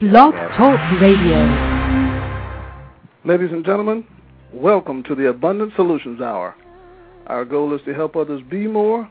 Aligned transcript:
Blog 0.00 0.32
Talk 0.56 0.80
Radio. 1.00 1.44
Ladies 3.24 3.50
and 3.52 3.64
gentlemen, 3.64 4.06
welcome 4.52 5.02
to 5.04 5.14
the 5.14 5.28
Abundant 5.28 5.72
Solutions 5.76 6.20
Hour. 6.22 6.54
Our 7.26 7.44
goal 7.44 7.74
is 7.74 7.82
to 7.84 7.92
help 7.94 8.16
others 8.16 8.40
be 8.50 8.66
more, 8.66 9.10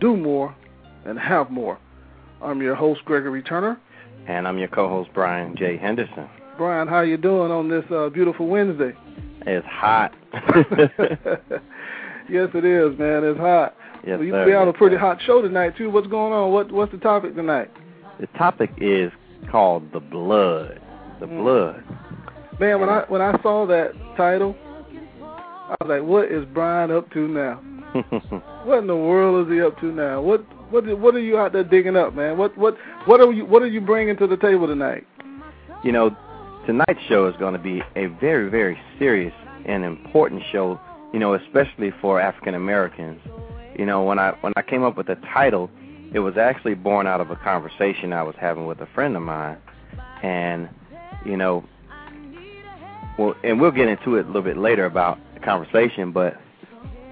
do 0.00 0.16
more, 0.16 0.54
and 1.04 1.18
have 1.18 1.50
more. 1.50 1.78
I'm 2.40 2.62
your 2.62 2.74
host, 2.76 3.04
Gregory 3.04 3.42
Turner. 3.42 3.80
And 4.28 4.46
I'm 4.46 4.58
your 4.58 4.68
co-host, 4.68 5.10
Brian 5.12 5.56
J. 5.56 5.76
Henderson. 5.76 6.28
Brian, 6.56 6.86
how 6.86 7.00
you 7.00 7.16
doing 7.16 7.50
on 7.50 7.68
this 7.68 7.84
uh, 7.90 8.08
beautiful 8.08 8.46
Wednesday? 8.46 8.92
It's 9.44 9.66
hot. 9.66 10.14
yes, 12.30 12.48
it 12.54 12.64
is, 12.64 12.96
man. 12.98 13.24
It's 13.24 13.40
hot. 13.40 13.74
Yes, 14.06 14.20
we, 14.20 14.30
sir. 14.30 14.46
we 14.46 14.52
have 14.52 14.66
Yes, 14.66 14.74
a 14.74 14.78
pretty 14.78 14.94
sir. 14.96 15.00
hot 15.00 15.18
show 15.26 15.42
tonight, 15.42 15.76
too. 15.76 15.90
What's 15.90 16.06
going 16.06 16.32
on? 16.32 16.52
What 16.52 16.70
What's 16.70 16.92
the 16.92 16.98
topic 16.98 17.34
tonight? 17.34 17.70
The 18.20 18.28
topic 18.38 18.70
is 18.78 19.10
called 19.50 19.92
the 19.92 20.00
blood. 20.00 20.80
The 21.20 21.26
Mm. 21.26 21.38
blood. 21.42 21.82
Man, 22.58 22.80
when 22.80 22.88
I 22.88 23.04
when 23.08 23.20
I 23.22 23.40
saw 23.42 23.66
that 23.66 23.92
title, 24.16 24.54
I 25.22 25.76
was 25.80 25.88
like, 25.88 26.02
"What 26.02 26.26
is 26.30 26.44
Brian 26.46 26.90
up 26.90 27.10
to 27.12 27.28
now? 27.28 27.60
What 28.64 28.78
in 28.78 28.86
the 28.86 28.96
world 28.96 29.46
is 29.48 29.52
he 29.52 29.60
up 29.60 29.78
to 29.80 29.86
now? 29.86 30.20
What 30.20 30.44
what 30.70 30.86
what 30.98 31.14
are 31.14 31.20
you 31.20 31.38
out 31.38 31.52
there 31.52 31.64
digging 31.64 31.96
up, 31.96 32.14
man? 32.14 32.38
What 32.38 32.56
what 32.56 32.76
what 33.06 33.20
are 33.20 33.32
you 33.32 33.44
what 33.44 33.62
are 33.62 33.66
you 33.66 33.80
bringing 33.80 34.16
to 34.18 34.26
the 34.26 34.36
table 34.36 34.66
tonight? 34.66 35.06
you 35.82 35.90
know, 35.90 36.16
tonight's 36.64 37.00
show 37.08 37.26
is 37.26 37.34
going 37.38 37.54
to 37.54 37.58
be 37.58 37.82
a 37.96 38.06
very, 38.20 38.48
very 38.48 38.78
serious 39.00 39.34
and 39.66 39.84
important 39.84 40.42
show. 40.52 40.78
You 41.12 41.18
know, 41.18 41.34
especially 41.34 41.90
for 42.00 42.20
African 42.20 42.54
Americans. 42.54 43.20
You 43.76 43.84
know, 43.86 44.04
when 44.04 44.18
I 44.18 44.32
when 44.42 44.52
I 44.56 44.62
came 44.62 44.84
up 44.84 44.96
with 44.96 45.08
the 45.08 45.16
title, 45.34 45.68
it 46.14 46.20
was 46.20 46.36
actually 46.36 46.74
born 46.74 47.06
out 47.06 47.20
of 47.20 47.30
a 47.30 47.36
conversation 47.36 48.12
I 48.12 48.22
was 48.22 48.34
having 48.38 48.66
with 48.66 48.80
a 48.80 48.86
friend 48.94 49.16
of 49.16 49.22
mine, 49.22 49.56
and 50.22 50.68
you 51.24 51.36
know, 51.36 51.64
well, 53.18 53.34
and 53.42 53.60
we'll 53.60 53.70
get 53.70 53.88
into 53.88 54.16
it 54.16 54.24
a 54.24 54.26
little 54.26 54.42
bit 54.42 54.58
later 54.58 54.84
about 54.84 55.18
the 55.34 55.40
conversation, 55.40 56.12
but 56.12 56.36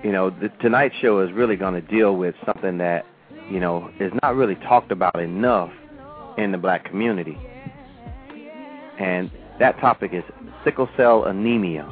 you 0.03 0.13
know, 0.13 0.31
the, 0.31 0.49
tonight's 0.61 0.95
show 0.97 1.21
is 1.21 1.33
really 1.33 1.57
going 1.57 1.75
to 1.75 1.81
deal 1.81 2.17
with 2.17 2.35
something 2.45 2.79
that 2.79 3.07
you 3.51 3.61
know 3.61 3.91
is 4.01 4.13
not 4.23 4.37
really 4.37 4.57
talked 4.57 4.93
about 4.93 5.21
enough 5.21 5.73
in 6.37 6.53
the 6.53 6.59
black 6.59 6.85
community, 6.85 7.39
and 8.99 9.31
that 9.59 9.79
topic 9.81 10.13
is 10.13 10.25
sickle 10.65 10.89
cell 10.97 11.25
anemia. 11.25 11.85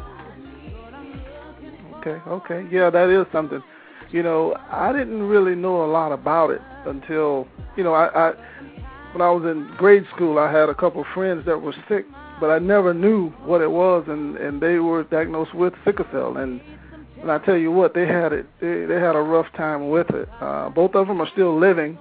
Okay, 1.97 2.20
okay, 2.28 2.67
yeah, 2.70 2.91
that 2.91 3.09
is 3.09 3.27
something. 3.33 3.62
You 4.11 4.23
know, 4.23 4.56
I 4.70 4.92
didn't 4.92 5.23
really 5.23 5.55
know 5.55 5.84
a 5.84 5.91
lot 5.91 6.12
about 6.12 6.51
it 6.51 6.62
until 6.87 7.47
you 7.77 7.84
know 7.84 7.92
I, 7.92 8.31
I 8.31 8.33
when 9.12 9.23
I 9.23 9.31
was 9.31 9.45
in 9.45 9.70
grade 9.77 10.06
school. 10.15 10.39
I 10.39 10.50
had 10.50 10.69
a 10.69 10.75
couple 10.75 11.03
of 11.03 11.06
friends 11.15 11.45
that 11.47 11.61
were 11.61 11.75
sick, 11.89 12.06
but 12.41 12.50
I 12.50 12.59
never 12.59 12.95
knew 12.95 13.31
what 13.45 13.61
it 13.61 13.70
was, 13.70 14.05
and 14.09 14.37
and 14.37 14.61
they 14.61 14.78
were 14.78 15.05
diagnosed 15.05 15.55
with 15.55 15.75
sickle 15.84 16.06
cell, 16.11 16.39
and 16.39 16.61
and 17.20 17.31
I 17.31 17.39
tell 17.39 17.56
you 17.56 17.70
what, 17.70 17.95
they 17.95 18.06
had 18.06 18.33
it. 18.33 18.47
They, 18.61 18.87
they 18.87 18.95
had 18.95 19.17
a 19.17 19.20
rough 19.20 19.53
time 19.56 19.91
with 19.91 20.09
it. 20.11 20.28
Uh, 20.41 20.70
both 20.70 20.95
of 20.95 21.09
them 21.09 21.20
are 21.20 21.28
still 21.33 21.59
living, 21.59 21.98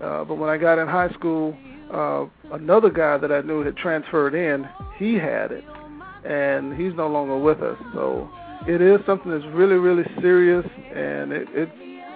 uh, 0.00 0.24
but 0.24 0.36
when 0.36 0.48
I 0.48 0.56
got 0.56 0.78
in 0.78 0.86
high 0.86 1.10
school, 1.10 1.56
uh, 1.92 2.26
another 2.52 2.90
guy 2.90 3.18
that 3.18 3.32
I 3.32 3.40
knew 3.42 3.62
had 3.64 3.76
transferred 3.76 4.34
in. 4.34 4.68
He 4.96 5.14
had 5.14 5.52
it, 5.52 5.64
and 6.24 6.74
he's 6.80 6.94
no 6.94 7.08
longer 7.08 7.36
with 7.36 7.60
us. 7.60 7.76
So 7.92 8.30
it 8.66 8.80
is 8.80 8.98
something 9.06 9.30
that's 9.30 9.44
really, 9.54 9.76
really 9.76 10.04
serious, 10.20 10.66
and 10.94 11.32
it, 11.32 11.48
it's 11.52 11.72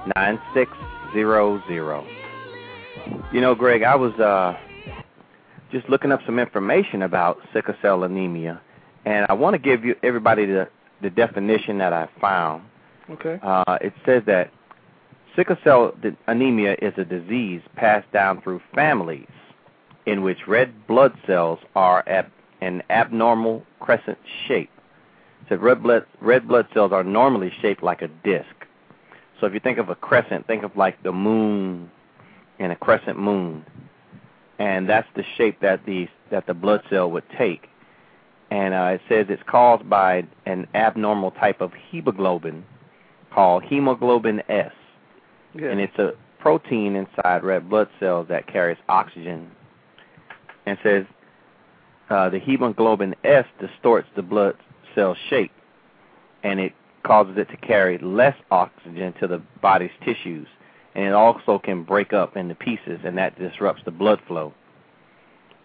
718-508-9600. 0.08 2.08
You 3.34 3.42
know, 3.42 3.56
Greg, 3.56 3.84
I 3.84 3.96
was 3.96 4.14
uh, 4.14 4.58
just 5.72 5.90
looking 5.90 6.12
up 6.12 6.22
some 6.26 6.40
information 6.40 7.02
about 7.02 7.40
sickle 7.54 7.76
cell 7.82 8.04
anemia, 8.04 8.62
and 9.06 9.26
I 9.30 9.34
want 9.34 9.54
to 9.54 9.58
give 9.58 9.86
you 9.86 9.96
everybody 10.04 10.46
the, 10.46 10.68
the 11.02 11.10
definition 11.10 11.78
that 11.80 11.94
I 11.94 12.08
found. 12.20 12.64
Okay. 13.10 13.40
Uh, 13.42 13.78
it 13.82 13.94
says 14.06 14.24
that 14.28 14.52
sickle 15.36 15.58
cell 15.64 15.94
anemia 16.28 16.76
is 16.82 16.94
a 16.98 17.06
disease 17.06 17.62
passed 17.76 18.12
down 18.12 18.42
through 18.42 18.62
families 18.74 19.28
in 20.06 20.24
which 20.24 20.48
red 20.48 20.88
blood 20.88 21.14
cells 21.28 21.60
are 21.76 22.08
at 22.08 22.32
an 22.62 22.82
abnormal 22.90 23.64
crescent 23.80 24.18
shape. 24.48 24.70
So 25.50 25.58
red 25.58 25.84
blood 25.84 26.06
red 26.22 26.48
blood 26.48 26.68
cells 26.74 26.92
are 26.92 27.04
normally 27.04 27.52
shaped 27.62 27.84
like 27.84 28.02
a 28.02 28.08
disc. 28.08 28.48
So 29.42 29.48
if 29.48 29.54
you 29.56 29.60
think 29.60 29.80
of 29.80 29.90
a 29.90 29.96
crescent, 29.96 30.46
think 30.46 30.64
of 30.64 30.78
like 30.78 31.02
the 31.02 31.12
moon 31.12 31.90
and 32.60 32.72
a 32.72 32.76
crescent 32.76 33.18
moon, 33.18 33.66
and 34.60 34.88
that's 34.88 35.08
the 35.16 35.24
shape 35.36 35.60
that 35.62 35.84
the 35.88 36.08
that 36.30 36.46
the 36.46 36.54
blood 36.54 36.84
cell 36.92 37.10
would 37.10 37.24
take. 37.38 37.68
And 38.52 38.74
uh, 38.74 38.92
it 38.94 39.02
says 39.10 39.26
it's 39.30 39.42
caused 39.48 39.90
by 39.90 40.28
an 40.46 40.68
abnormal 40.76 41.32
type 41.32 41.60
of 41.60 41.72
hemoglobin 41.90 42.64
called 43.34 43.64
hemoglobin 43.64 44.44
S, 44.48 44.72
Yeah. 45.56 45.70
and 45.70 45.80
it's 45.80 45.98
a 45.98 46.12
protein 46.40 46.96
inside 46.96 47.44
red 47.44 47.68
blood 47.70 47.90
cells 48.00 48.28
that 48.30 48.46
carries 48.46 48.78
oxygen. 48.90 49.50
And 50.68 50.78
it 50.78 50.84
says 50.84 51.06
uh, 52.10 52.30
the 52.30 52.40
hemoglobin 52.40 53.16
S 53.24 53.46
distorts 53.60 54.08
the 54.16 54.22
blood 54.22 54.56
cell 54.94 55.16
shape, 55.30 55.52
and 56.44 56.60
it 56.60 56.74
causes 57.04 57.38
it 57.38 57.50
to 57.50 57.58
carry 57.58 57.98
less 57.98 58.36
oxygen 58.52 59.14
to 59.20 59.28
the 59.28 59.42
body's 59.62 59.92
tissues, 60.04 60.48
and 60.96 61.06
it 61.06 61.14
also 61.14 61.60
can 61.60 61.84
break 61.84 62.14
up 62.14 62.38
into 62.38 62.56
pieces, 62.56 63.00
and 63.04 63.18
that 63.18 63.38
disrupts 63.38 63.82
the 63.86 63.92
blood 63.92 64.20
flow. 64.28 64.54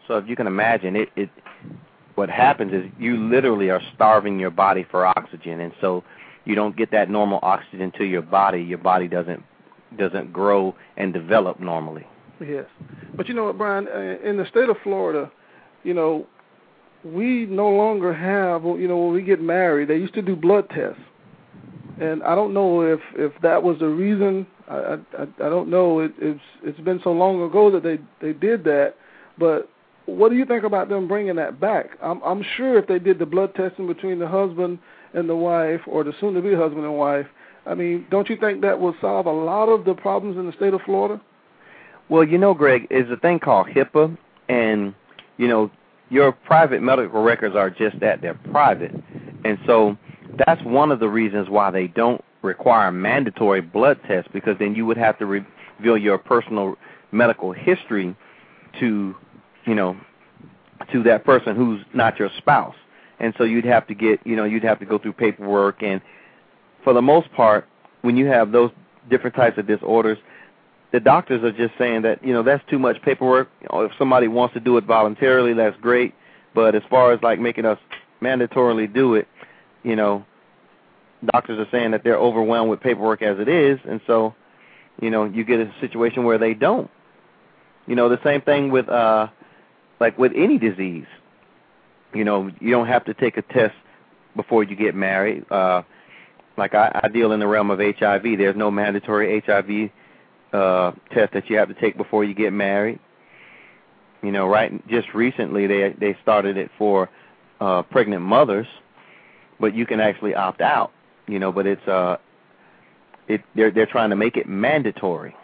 So 0.07 0.19
if 0.19 0.29
you 0.29 0.37
can 0.37 0.47
imagine, 0.47 0.97
it, 0.97 1.09
it 1.17 1.31
what 2.15 2.31
happens 2.31 2.73
is 2.73 2.91
you 2.99 3.17
literally 3.17 3.71
are 3.71 3.83
starving 3.95 4.39
your 4.39 4.51
body 4.51 4.87
for 4.91 5.07
oxygen, 5.07 5.61
and 5.61 5.73
so 5.81 6.05
you 6.45 6.55
don't 6.55 6.77
get 6.77 6.91
that 6.93 7.11
normal 7.11 7.41
oxygen 7.43 7.93
to 7.99 8.05
your 8.05 8.23
body. 8.23 8.63
Your 8.63 8.79
body 8.79 9.09
doesn't 9.09 9.43
doesn't 9.99 10.33
grow 10.33 10.75
and 10.97 11.13
develop 11.13 11.61
normally. 11.61 12.07
Yes, 12.41 12.67
but 13.15 13.29
you 13.29 13.35
know 13.35 13.45
what, 13.45 13.59
Brian? 13.59 13.87
In 13.89 14.37
the 14.37 14.47
state 14.49 14.69
of 14.69 14.77
Florida, 14.83 15.31
you 15.85 15.95
know, 15.95 16.27
we 17.05 17.47
no 17.47 17.69
longer 17.69 18.13
have. 18.13 18.65
You 18.65 18.89
know, 18.89 18.99
when 18.99 19.15
we 19.15 19.23
get 19.23 19.41
married, 19.41 19.89
they 19.89 19.97
used 19.97 20.15
to 20.15 20.23
do 20.23 20.37
blood 20.37 20.69
tests, 20.71 21.01
and 22.01 22.23
I 22.23 22.35
don't 22.35 22.53
know 22.55 22.83
if 22.83 23.01
if 23.15 23.33
that 23.43 23.63
was 23.63 23.79
the 23.79 23.89
reason. 23.89 24.47
I 24.69 24.99
I, 25.19 25.23
I 25.23 25.49
don't 25.49 25.69
know. 25.69 26.01
It, 26.01 26.13
it's 26.19 26.41
it's 26.63 26.81
been 26.81 27.01
so 27.03 27.13
long 27.13 27.43
ago 27.43 27.71
that 27.71 27.83
they 27.83 27.99
they 28.21 28.33
did 28.33 28.65
that, 28.65 28.95
but 29.39 29.69
what 30.07 30.31
do 30.31 30.37
you 30.37 30.45
think 30.45 30.65
about 30.65 30.89
them 30.89 31.09
bringing 31.09 31.37
that 31.37 31.61
back? 31.61 31.91
I'm 32.03 32.23
I'm 32.23 32.45
sure 32.57 32.79
if 32.79 32.87
they 32.87 32.99
did 32.99 33.19
the 33.19 33.27
blood 33.27 33.55
testing 33.55 33.87
between 33.87 34.19
the 34.19 34.29
husband 34.29 34.79
and 35.15 35.29
the 35.29 35.37
wife, 35.37 35.81
or 35.87 36.05
the 36.05 36.13
soon-to-be 36.21 36.55
husband 36.55 36.85
and 36.85 36.97
wife, 36.97 37.27
I 37.65 37.75
mean, 37.75 38.07
don't 38.11 38.29
you 38.29 38.37
think 38.37 38.61
that 38.63 38.79
would 38.79 38.95
solve 39.01 39.27
a 39.27 39.33
lot 39.33 39.69
of 39.69 39.85
the 39.85 39.95
problems 39.95 40.37
in 40.37 40.47
the 40.47 40.53
state 40.53 40.75
of 40.75 40.83
Florida? 40.83 41.21
Well, 42.09 42.23
you 42.23 42.39
know, 42.39 42.55
Greg, 42.55 42.87
is 42.91 43.11
a 43.11 43.17
thing 43.17 43.41
called 43.41 43.69
HIPAA, 43.69 44.17
and 44.49 44.95
you 45.39 45.49
know, 45.49 45.71
your 46.11 46.33
private 46.33 46.83
medical 46.83 47.23
records 47.23 47.57
are 47.57 47.71
just 47.71 47.99
that 48.01 48.21
they're 48.21 48.39
private, 48.53 48.95
and 49.45 49.59
so 49.67 49.97
that's 50.45 50.63
one 50.63 50.91
of 50.91 51.01
the 51.01 51.09
reasons 51.09 51.49
why 51.49 51.71
they 51.71 51.87
don't 51.89 52.23
require 52.43 52.91
mandatory 52.93 53.61
blood 53.61 53.99
tests 54.07 54.31
because 54.33 54.57
then 54.59 54.75
you 54.75 54.87
would 54.87 54.97
have 54.97 55.19
to 55.19 55.27
reveal 55.27 55.97
your 55.97 56.19
personal 56.19 56.77
medical 57.13 57.53
history 57.53 58.15
to, 58.81 59.15
you 59.65 59.75
know, 59.75 59.97
to 60.93 61.03
that 61.03 61.25
person 61.25 61.57
who's 61.57 61.81
not 61.95 62.19
your 62.19 62.31
spouse, 62.39 62.75
and 63.19 63.35
so 63.39 63.45
you'd 63.45 63.65
have 63.65 63.87
to 63.87 63.95
get, 63.95 64.21
you 64.27 64.37
know, 64.37 64.45
you'd 64.45 64.63
have 64.63 64.79
to 64.79 64.85
go 64.85 64.99
through 64.99 65.13
paperwork, 65.13 65.83
and 65.83 66.01
for 66.85 66.93
the 66.93 67.03
most 67.03 67.33
part, 67.33 67.67
when 68.03 68.17
you 68.17 68.27
have 68.27 68.53
those 68.53 68.71
different 69.11 69.35
types 69.35 69.59
of 69.59 69.67
disorders, 69.67 70.19
the 70.93 71.01
doctors 71.01 71.43
are 71.43 71.53
just 71.53 71.77
saying 71.79 72.03
that 72.03 72.25
you 72.25 72.33
know 72.33 72.43
that's 72.43 72.63
too 72.71 72.79
much 72.79 73.01
paperwork. 73.03 73.49
You 73.61 73.69
know, 73.73 73.81
if 73.83 73.93
somebody 73.99 74.29
wants 74.29 74.55
to 74.55 74.61
do 74.61 74.77
it 74.77 74.85
voluntarily, 74.85 75.53
that's 75.53 75.77
great. 75.81 76.15
But 76.55 76.75
as 76.75 76.83
far 76.89 77.13
as 77.13 77.21
like 77.23 77.41
making 77.41 77.65
us 77.65 77.79
mandatorily 78.23 78.93
do 78.93 79.15
it, 79.15 79.27
you 79.87 79.95
know, 79.95 80.27
doctors 81.33 81.61
are 81.61 81.71
saying 81.71 81.93
that 81.93 82.03
they're 82.03 82.19
overwhelmed 82.19 82.69
with 82.69 82.81
paperwork 82.81 83.23
as 83.23 83.39
it 83.39 83.49
is, 83.49 83.79
and 83.89 84.01
so, 84.07 84.35
you 85.01 85.11
know, 85.11 85.25
you 85.25 85.45
get 85.45 85.61
a 85.61 85.73
situation 85.81 86.25
where 86.25 86.39
they 86.39 86.55
don't. 86.55 86.91
You 87.87 87.95
know, 87.95 88.09
the 88.09 88.19
same 88.25 88.41
thing 88.41 88.73
with 88.73 88.89
uh, 88.89 89.29
like 90.01 90.19
with 90.19 90.33
any 90.35 90.59
disease. 90.59 91.07
You 92.13 92.25
know, 92.25 92.51
you 92.61 92.73
don't 92.73 92.89
have 92.89 93.05
to 93.05 93.15
take 93.15 93.37
a 93.37 93.43
test 93.43 93.75
before 94.35 94.65
you 94.65 94.75
get 94.75 94.95
married. 94.97 95.51
Uh, 95.51 95.83
like 96.59 96.75
I, 96.75 97.01
I 97.05 97.09
deal 97.09 97.31
in 97.31 97.39
the 97.39 97.47
realm 97.47 97.71
of 97.71 97.79
HIV. 97.79 98.23
There's 98.23 98.57
no 98.57 98.71
mandatory 98.73 99.41
HIV 99.47 99.91
uh, 100.53 100.93
test 101.13 101.33
that 101.33 101.49
you 101.49 101.59
have 101.59 101.69
to 101.69 101.75
take 101.75 101.97
before 101.97 102.25
you 102.25 102.35
get 102.35 102.53
married. 102.53 102.99
You 104.23 104.33
know, 104.33 104.49
right? 104.49 104.87
Just 104.89 105.15
recently 105.15 105.69
they 105.69 105.95
they 106.01 106.17
started 106.23 106.57
it 106.57 106.73
for 106.77 107.09
uh, 107.61 107.83
pregnant 107.83 108.23
mothers, 108.23 108.67
but 109.61 109.75
you 109.75 109.87
can 109.87 110.01
actually 110.01 110.35
opt 110.35 110.61
out. 110.61 110.93
You 111.27 111.39
know, 111.39 111.51
but 111.53 111.67
it's 111.67 111.87
uh, 111.89 112.19
it 113.29 113.43
they're 113.55 113.71
they're 113.71 113.87
trying 113.87 114.11
to 114.11 114.17
make 114.17 114.37
it 114.37 114.49
mandatory. 114.49 115.35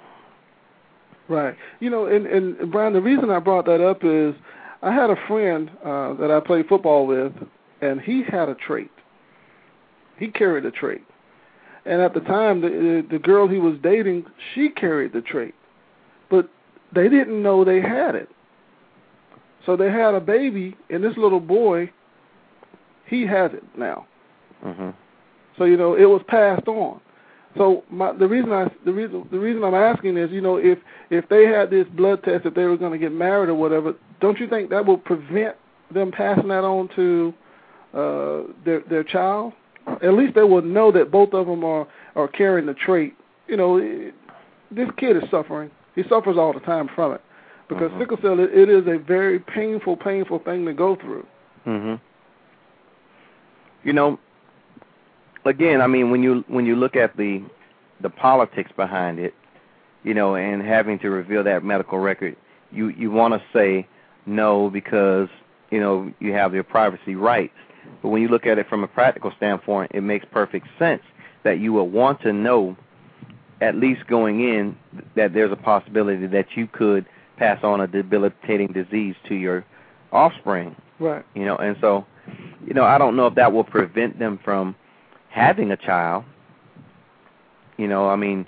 Right. 1.28 1.56
You 1.80 1.90
know, 1.90 2.06
and 2.06 2.26
and 2.26 2.70
Brian, 2.70 2.92
the 2.92 3.00
reason 3.00 3.30
I 3.30 3.38
brought 3.38 3.66
that 3.66 3.80
up 3.80 4.04
is 4.04 4.34
I 4.82 4.92
had 4.92 5.10
a 5.10 5.16
friend 5.26 5.70
uh, 5.84 6.14
that 6.14 6.30
I 6.30 6.40
played 6.40 6.68
football 6.68 7.06
with, 7.06 7.32
and 7.80 8.00
he 8.00 8.22
had 8.22 8.48
a 8.48 8.54
trait. 8.54 8.90
He 10.18 10.28
carried 10.28 10.64
a 10.64 10.70
trait, 10.70 11.02
and 11.84 12.00
at 12.00 12.14
the 12.14 12.20
time, 12.20 12.60
the 12.60 13.04
the 13.10 13.18
girl 13.18 13.48
he 13.48 13.58
was 13.58 13.76
dating, 13.82 14.26
she 14.54 14.68
carried 14.68 15.12
the 15.12 15.22
trait, 15.22 15.54
but 16.30 16.48
they 16.94 17.08
didn't 17.08 17.42
know 17.42 17.64
they 17.64 17.80
had 17.80 18.14
it. 18.14 18.28
So 19.64 19.76
they 19.76 19.90
had 19.90 20.14
a 20.14 20.20
baby, 20.20 20.76
and 20.90 21.02
this 21.02 21.16
little 21.16 21.40
boy, 21.40 21.90
he 23.06 23.26
has 23.26 23.52
it 23.52 23.64
now. 23.76 24.06
Mm-hmm. 24.64 24.90
So 25.58 25.64
you 25.64 25.76
know, 25.76 25.94
it 25.94 26.04
was 26.06 26.22
passed 26.28 26.66
on. 26.68 27.00
So 27.56 27.84
my, 27.90 28.12
the 28.12 28.26
reason 28.26 28.52
I 28.52 28.70
the 28.84 28.92
reason 28.92 29.28
the 29.30 29.38
reason 29.38 29.62
I'm 29.62 29.74
asking 29.74 30.16
is, 30.16 30.30
you 30.30 30.40
know, 30.40 30.56
if 30.56 30.78
if 31.10 31.28
they 31.28 31.46
had 31.46 31.70
this 31.70 31.86
blood 31.88 32.22
test 32.22 32.46
if 32.46 32.54
they 32.54 32.64
were 32.64 32.76
going 32.78 32.92
to 32.92 32.98
get 32.98 33.12
married 33.12 33.50
or 33.50 33.54
whatever, 33.54 33.94
don't 34.20 34.38
you 34.38 34.48
think 34.48 34.70
that 34.70 34.86
will 34.86 34.98
prevent 34.98 35.56
them 35.92 36.10
passing 36.10 36.48
that 36.48 36.64
on 36.64 36.88
to 36.96 37.34
uh, 37.92 38.52
their 38.64 38.80
their 38.88 39.04
child? 39.04 39.52
At 40.02 40.14
least 40.14 40.34
they 40.34 40.44
will 40.44 40.62
know 40.62 40.90
that 40.92 41.10
both 41.10 41.34
of 41.34 41.46
them 41.46 41.62
are 41.64 41.86
are 42.16 42.28
carrying 42.28 42.66
the 42.66 42.74
trait. 42.74 43.14
You 43.48 43.56
know, 43.58 43.76
it, 43.76 44.14
this 44.70 44.88
kid 44.96 45.16
is 45.16 45.24
suffering. 45.30 45.70
He 45.94 46.02
suffers 46.08 46.38
all 46.38 46.54
the 46.54 46.60
time 46.60 46.88
from 46.94 47.12
it 47.12 47.20
because 47.68 47.90
Mhm. 47.90 47.98
sickle 47.98 48.16
cell 48.22 48.40
it, 48.40 48.50
it 48.54 48.70
is 48.70 48.86
a 48.86 48.96
very 48.98 49.38
painful, 49.38 49.96
painful 49.98 50.38
thing 50.38 50.64
to 50.64 50.72
go 50.72 50.96
through. 50.96 51.26
Mhm. 51.66 52.00
You 53.84 53.92
know, 53.92 54.18
again, 55.44 55.80
I 55.80 55.86
mean, 55.86 56.10
when 56.10 56.22
you 56.22 56.44
when 56.48 56.66
you 56.66 56.76
look 56.76 56.96
at 56.96 57.16
the 57.16 57.42
the 58.00 58.10
politics 58.10 58.70
behind 58.76 59.18
it, 59.18 59.34
you 60.04 60.14
know, 60.14 60.34
and 60.36 60.62
having 60.62 60.98
to 61.00 61.10
reveal 61.10 61.44
that 61.44 61.64
medical 61.64 61.98
record, 61.98 62.36
you 62.70 62.88
you 62.88 63.10
want 63.10 63.34
to 63.34 63.42
say 63.52 63.86
no 64.26 64.70
because 64.70 65.28
you 65.70 65.80
know 65.80 66.12
you 66.20 66.32
have 66.32 66.54
your 66.54 66.64
privacy 66.64 67.14
rights. 67.14 67.54
But 68.00 68.10
when 68.10 68.22
you 68.22 68.28
look 68.28 68.46
at 68.46 68.58
it 68.58 68.68
from 68.68 68.84
a 68.84 68.88
practical 68.88 69.32
standpoint, 69.36 69.92
it 69.94 70.02
makes 70.02 70.24
perfect 70.30 70.68
sense 70.78 71.02
that 71.42 71.58
you 71.58 71.72
would 71.72 71.84
want 71.84 72.20
to 72.22 72.32
know, 72.32 72.76
at 73.60 73.74
least 73.74 74.06
going 74.06 74.40
in, 74.40 74.76
that 75.16 75.34
there's 75.34 75.50
a 75.50 75.56
possibility 75.56 76.26
that 76.28 76.46
you 76.56 76.68
could 76.68 77.04
pass 77.36 77.62
on 77.64 77.80
a 77.80 77.88
debilitating 77.88 78.68
disease 78.68 79.16
to 79.28 79.34
your 79.34 79.64
offspring 80.12 80.76
Right. 80.98 81.24
you 81.34 81.44
know 81.44 81.56
and 81.56 81.76
so 81.80 82.06
you 82.66 82.74
know 82.74 82.84
i 82.84 82.98
don't 82.98 83.16
know 83.16 83.26
if 83.26 83.34
that 83.34 83.52
will 83.52 83.64
prevent 83.64 84.18
them 84.18 84.38
from 84.44 84.74
having 85.28 85.70
a 85.70 85.76
child. 85.76 86.24
You 87.78 87.88
know 87.88 88.08
i 88.08 88.16
mean 88.16 88.46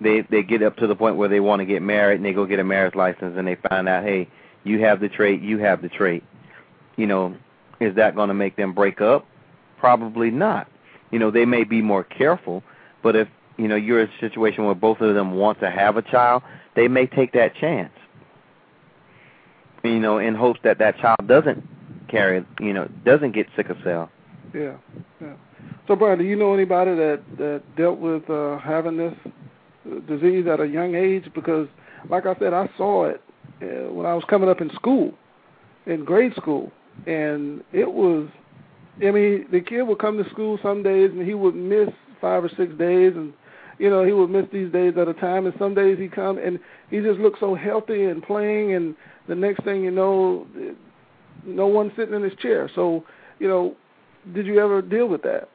they 0.00 0.22
they 0.30 0.42
get 0.42 0.62
up 0.62 0.76
to 0.76 0.86
the 0.86 0.94
point 0.94 1.16
where 1.16 1.28
they 1.28 1.40
want 1.40 1.60
to 1.60 1.66
get 1.66 1.82
married 1.82 2.16
and 2.16 2.24
they 2.24 2.32
go 2.32 2.46
get 2.46 2.60
a 2.60 2.64
marriage 2.64 2.94
license 2.94 3.34
and 3.36 3.46
they 3.46 3.56
find 3.68 3.88
out 3.88 4.04
hey 4.04 4.28
you 4.64 4.80
have 4.80 5.00
the 5.00 5.08
trait 5.08 5.42
you 5.42 5.58
have 5.58 5.82
the 5.82 5.88
trait. 5.88 6.24
You 6.96 7.06
know 7.06 7.36
is 7.80 7.94
that 7.96 8.14
going 8.16 8.28
to 8.28 8.34
make 8.34 8.56
them 8.56 8.72
break 8.74 9.00
up? 9.00 9.24
Probably 9.78 10.30
not. 10.30 10.68
You 11.10 11.18
know 11.18 11.30
they 11.30 11.44
may 11.44 11.64
be 11.64 11.82
more 11.82 12.04
careful 12.04 12.62
but 13.02 13.16
if 13.16 13.28
you 13.56 13.66
know 13.68 13.76
you're 13.76 14.02
in 14.02 14.08
a 14.08 14.20
situation 14.20 14.64
where 14.64 14.74
both 14.74 15.00
of 15.00 15.14
them 15.14 15.32
want 15.32 15.60
to 15.60 15.70
have 15.70 15.96
a 15.96 16.02
child 16.02 16.42
they 16.74 16.88
may 16.88 17.06
take 17.06 17.32
that 17.32 17.54
chance. 17.56 17.92
You 19.82 19.98
know 19.98 20.18
in 20.18 20.34
hopes 20.34 20.60
that 20.62 20.78
that 20.78 20.98
child 20.98 21.26
doesn't 21.26 21.66
carry 22.08 22.44
you 22.60 22.72
know 22.72 22.88
doesn't 23.04 23.32
get 23.32 23.46
sickle 23.56 23.76
cell 23.84 24.10
Yeah, 24.54 24.76
yeah. 25.20 25.34
So, 25.86 25.96
Brian, 25.96 26.18
do 26.18 26.24
you 26.24 26.36
know 26.36 26.52
anybody 26.52 26.94
that 26.94 27.22
that 27.38 27.62
dealt 27.76 27.98
with 27.98 28.28
uh, 28.28 28.58
having 28.58 28.96
this 28.98 29.14
uh, 29.24 30.00
disease 30.00 30.46
at 30.46 30.60
a 30.60 30.66
young 30.66 30.94
age? 30.94 31.30
Because, 31.34 31.66
like 32.10 32.26
I 32.26 32.34
said, 32.38 32.52
I 32.52 32.68
saw 32.76 33.06
it 33.06 33.22
uh, 33.62 33.92
when 33.92 34.06
I 34.06 34.14
was 34.14 34.24
coming 34.28 34.48
up 34.50 34.60
in 34.60 34.70
school, 34.74 35.12
in 35.86 36.04
grade 36.04 36.34
school, 36.36 36.70
and 37.06 37.64
it 37.72 37.90
was. 37.90 38.28
I 39.00 39.12
mean, 39.12 39.46
the 39.52 39.60
kid 39.60 39.82
would 39.82 40.00
come 40.00 40.22
to 40.22 40.28
school 40.30 40.58
some 40.62 40.82
days, 40.82 41.10
and 41.12 41.26
he 41.26 41.32
would 41.32 41.54
miss 41.54 41.88
five 42.20 42.44
or 42.44 42.48
six 42.50 42.74
days, 42.74 43.12
and 43.14 43.32
you 43.78 43.88
know 43.88 44.04
he 44.04 44.12
would 44.12 44.28
miss 44.28 44.46
these 44.52 44.70
days 44.72 44.94
at 44.98 45.08
a 45.08 45.14
time. 45.14 45.46
And 45.46 45.54
some 45.58 45.74
days 45.74 45.98
he 45.98 46.08
come 46.08 46.36
and 46.38 46.58
he 46.90 47.00
just 47.00 47.18
looked 47.18 47.40
so 47.40 47.54
healthy 47.54 48.04
and 48.04 48.22
playing, 48.22 48.74
and 48.74 48.94
the 49.28 49.34
next 49.34 49.64
thing 49.64 49.84
you 49.84 49.90
know, 49.90 50.46
no 51.44 51.66
one 51.66 51.92
sitting 51.96 52.14
in 52.14 52.22
his 52.22 52.34
chair. 52.34 52.70
So, 52.74 53.04
you 53.38 53.48
know, 53.48 53.76
did 54.34 54.46
you 54.46 54.60
ever 54.60 54.82
deal 54.82 55.08
with 55.08 55.22
that? 55.22 55.48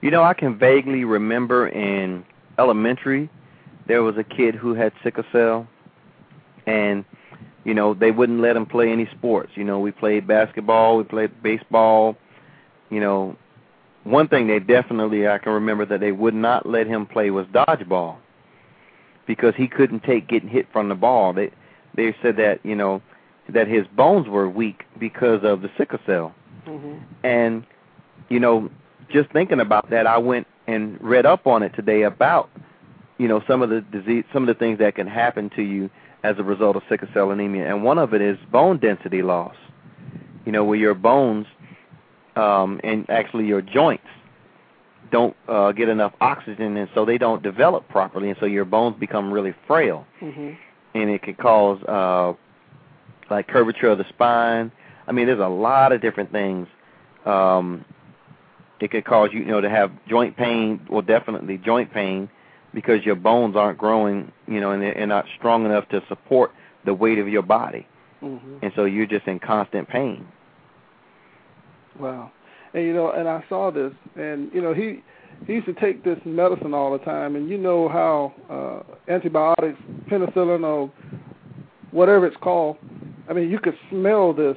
You 0.00 0.10
know, 0.10 0.22
I 0.22 0.34
can 0.34 0.58
vaguely 0.58 1.04
remember 1.04 1.68
in 1.68 2.24
elementary 2.58 3.30
there 3.86 4.02
was 4.02 4.16
a 4.16 4.24
kid 4.24 4.54
who 4.54 4.74
had 4.74 4.92
sickle 5.02 5.24
cell 5.32 5.68
and 6.66 7.04
you 7.64 7.74
know, 7.74 7.92
they 7.92 8.10
wouldn't 8.10 8.40
let 8.40 8.56
him 8.56 8.64
play 8.64 8.90
any 8.90 9.06
sports. 9.18 9.52
You 9.54 9.64
know, 9.64 9.80
we 9.80 9.90
played 9.90 10.26
basketball, 10.26 10.96
we 10.96 11.04
played 11.04 11.42
baseball, 11.42 12.16
you 12.88 13.00
know, 13.00 13.36
one 14.04 14.28
thing 14.28 14.46
they 14.46 14.58
definitely 14.58 15.28
I 15.28 15.38
can 15.38 15.52
remember 15.52 15.84
that 15.86 16.00
they 16.00 16.12
would 16.12 16.34
not 16.34 16.66
let 16.66 16.86
him 16.86 17.06
play 17.06 17.30
was 17.30 17.46
dodgeball 17.48 18.16
because 19.26 19.54
he 19.56 19.68
couldn't 19.68 20.04
take 20.04 20.26
getting 20.26 20.48
hit 20.48 20.66
from 20.72 20.88
the 20.88 20.94
ball. 20.94 21.32
They 21.32 21.50
they 21.94 22.16
said 22.22 22.36
that, 22.36 22.60
you 22.64 22.74
know, 22.74 23.02
that 23.52 23.68
his 23.68 23.86
bones 23.96 24.28
were 24.28 24.48
weak 24.48 24.84
because 24.98 25.40
of 25.42 25.62
the 25.62 25.70
sickle 25.76 25.98
cell. 26.06 26.34
Mm-hmm. 26.66 26.98
And 27.24 27.66
you 28.28 28.40
know, 28.40 28.70
just 29.10 29.30
thinking 29.32 29.60
about 29.60 29.90
that, 29.90 30.06
I 30.06 30.18
went 30.18 30.46
and 30.66 31.00
read 31.00 31.26
up 31.26 31.46
on 31.46 31.62
it 31.62 31.70
today 31.74 32.02
about 32.02 32.48
you 33.18 33.28
know 33.28 33.42
some 33.46 33.62
of 33.62 33.70
the 33.70 33.80
disease, 33.80 34.24
some 34.32 34.42
of 34.42 34.46
the 34.48 34.58
things 34.58 34.78
that 34.78 34.94
can 34.94 35.06
happen 35.06 35.50
to 35.56 35.62
you 35.62 35.90
as 36.22 36.36
a 36.38 36.42
result 36.42 36.76
of 36.76 36.82
sickle 36.88 37.08
cell 37.14 37.30
anemia, 37.30 37.66
and 37.68 37.82
one 37.82 37.98
of 37.98 38.12
it 38.14 38.20
is 38.20 38.38
bone 38.52 38.78
density 38.78 39.22
loss. 39.22 39.54
You 40.46 40.52
know, 40.52 40.64
where 40.64 40.78
your 40.78 40.94
bones 40.94 41.46
um, 42.36 42.80
and 42.84 43.08
actually 43.10 43.46
your 43.46 43.62
joints 43.62 44.06
don't 45.10 45.36
uh, 45.48 45.72
get 45.72 45.88
enough 45.88 46.12
oxygen, 46.20 46.76
and 46.76 46.88
so 46.94 47.04
they 47.04 47.18
don't 47.18 47.42
develop 47.42 47.88
properly, 47.88 48.28
and 48.30 48.38
so 48.38 48.46
your 48.46 48.64
bones 48.64 48.96
become 48.98 49.32
really 49.32 49.54
frail, 49.66 50.06
Mm-hmm. 50.20 50.50
and 50.94 51.10
it 51.10 51.22
can 51.22 51.34
cause 51.34 51.82
uh, 51.84 52.32
like 53.30 53.48
curvature 53.48 53.88
of 53.88 53.98
the 53.98 54.08
spine. 54.08 54.72
I 55.06 55.12
mean, 55.12 55.26
there's 55.26 55.40
a 55.40 55.48
lot 55.48 55.92
of 55.92 56.00
different 56.00 56.32
things. 56.32 56.66
Um, 57.24 57.84
it 58.80 58.90
could 58.90 59.04
cause 59.04 59.30
you, 59.32 59.40
you 59.40 59.46
know, 59.46 59.60
to 59.60 59.68
have 59.68 59.90
joint 60.08 60.36
pain, 60.36 60.80
well, 60.88 61.02
definitely 61.02 61.58
joint 61.58 61.92
pain, 61.92 62.30
because 62.72 63.04
your 63.04 63.16
bones 63.16 63.56
aren't 63.56 63.78
growing, 63.78 64.32
you 64.46 64.60
know, 64.60 64.70
and 64.70 64.82
they're, 64.82 64.94
they're 64.94 65.06
not 65.06 65.26
strong 65.36 65.64
enough 65.64 65.88
to 65.90 66.02
support 66.08 66.52
the 66.84 66.94
weight 66.94 67.18
of 67.18 67.28
your 67.28 67.42
body, 67.42 67.86
Mm-hmm. 68.22 68.58
and 68.62 68.72
so 68.76 68.84
you're 68.84 69.06
just 69.06 69.26
in 69.26 69.38
constant 69.38 69.88
pain. 69.88 70.26
Wow. 71.98 72.30
And 72.74 72.84
you 72.84 72.92
know, 72.92 73.10
and 73.12 73.26
I 73.26 73.42
saw 73.48 73.70
this, 73.70 73.92
and 74.14 74.50
you 74.52 74.60
know, 74.60 74.74
he 74.74 75.02
he 75.46 75.54
used 75.54 75.66
to 75.66 75.72
take 75.74 76.04
this 76.04 76.18
medicine 76.24 76.74
all 76.74 76.92
the 76.92 77.04
time, 77.04 77.34
and 77.36 77.48
you 77.48 77.56
know 77.56 77.88
how 77.88 78.34
uh, 78.50 79.12
antibiotics, 79.12 79.78
penicillin, 80.08 80.64
or 80.64 80.92
whatever 81.92 82.26
it's 82.26 82.36
called. 82.36 82.76
I 83.30 83.32
mean, 83.32 83.48
you 83.48 83.60
could 83.60 83.78
smell 83.88 84.34
this 84.34 84.56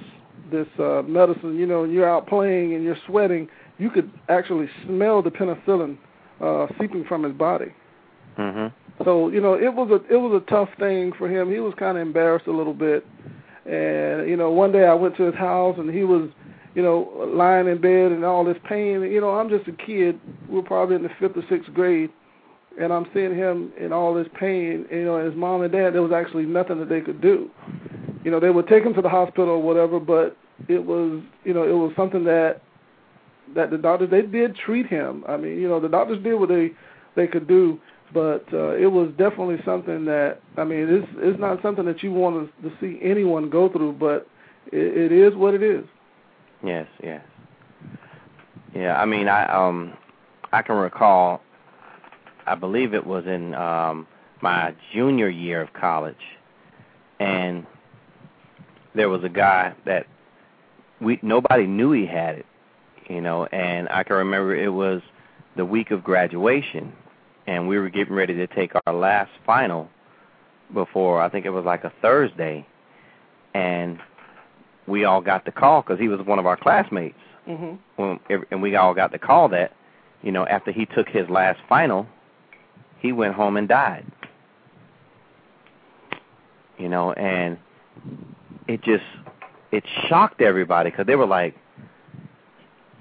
this 0.51 0.67
uh, 0.79 1.03
medicine. 1.03 1.57
You 1.57 1.67
know, 1.67 1.83
and 1.83 1.93
you're 1.93 2.09
out 2.09 2.27
playing 2.27 2.73
and 2.73 2.83
you're 2.83 2.97
sweating. 3.05 3.47
You 3.77 3.89
could 3.89 4.11
actually 4.29 4.67
smell 4.85 5.21
the 5.21 5.29
penicillin 5.29 5.97
uh, 6.41 6.67
seeping 6.79 7.05
from 7.05 7.23
his 7.23 7.33
body. 7.33 7.73
Mhm. 8.37 8.73
So 9.03 9.29
you 9.29 9.39
know, 9.41 9.53
it 9.53 9.73
was 9.73 9.89
a 9.91 10.13
it 10.13 10.17
was 10.17 10.41
a 10.41 10.49
tough 10.49 10.69
thing 10.79 11.13
for 11.17 11.29
him. 11.29 11.51
He 11.51 11.59
was 11.59 11.73
kind 11.77 11.97
of 11.97 12.01
embarrassed 12.01 12.47
a 12.47 12.51
little 12.51 12.73
bit, 12.73 13.05
and 13.65 14.27
you 14.27 14.35
know, 14.35 14.51
one 14.51 14.71
day 14.71 14.85
I 14.85 14.93
went 14.93 15.15
to 15.17 15.23
his 15.23 15.35
house 15.35 15.77
and 15.77 15.89
he 15.89 16.03
was, 16.03 16.29
you 16.75 16.81
know, 16.81 17.29
lying 17.33 17.67
in 17.67 17.79
bed 17.79 18.11
and 18.11 18.23
all 18.25 18.43
this 18.43 18.57
pain. 18.67 19.01
You 19.01 19.21
know, 19.21 19.31
I'm 19.31 19.49
just 19.49 19.67
a 19.67 19.71
kid. 19.71 20.19
We're 20.49 20.61
probably 20.61 20.95
in 20.95 21.03
the 21.03 21.09
fifth 21.19 21.37
or 21.37 21.43
sixth 21.49 21.73
grade, 21.73 22.11
and 22.79 22.91
I'm 22.93 23.05
seeing 23.13 23.35
him 23.35 23.71
in 23.79 23.93
all 23.93 24.13
this 24.13 24.27
pain. 24.39 24.85
You 24.91 25.05
know, 25.05 25.17
and 25.17 25.27
his 25.27 25.35
mom 25.35 25.61
and 25.61 25.71
dad, 25.71 25.93
there 25.93 26.01
was 26.01 26.11
actually 26.11 26.45
nothing 26.45 26.79
that 26.79 26.89
they 26.89 27.01
could 27.01 27.21
do. 27.21 27.49
You 28.23 28.31
know, 28.31 28.39
they 28.39 28.49
would 28.49 28.67
take 28.67 28.83
him 28.83 28.93
to 28.93 29.01
the 29.01 29.09
hospital 29.09 29.49
or 29.49 29.61
whatever, 29.61 29.99
but 29.99 30.37
it 30.67 30.83
was, 30.83 31.21
you 31.43 31.53
know, 31.53 31.63
it 31.63 31.73
was 31.73 31.91
something 31.95 32.23
that 32.25 32.61
that 33.55 33.69
the 33.69 33.77
doctors 33.77 34.09
they 34.09 34.21
did 34.21 34.55
treat 34.55 34.87
him. 34.87 35.23
I 35.27 35.37
mean, 35.37 35.59
you 35.59 35.67
know, 35.67 35.79
the 35.79 35.89
doctors 35.89 36.23
did 36.23 36.35
what 36.35 36.49
they 36.49 36.71
they 37.15 37.27
could 37.27 37.47
do, 37.47 37.79
but 38.13 38.45
uh, 38.53 38.75
it 38.75 38.87
was 38.87 39.09
definitely 39.17 39.57
something 39.65 40.05
that 40.05 40.39
I 40.57 40.63
mean, 40.63 40.87
it's 40.89 41.07
it's 41.17 41.39
not 41.39 41.61
something 41.61 41.85
that 41.85 42.01
you 42.03 42.13
want 42.13 42.49
to, 42.61 42.69
to 42.69 42.75
see 42.79 42.99
anyone 43.03 43.49
go 43.49 43.69
through, 43.69 43.93
but 43.93 44.27
it, 44.71 45.11
it 45.11 45.11
is 45.11 45.35
what 45.35 45.53
it 45.53 45.63
is. 45.63 45.83
Yes, 46.63 46.87
yes. 47.03 47.21
Yeah, 48.73 48.95
I 48.99 49.05
mean, 49.05 49.27
I 49.27 49.45
um, 49.45 49.93
I 50.51 50.61
can 50.61 50.75
recall. 50.75 51.41
I 52.45 52.55
believe 52.55 52.93
it 52.93 53.05
was 53.05 53.25
in 53.25 53.53
um 53.53 54.07
my 54.41 54.73
junior 54.93 55.29
year 55.29 55.61
of 55.61 55.73
college, 55.73 56.15
and 57.19 57.65
there 58.95 59.09
was 59.09 59.23
a 59.23 59.29
guy 59.29 59.73
that 59.85 60.05
we 61.01 61.19
nobody 61.21 61.65
knew 61.65 61.91
he 61.91 62.05
had 62.05 62.38
it, 62.38 62.45
you 63.09 63.21
know, 63.21 63.45
and 63.45 63.89
I 63.89 64.03
can 64.03 64.15
remember 64.17 64.55
it 64.55 64.69
was 64.69 65.01
the 65.55 65.65
week 65.65 65.91
of 65.91 66.03
graduation, 66.03 66.93
and 67.47 67.67
we 67.67 67.77
were 67.77 67.89
getting 67.89 68.13
ready 68.13 68.33
to 68.35 68.47
take 68.47 68.71
our 68.85 68.93
last 68.93 69.31
final 69.45 69.89
before 70.73 71.21
I 71.21 71.29
think 71.29 71.45
it 71.45 71.51
was 71.51 71.65
like 71.65 71.83
a 71.83 71.93
Thursday, 72.01 72.65
and 73.53 74.00
we 74.88 75.05
all 75.05 75.21
got 75.21 75.45
the 75.45 75.51
call 75.51 75.81
because 75.81 76.00
he 76.00 76.07
was 76.07 76.19
one 76.25 76.39
of 76.39 76.45
our 76.45 76.57
classmates. 76.57 77.17
Mhm. 77.47 77.77
When, 77.97 78.19
and 78.51 78.62
we 78.62 78.75
all 78.75 78.93
got 78.93 79.12
the 79.12 79.19
call 79.19 79.50
that, 79.50 79.73
you 80.21 80.31
know, 80.31 80.45
after 80.47 80.71
he 80.71 80.85
took 80.85 81.09
his 81.09 81.29
last 81.29 81.59
final, 81.67 82.07
he 83.00 83.12
went 83.12 83.35
home 83.35 83.57
and 83.57 83.67
died. 83.67 84.05
You 86.77 86.89
know, 86.89 87.12
and 87.13 87.57
it 88.67 88.82
just 88.84 89.03
it 89.72 89.84
shocked 90.08 90.41
everybody 90.41 90.91
because 90.91 91.08
they 91.08 91.15
were 91.15 91.25
like, 91.25 91.55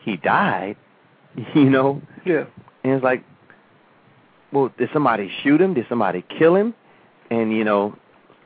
he 0.01 0.17
died, 0.17 0.77
you 1.55 1.71
know. 1.71 2.01
Yeah. 2.25 2.45
And 2.85 2.95
it's 2.95 3.05
like, 3.05 3.25
well, 4.53 4.73
did 4.79 4.91
somebody 4.93 5.31
shoot 5.43 5.61
him? 5.61 5.75
Did 5.75 5.87
somebody 5.89 6.25
kill 6.39 6.57
him? 6.57 6.75
And 7.31 7.53
you 7.53 7.65
know, 7.65 7.97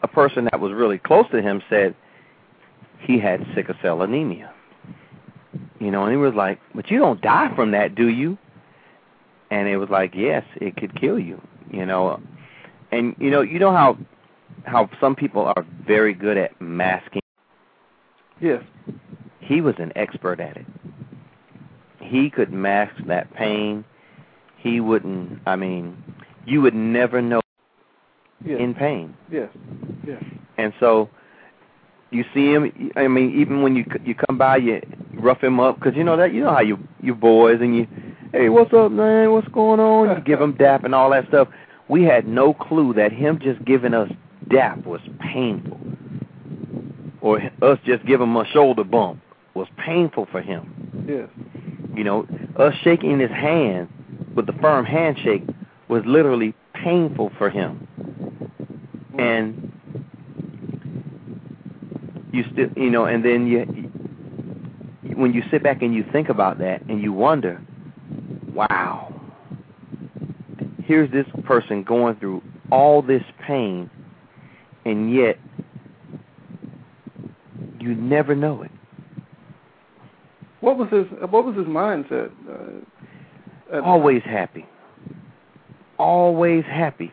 a 0.03 0.09
person 0.09 0.45
that 0.45 0.61
was 0.61 0.73
really 0.73 0.99
close 0.99 1.27
to 1.33 1.43
him 1.43 1.63
said 1.69 1.95
he 3.01 3.19
had 3.19 3.47
sickle 3.55 3.75
cell 3.83 4.03
anemia. 4.03 4.53
You 5.79 5.91
know, 5.91 6.05
and 6.05 6.13
he 6.13 6.17
was 6.17 6.35
like, 6.35 6.59
"But 6.75 6.91
you 6.91 6.99
don't 6.99 7.21
die 7.21 7.55
from 7.55 7.73
that, 7.73 7.95
do 7.95 8.09
you?" 8.09 8.39
And 9.51 9.69
it 9.69 9.77
was 9.77 9.91
like, 9.91 10.15
"Yes, 10.15 10.45
it 10.57 10.77
could 10.77 10.99
kill 10.99 11.19
you." 11.19 11.41
You 11.71 11.85
know, 11.85 12.21
and 12.93 13.15
you 13.19 13.31
know, 13.31 13.43
you 13.43 13.59
know 13.59 13.73
how 13.73 13.99
how 14.67 14.91
some 15.01 15.15
people 15.15 15.45
are 15.47 15.65
very 15.87 16.13
good 16.15 16.37
at 16.37 16.61
masking. 16.61 17.23
Yes. 18.41 18.63
He 19.41 19.61
was 19.61 19.75
an 19.79 19.93
expert 19.97 20.41
at 20.41 20.57
it. 20.57 20.67
He 22.01 22.31
could 22.31 22.53
mask 22.53 22.95
that 23.07 23.33
pain. 23.35 23.85
He 24.59 24.81
wouldn't. 24.81 25.41
I 25.47 25.57
mean, 25.57 26.03
you 26.45 26.61
would 26.63 26.75
never 26.75 27.23
know 27.23 27.41
Yes. 28.45 28.61
in 28.61 28.75
pain. 28.75 29.17
yes. 29.31 29.49
Yes. 30.07 30.23
And 30.59 30.73
so 30.79 31.09
you 32.11 32.25
see 32.35 32.53
him. 32.53 32.93
I 32.95 33.09
mean, 33.09 33.35
even 33.41 33.63
when 33.63 33.75
you 33.75 33.85
you 34.05 34.15
come 34.15 34.39
by, 34.39 34.59
you 34.59 34.81
rough 35.15 35.43
him 35.43 35.59
up 35.59 35.77
because 35.81 35.97
you 35.97 36.05
know 36.05 36.17
that 36.17 36.33
you 36.33 36.43
know 36.45 36.53
how 36.53 36.61
you 36.61 36.79
you 37.03 37.15
boys 37.15 37.59
and 37.61 37.77
you, 37.77 37.87
hey, 38.33 38.49
what's 38.49 38.73
up, 38.73 38.93
man? 38.93 39.33
What's 39.33 39.49
going 39.49 39.81
on? 39.81 40.17
You 40.17 40.23
give 40.23 40.41
him 40.41 40.53
dap 40.53 40.85
and 40.85 40.95
all 40.95 41.11
that 41.11 41.27
stuff. 41.29 41.49
We 41.89 42.05
had 42.05 42.29
no 42.29 42.53
clue 42.55 42.93
that 42.95 43.11
him 43.11 43.39
just 43.41 43.65
giving 43.65 43.95
us 43.95 44.11
dap 44.49 44.85
was 44.87 45.00
painful, 45.21 45.81
or 47.21 47.41
us 47.62 47.79
just 47.85 48.05
giving 48.07 48.29
him 48.29 48.37
a 48.37 48.47
shoulder 48.47 48.85
bump 48.85 49.21
was 49.55 49.69
painful 49.76 50.26
for 50.31 50.41
him. 50.43 51.07
Yes. 51.09 51.29
You 51.97 52.05
know, 52.05 52.26
us 52.57 52.75
shaking 52.83 53.19
his 53.19 53.31
hand 53.31 53.88
with 54.35 54.47
the 54.47 54.53
firm 54.55 54.85
handshake 54.85 55.43
was 55.88 56.03
literally 56.05 56.55
painful 56.75 57.33
for 57.38 57.49
him. 57.49 57.88
And 59.19 59.73
you 62.33 62.45
still, 62.53 62.69
you 62.76 62.91
know, 62.91 63.07
and 63.07 63.25
then 63.25 63.47
you, 63.47 63.65
when 65.17 65.33
you 65.33 65.43
sit 65.50 65.62
back 65.62 65.81
and 65.81 65.95
you 65.95 66.05
think 66.12 66.29
about 66.29 66.59
that 66.59 66.83
and 66.83 67.00
you 67.00 67.12
wonder, 67.12 67.61
wow, 68.53 69.15
here's 70.85 71.11
this 71.11 71.26
person 71.45 71.83
going 71.83 72.17
through 72.17 72.43
all 72.71 73.00
this 73.00 73.23
pain, 73.47 73.91
and 74.87 75.12
yet 75.12 75.37
you 77.81 77.95
never 77.97 78.35
know 78.37 78.62
it. 78.62 78.71
What 80.61 80.78
was 80.78 80.88
his 80.90 81.07
What 81.28 81.45
was 81.45 81.57
his 81.57 81.66
mindset? 81.66 82.31
Uh, 83.73 83.81
always 83.81 84.23
happy. 84.23 84.64
Always 85.99 86.64
happy. 86.64 87.12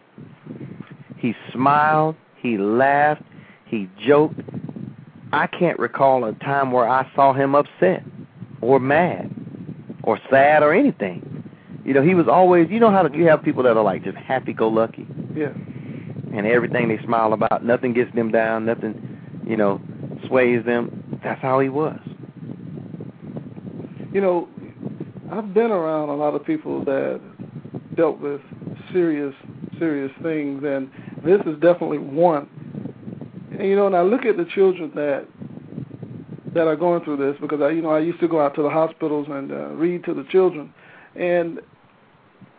He 1.18 1.34
smiled, 1.52 2.16
he 2.38 2.58
laughed, 2.58 3.24
he 3.66 3.90
joked. 4.06 4.40
I 5.32 5.48
can't 5.48 5.80
recall 5.80 6.26
a 6.26 6.34
time 6.34 6.72
where 6.72 6.88
I 6.88 7.10
saw 7.16 7.34
him 7.34 7.56
upset 7.56 8.04
or 8.62 8.80
mad 8.80 9.34
or 10.04 10.20
sad 10.30 10.62
or 10.62 10.74
anything. 10.74 11.44
You 11.84 11.94
know, 11.94 12.04
he 12.04 12.14
was 12.14 12.28
always, 12.28 12.70
you 12.70 12.80
know 12.80 12.92
how 12.92 13.08
you 13.08 13.26
have 13.28 13.42
people 13.42 13.64
that 13.64 13.76
are 13.76 13.84
like 13.84 14.04
just 14.04 14.18
happy 14.18 14.54
go 14.54 14.68
lucky 14.68 15.08
Yes. 15.36 15.56
And 16.34 16.48
everything 16.48 16.88
they 16.88 17.04
smile 17.04 17.34
about, 17.34 17.64
nothing 17.64 17.94
gets 17.94 18.14
them 18.16 18.32
down, 18.32 18.66
nothing, 18.66 19.42
you 19.46 19.56
know, 19.56 19.80
sways 20.28 20.66
them. 20.66 21.20
That's 21.24 21.42
how 21.42 21.60
he 21.60 21.70
was. 21.70 22.00
You 24.12 24.22
know, 24.22 24.50
I've 25.32 25.54
been 25.54 25.72
around 25.72 26.10
a 26.10 26.16
lot 26.16 26.36
of 26.36 26.46
people 26.46 26.84
that 26.86 27.22
dealt 27.96 28.20
with 28.20 28.42
serious, 28.92 29.34
serious 29.80 30.12
things, 30.22 30.64
and 30.64 30.90
this 31.24 31.40
is 31.46 31.60
definitely 31.62 32.00
one. 32.00 32.50
And 33.52 33.68
you 33.68 33.76
know, 33.76 33.88
and 33.88 33.96
I 33.96 34.02
look 34.02 34.26
at 34.26 34.38
the 34.38 34.46
children 34.46 34.92
that 34.96 35.28
that 36.54 36.68
are 36.68 36.76
going 36.76 37.04
through 37.04 37.18
this 37.18 37.40
because 37.42 37.62
I, 37.62 37.70
you 37.70 37.82
know, 37.82 37.90
I 37.90 38.00
used 38.00 38.20
to 38.20 38.28
go 38.28 38.40
out 38.44 38.56
to 38.56 38.62
the 38.62 38.70
hospitals 38.70 39.28
and 39.30 39.52
uh, 39.52 39.70
read 39.70 40.04
to 40.06 40.14
the 40.14 40.24
children, 40.32 40.74
and 41.16 41.60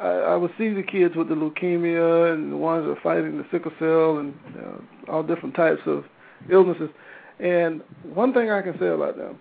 I, 0.01 0.09
I 0.09 0.37
would 0.37 0.53
see 0.59 0.73
the 0.73 0.83
kids 0.83 1.15
with 1.17 1.29
the 1.29 1.35
leukemia 1.35 2.33
and 2.33 2.53
the 2.53 2.57
ones 2.57 2.85
that 2.85 2.93
are 2.93 3.01
fighting 3.03 3.39
the 3.39 3.47
sickle 3.51 3.73
cell 3.79 4.19
and 4.19 4.35
uh, 4.59 5.13
all 5.13 5.23
different 5.23 5.55
types 5.55 5.81
of 5.87 6.05
illnesses. 6.51 6.91
And 7.39 7.83
one 8.03 8.33
thing 8.33 8.51
I 8.51 8.63
can 8.63 8.79
say 8.79 8.89
about 8.89 9.17
them, 9.17 9.39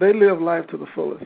they 0.00 0.12
live 0.12 0.40
life 0.40 0.66
to 0.68 0.76
the 0.76 0.86
fullest 0.94 1.24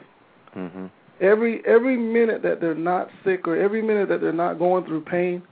hmm 0.53 0.87
every 1.21 1.63
every 1.67 1.97
minute 1.97 2.43
that 2.43 2.61
they're 2.61 2.75
not 2.75 3.09
sick 3.25 3.47
or 3.47 3.57
every 3.57 3.83
minute 3.83 4.09
that 4.09 4.21
they're 4.21 4.33
not 4.33 4.59
going 4.59 4.85
through 4.85 5.03
pain, 5.03 5.43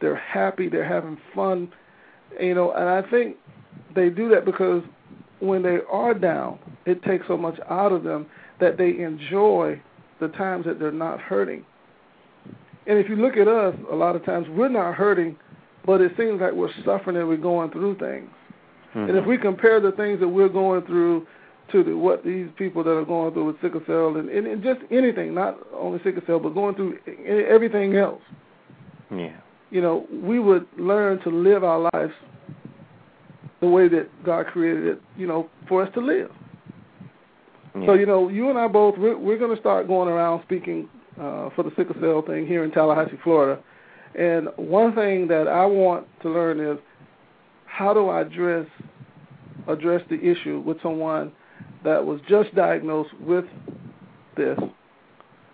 they're 0.00 0.16
happy, 0.16 0.68
they're 0.68 0.88
having 0.88 1.16
fun, 1.34 1.72
you 2.40 2.54
know. 2.54 2.72
And 2.72 2.88
I 2.88 3.08
think 3.08 3.36
they 3.94 4.10
do 4.10 4.28
that 4.30 4.44
because 4.44 4.82
when 5.40 5.62
they 5.62 5.78
are 5.90 6.14
down, 6.14 6.58
it 6.86 7.02
takes 7.02 7.26
so 7.28 7.36
much 7.36 7.58
out 7.68 7.92
of 7.92 8.02
them 8.02 8.26
that 8.60 8.78
they 8.78 8.98
enjoy 8.98 9.80
the 10.20 10.28
times 10.28 10.66
that 10.66 10.78
they're 10.78 10.92
not 10.92 11.20
hurting. 11.20 11.64
And 12.86 12.98
if 12.98 13.08
you 13.08 13.16
look 13.16 13.36
at 13.36 13.48
us, 13.48 13.74
a 13.90 13.94
lot 13.94 14.16
of 14.16 14.24
times 14.24 14.46
we're 14.48 14.68
not 14.68 14.94
hurting, 14.94 15.36
but 15.86 16.00
it 16.00 16.12
seems 16.16 16.40
like 16.40 16.52
we're 16.52 16.72
suffering 16.84 17.16
and 17.16 17.28
we're 17.28 17.36
going 17.36 17.70
through 17.70 17.98
things. 17.98 18.28
And 18.94 19.10
if 19.10 19.16
mm-hmm. 19.16 19.28
we 19.30 19.38
compare 19.38 19.80
the 19.80 19.92
things 19.92 20.20
that 20.20 20.28
we're 20.28 20.50
going 20.50 20.82
through 20.82 21.26
to 21.72 21.82
the, 21.82 21.96
what 21.96 22.24
these 22.24 22.48
people 22.58 22.84
that 22.84 22.90
are 22.90 23.04
going 23.04 23.32
through 23.32 23.46
with 23.46 23.60
sickle 23.62 23.80
cell 23.86 24.16
and, 24.16 24.28
and, 24.28 24.46
and 24.46 24.62
just 24.62 24.80
anything, 24.90 25.34
not 25.34 25.58
only 25.74 25.98
sickle 26.04 26.22
cell, 26.26 26.38
but 26.38 26.50
going 26.50 26.74
through 26.74 26.98
everything 27.48 27.96
else, 27.96 28.20
yeah, 29.10 29.36
you 29.70 29.80
know, 29.80 30.06
we 30.12 30.38
would 30.38 30.66
learn 30.78 31.20
to 31.22 31.30
live 31.30 31.64
our 31.64 31.90
lives 31.94 32.12
the 33.60 33.66
way 33.66 33.88
that 33.88 34.08
God 34.24 34.46
created 34.48 34.86
it, 34.86 35.02
you 35.16 35.26
know, 35.26 35.48
for 35.68 35.82
us 35.82 35.88
to 35.94 36.00
live. 36.00 36.30
yeah. 37.74 37.86
So, 37.86 37.94
you 37.94 38.04
know, 38.04 38.28
you 38.28 38.50
and 38.50 38.58
I 38.58 38.68
both, 38.68 38.98
we're, 38.98 39.16
we're 39.16 39.38
going 39.38 39.54
to 39.54 39.60
start 39.60 39.86
going 39.86 40.08
around 40.08 40.42
speaking 40.42 40.88
uh, 41.20 41.50
for 41.54 41.62
the 41.62 41.72
sickle 41.76 41.96
cell 42.00 42.22
thing 42.22 42.46
here 42.46 42.64
in 42.64 42.70
Tallahassee, 42.70 43.18
Florida. 43.22 43.62
And 44.18 44.48
one 44.56 44.94
thing 44.94 45.28
that 45.28 45.48
I 45.48 45.64
want 45.66 46.06
to 46.22 46.30
learn 46.30 46.60
is 46.60 46.78
how 47.66 47.94
do 47.94 48.08
I 48.08 48.22
address 48.22 48.66
address 49.68 50.02
the 50.10 50.18
issue 50.20 50.60
with 50.60 50.76
someone 50.82 51.32
that 51.84 52.04
was 52.04 52.20
just 52.28 52.54
diagnosed 52.54 53.10
with 53.20 53.44
this, 54.36 54.58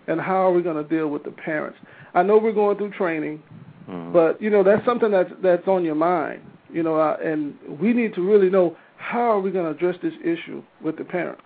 and 0.07 0.19
how 0.19 0.47
are 0.47 0.51
we 0.51 0.61
going 0.63 0.81
to 0.81 0.89
deal 0.89 1.07
with 1.07 1.23
the 1.23 1.31
parents? 1.31 1.77
I 2.13 2.23
know 2.23 2.37
we're 2.37 2.51
going 2.53 2.77
through 2.77 2.91
training, 2.91 3.41
Mhm. 3.87 4.11
but 4.11 4.41
you 4.41 4.49
know 4.49 4.63
that's 4.63 4.83
something 4.85 5.11
that's 5.11 5.31
that's 5.41 5.67
on 5.67 5.85
your 5.85 5.95
mind, 5.95 6.41
you 6.71 6.83
know, 6.83 6.95
uh, 6.95 7.17
and 7.23 7.55
we 7.79 7.93
need 7.93 8.13
to 8.15 8.21
really 8.21 8.49
know 8.49 8.75
how 8.97 9.31
are 9.31 9.39
we 9.39 9.51
going 9.51 9.65
to 9.65 9.71
address 9.71 9.95
this 10.01 10.13
issue 10.23 10.61
with 10.81 10.97
the 10.97 11.05
parents. 11.05 11.41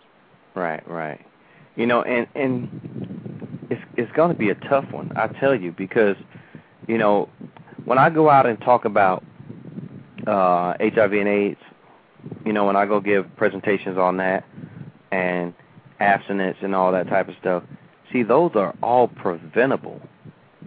Right, 0.55 0.87
right. 0.89 1.21
You 1.75 1.85
know, 1.85 2.01
and 2.01 2.27
and 2.35 3.22
it's 3.73 3.81
it's 3.97 4.11
going 4.13 4.31
to 4.31 4.37
be 4.37 4.49
a 4.49 4.55
tough 4.55 4.89
one, 4.91 5.11
I 5.15 5.27
tell 5.27 5.55
you, 5.55 5.71
because 5.71 6.17
you 6.87 6.97
know, 6.97 7.29
when 7.85 7.97
I 7.97 8.09
go 8.09 8.29
out 8.29 8.45
and 8.45 8.59
talk 8.61 8.85
about 8.85 9.23
uh 10.27 10.73
HIV 10.79 11.13
and 11.13 11.27
AIDS, 11.27 11.59
you 12.45 12.53
know, 12.53 12.65
when 12.65 12.75
I 12.75 12.85
go 12.85 12.99
give 12.99 13.33
presentations 13.35 13.97
on 13.97 14.17
that 14.17 14.45
and 15.11 15.53
abstinence 15.99 16.57
and 16.61 16.75
all 16.75 16.91
that 16.91 17.07
type 17.07 17.29
of 17.29 17.35
stuff, 17.39 17.63
see, 18.11 18.23
those 18.23 18.51
are 18.55 18.75
all 18.81 19.07
preventable. 19.07 20.01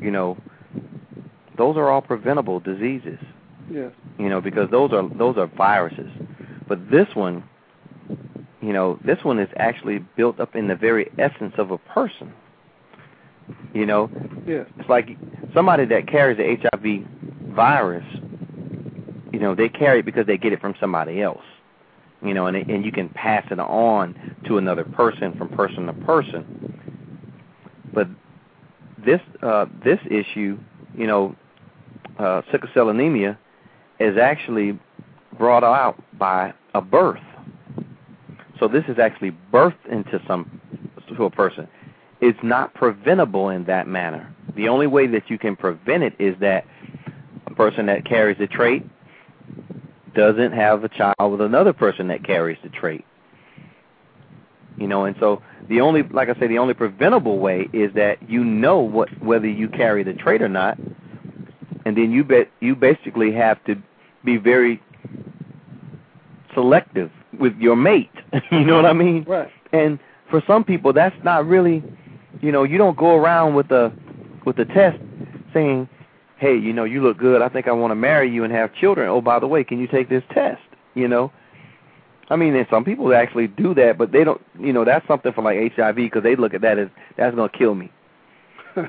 You 0.01 0.11
know, 0.11 0.37
those 1.57 1.77
are 1.77 1.89
all 1.89 2.03
preventable 2.03 2.61
diseases 2.61 3.19
Yes. 3.71 3.93
you 4.19 4.29
know, 4.29 4.41
because 4.41 4.71
those 4.71 4.93
are 4.93 5.09
those 5.09 5.37
are 5.37 5.47
viruses. 5.47 6.11
But 6.69 6.91
this 6.91 7.09
one, 7.15 7.45
you 8.61 8.73
know, 8.73 8.99
this 9.05 9.23
one 9.23 9.39
is 9.39 9.49
actually 9.57 9.99
built 10.17 10.41
up 10.41 10.55
in 10.55 10.69
the 10.69 10.77
very 10.77 11.11
essence 11.19 11.55
of 11.59 11.71
a 11.71 11.79
person. 11.79 12.33
You 13.75 13.87
know, 13.87 14.11
yeah. 14.47 14.65
it's 14.79 14.89
like 14.89 15.11
somebody 15.53 15.85
that 15.87 16.09
carries 16.09 16.39
the 16.39 16.57
HIV 16.57 17.55
virus. 17.55 18.07
You 19.33 19.39
know, 19.39 19.55
they 19.55 19.69
carry 19.69 20.01
it 20.01 20.05
because 20.05 20.27
they 20.27 20.39
get 20.39 20.53
it 20.53 20.61
from 20.61 20.75
somebody 20.81 21.21
else. 21.21 21.45
You 22.23 22.33
know, 22.33 22.47
and 22.47 22.57
and 22.57 22.85
you 22.85 22.93
can 22.93 23.09
pass 23.11 23.45
it 23.51 23.59
on 23.59 24.37
to 24.47 24.59
another 24.59 24.85
person 24.85 25.37
from 25.37 25.49
person 25.51 25.87
to 25.87 25.93
person. 25.93 26.73
But 27.93 28.09
this 29.05 29.21
uh, 29.43 29.67
this 29.85 29.99
issue, 30.11 30.59
you 30.97 31.07
know, 31.07 31.37
uh, 32.19 32.43
sickle 32.51 32.69
cell 32.73 32.89
anemia, 32.89 33.39
is 34.01 34.17
actually 34.17 34.79
brought 35.39 35.65
out 35.65 36.03
by 36.19 36.55
a 36.75 36.81
birth. 36.81 37.21
So 38.59 38.69
this 38.69 38.85
is 38.89 38.99
actually 38.99 39.37
birthed 39.53 39.87
into 39.91 40.21
some 40.27 40.61
to 41.15 41.25
a 41.25 41.31
person. 41.31 41.69
It's 42.21 42.39
not 42.43 42.75
preventable 42.75 43.51
in 43.51 43.65
that 43.65 43.87
manner. 43.87 44.35
The 44.55 44.69
only 44.69 44.87
way 44.87 45.07
that 45.09 45.29
you 45.31 45.39
can 45.39 45.57
prevent 45.57 46.03
it 46.03 46.15
is 46.19 46.35
that 46.41 46.67
a 47.47 47.55
person 47.55 47.87
that 47.87 48.05
carries 48.05 48.39
the 48.39 48.47
trait 48.47 48.85
doesn't 50.15 50.53
have 50.53 50.83
a 50.83 50.89
child 50.89 51.31
with 51.33 51.43
another 51.43 51.73
person 51.73 52.09
that 52.09 52.25
carries 52.25 52.59
the 52.63 52.71
trait. 52.71 53.05
You 54.79 54.89
know, 54.89 55.05
and 55.05 55.17
so 55.21 55.43
the 55.69 55.81
only, 55.81 56.03
like 56.05 56.29
I 56.29 56.39
say, 56.39 56.47
the 56.47 56.59
only 56.59 56.75
preventable 56.75 57.39
way 57.39 57.69
is 57.73 57.93
that 57.95 58.29
you 58.29 58.45
know 58.45 58.79
what 58.79 59.09
whether 59.23 59.49
you 59.49 59.69
carry 59.69 60.03
the 60.03 60.13
trait 60.13 60.43
or 60.43 60.49
not, 60.49 60.79
and 61.85 61.97
then 61.97 62.13
you 62.13 62.25
bet 62.25 62.51
you 62.61 62.77
basically 62.77 63.33
have 63.33 63.63
to 63.65 63.77
be 64.25 64.37
very 64.37 64.83
selective 66.55 67.11
with 67.39 67.57
your 67.59 67.77
mate. 67.77 68.11
you 68.51 68.65
know 68.65 68.77
what 68.77 68.87
I 68.87 68.93
mean? 68.93 69.25
Right. 69.25 69.51
And 69.73 69.99
for 70.31 70.43
some 70.47 70.65
people, 70.65 70.93
that's 70.93 71.17
not 71.25 71.47
really, 71.47 71.83
you 72.41 72.53
know, 72.53 72.65
you 72.65 72.79
don't 72.79 72.97
go 72.97 73.15
around 73.15 73.55
with 73.55 73.71
a 73.71 73.93
with 74.45 74.59
a 74.59 74.65
test 74.65 74.99
saying, 75.53 75.89
"Hey, 76.37 76.57
you 76.57 76.73
know, 76.73 76.85
you 76.85 77.03
look 77.03 77.19
good. 77.19 77.43
I 77.43 77.49
think 77.49 77.69
I 77.69 77.73
want 77.73 77.91
to 77.91 77.97
marry 77.97 78.31
you 78.31 78.45
and 78.45 78.53
have 78.53 78.75
children. 78.75 79.09
Oh, 79.09 79.21
by 79.21 79.39
the 79.39 79.47
way, 79.47 79.65
can 79.65 79.79
you 79.79 79.87
take 79.87 80.09
this 80.09 80.25
test?" 80.33 80.63
You 80.95 81.09
know. 81.09 81.33
I 82.29 82.35
mean, 82.35 82.57
and 82.57 82.67
some 82.69 82.85
people 82.85 83.15
actually 83.15 83.47
do 83.47 83.73
that, 83.75 83.99
but 83.99 84.11
they 84.11 84.25
don't. 84.25 84.41
You 84.59 84.73
know, 84.73 84.85
that's 84.85 85.07
something 85.07 85.33
for 85.33 85.43
like 85.43 85.73
HIV 85.75 85.97
because 85.97 86.23
they 86.23 86.37
look 86.37 86.55
at 86.55 86.63
that 86.63 86.79
as 86.79 86.89
that's 87.17 87.35
gonna 87.35 87.49
kill 87.49 87.75
me. 87.75 87.91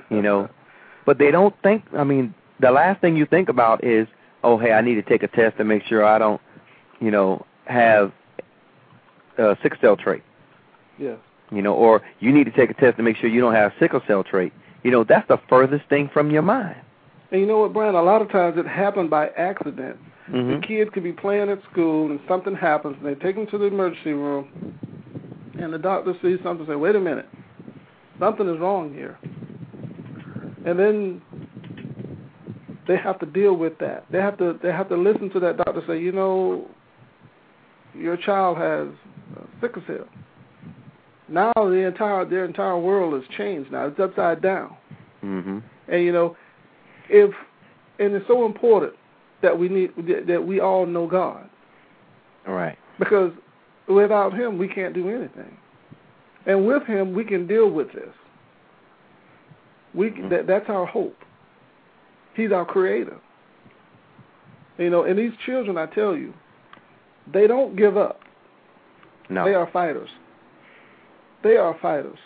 You 0.10 0.22
know, 0.22 0.50
but 1.06 1.18
they 1.18 1.32
don't 1.32 1.56
think. 1.64 1.86
I 1.96 2.04
mean, 2.04 2.34
the 2.60 2.72
last 2.72 3.00
thing 3.00 3.16
you 3.16 3.26
think 3.26 3.48
about 3.48 3.86
is, 3.86 4.06
oh, 4.44 4.58
hey, 4.58 4.74
I 4.74 4.82
need 4.82 4.96
to 4.96 5.02
take 5.02 5.24
a 5.24 5.30
test 5.30 5.58
to 5.58 5.64
make 5.64 5.84
sure 5.84 6.04
I 6.04 6.18
don't, 6.20 6.42
you 7.00 7.10
know, 7.10 7.46
have 7.66 8.12
uh, 9.38 9.56
sickle 9.62 9.78
cell 9.80 9.96
trait. 9.96 10.24
Yes. 10.98 11.18
You 11.52 11.62
know, 11.62 11.74
or 11.74 12.02
you 12.20 12.32
need 12.32 12.44
to 12.46 12.52
take 12.52 12.70
a 12.70 12.74
test 12.74 12.98
to 12.98 13.04
make 13.04 13.18
sure 13.18 13.30
you 13.30 13.40
don't 13.40 13.54
have 13.54 13.72
sickle 13.80 14.02
cell 14.08 14.24
trait. 14.24 14.52
You 14.84 14.92
know, 14.92 15.04
that's 15.04 15.28
the 15.28 15.40
furthest 15.50 15.88
thing 15.90 16.10
from 16.12 16.30
your 16.30 16.42
mind. 16.42 16.78
And 17.32 17.42
you 17.42 17.48
know 17.48 17.60
what, 17.60 17.74
Brian? 17.74 17.96
A 17.96 18.02
lot 18.02 18.22
of 18.22 18.30
times 18.32 18.58
it 18.58 18.66
happened 18.68 19.10
by 19.10 19.28
accident. 19.30 19.98
Mm-hmm. 20.30 20.60
The 20.60 20.68
kid 20.68 20.94
could 20.94 21.04
be 21.04 21.14
playing 21.14 21.50
at 21.50 21.60
school 21.72 22.12
and 22.12 22.20
something 22.28 22.54
happens, 22.54 22.98
and 22.98 23.06
they 23.06 23.16
take 23.16 23.36
him 23.36 23.48
to 23.48 23.58
the 23.58 23.66
emergency 23.66 24.12
room, 24.12 24.78
and 25.60 25.74
the 25.74 25.78
doctor 25.78 26.14
sees 26.22 26.38
something 26.44 26.66
and 26.66 26.68
say, 26.68 26.76
"Wait 26.76 26.96
a 26.96 27.00
minute, 27.00 27.28
something 28.20 28.48
is 28.48 28.60
wrong 28.60 28.94
here." 28.94 29.18
And 30.66 30.78
then 30.78 31.22
they 32.88 32.98
have 32.98 33.20
to 33.20 33.26
deal 33.26 33.56
with 33.56 33.78
that. 33.80 34.06
They 34.12 34.20
have 34.20 34.38
to 34.40 34.60
they 34.62 34.72
have 34.72 34.90
to 34.90 34.98
listen 34.98 35.30
to 35.32 35.40
that 35.40 35.58
doctor 35.58 35.82
say, 35.88 35.98
"You 36.00 36.12
know, 36.12 36.70
your 37.94 38.18
child 38.18 38.58
has 38.58 38.88
sickle 39.62 39.84
cell." 39.88 40.08
Now 41.30 41.52
the 41.56 41.86
entire 41.88 42.26
their 42.26 42.46
entire 42.46 42.78
world 42.78 43.14
has 43.14 43.24
changed. 43.38 43.72
Now 43.72 43.88
it's 43.88 44.00
upside 44.00 44.42
down. 44.42 44.76
Mm-hmm. 45.24 45.60
And 45.90 46.04
you 46.04 46.12
know, 46.12 46.38
if 47.10 47.34
and 48.00 48.14
it's 48.14 48.28
so 48.28 48.46
important 48.46 48.94
that 49.42 49.58
we 49.58 49.70
need 49.70 49.92
that 50.28 50.46
we 50.46 50.60
all 50.60 50.86
know 50.86 51.08
God. 51.08 51.50
All 52.48 52.54
right. 52.54 52.78
Because 53.00 53.32
without 53.88 54.34
Him, 54.34 54.58
we 54.58 54.68
can't 54.68 54.94
do 54.94 55.10
anything, 55.10 55.58
and 56.46 56.66
with 56.66 56.84
Him, 56.84 57.14
we 57.14 57.24
can 57.24 57.48
deal 57.48 57.70
with 57.70 57.92
this. 57.94 58.10
We 59.94 60.10
Mm-hmm. 60.12 60.30
that, 60.30 60.48
that's 60.48 60.70
our 60.70 60.86
hope. 60.86 61.18
He's 62.36 62.52
our 62.52 62.66
Creator. 62.66 63.18
You 64.78 64.92
know, 64.92 65.04
and 65.04 65.18
these 65.18 65.32
children, 65.46 65.78
I 65.78 65.88
tell 65.88 66.16
you, 66.16 66.34
they 67.32 67.48
don't 67.48 67.76
give 67.76 67.98
up. 67.98 68.20
No. 69.30 69.44
They 69.44 69.56
are 69.56 69.70
fighters. 69.72 70.10
They 71.44 71.58
are 71.58 71.78
fighters. 71.82 72.18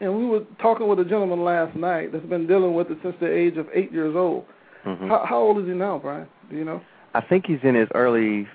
And 0.00 0.18
we 0.18 0.26
were 0.26 0.44
talking 0.60 0.88
with 0.88 0.98
a 0.98 1.04
gentleman 1.04 1.44
last 1.44 1.76
night 1.76 2.12
that's 2.12 2.26
been 2.26 2.46
dealing 2.46 2.74
with 2.74 2.90
it 2.90 2.98
since 3.02 3.14
the 3.20 3.32
age 3.32 3.56
of 3.56 3.68
eight 3.72 3.92
years 3.92 4.16
old. 4.16 4.44
Mm-hmm. 4.84 5.08
How, 5.08 5.24
how 5.28 5.38
old 5.38 5.58
is 5.58 5.66
he 5.66 5.74
now, 5.74 5.98
Brian? 5.98 6.26
Do 6.50 6.56
you 6.56 6.64
know? 6.64 6.82
I 7.14 7.20
think 7.20 7.46
he's 7.46 7.60
in 7.62 7.74
his 7.74 7.88
early 7.94 8.48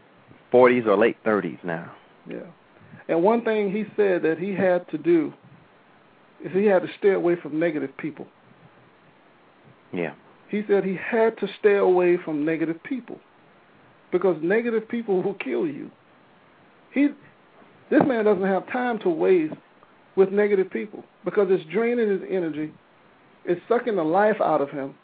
40s 0.51 0.86
or 0.86 0.97
late 0.97 1.17
30s 1.23 1.63
now. 1.63 1.91
Yeah. 2.30 2.39
And 3.08 3.23
one 3.23 3.43
thing 3.43 3.71
he 3.71 3.86
said 3.95 4.23
that 4.23 4.38
he 4.39 4.53
had 4.53 4.89
to 4.89 4.97
do 4.97 5.34
is 6.43 6.51
he 6.51 6.65
had 6.65 6.82
to 6.82 6.89
stay 6.99 7.12
away 7.12 7.36
from 7.41 7.60
negative 7.60 7.95
people. 7.97 8.27
Yeah. 9.93 10.13
He 10.49 10.63
said 10.67 10.84
he 10.84 10.95
had 10.95 11.38
to 11.39 11.47
stay 11.60 11.75
away 11.75 12.17
from 12.17 12.45
negative 12.45 12.82
people 12.84 13.19
because 14.12 14.38
negative 14.41 14.88
people 14.88 15.21
will 15.21 15.34
kill 15.36 15.65
you. 15.67 15.91
He, 16.91 17.10
this 17.89 18.02
man 18.06 18.26
doesn't 18.26 18.43
have 18.43 18.69
time 18.71 19.00
to 19.00 19.10
waste 19.10 19.56
with 20.15 20.32
negative 20.32 20.69
people 20.71 21.04
because 21.23 21.47
it's 21.50 21.63
draining 21.71 22.10
his 22.10 22.21
energy, 22.30 22.73
it's 23.45 23.62
sucking 23.69 23.95
the 23.95 24.04
life 24.04 24.41
out 24.41 24.62
of 24.62 24.69
him, 24.69 24.95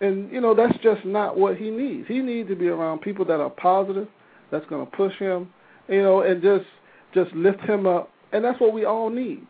and 0.00 0.30
you 0.32 0.40
know 0.40 0.54
that's 0.54 0.76
just 0.82 1.04
not 1.04 1.36
what 1.36 1.56
he 1.56 1.70
needs. 1.70 2.06
He 2.08 2.20
needs 2.20 2.48
to 2.48 2.56
be 2.56 2.68
around 2.68 3.00
people 3.00 3.24
that 3.26 3.40
are 3.40 3.50
positive, 3.50 4.08
that's 4.50 4.66
going 4.66 4.84
to 4.84 4.96
push 4.96 5.14
him, 5.18 5.50
you 5.88 6.02
know, 6.02 6.22
and 6.22 6.42
just 6.42 6.64
just 7.12 7.32
lift 7.34 7.60
him 7.60 7.86
up, 7.86 8.10
and 8.32 8.44
that's 8.44 8.60
what 8.60 8.72
we 8.72 8.84
all 8.84 9.10
need. 9.10 9.46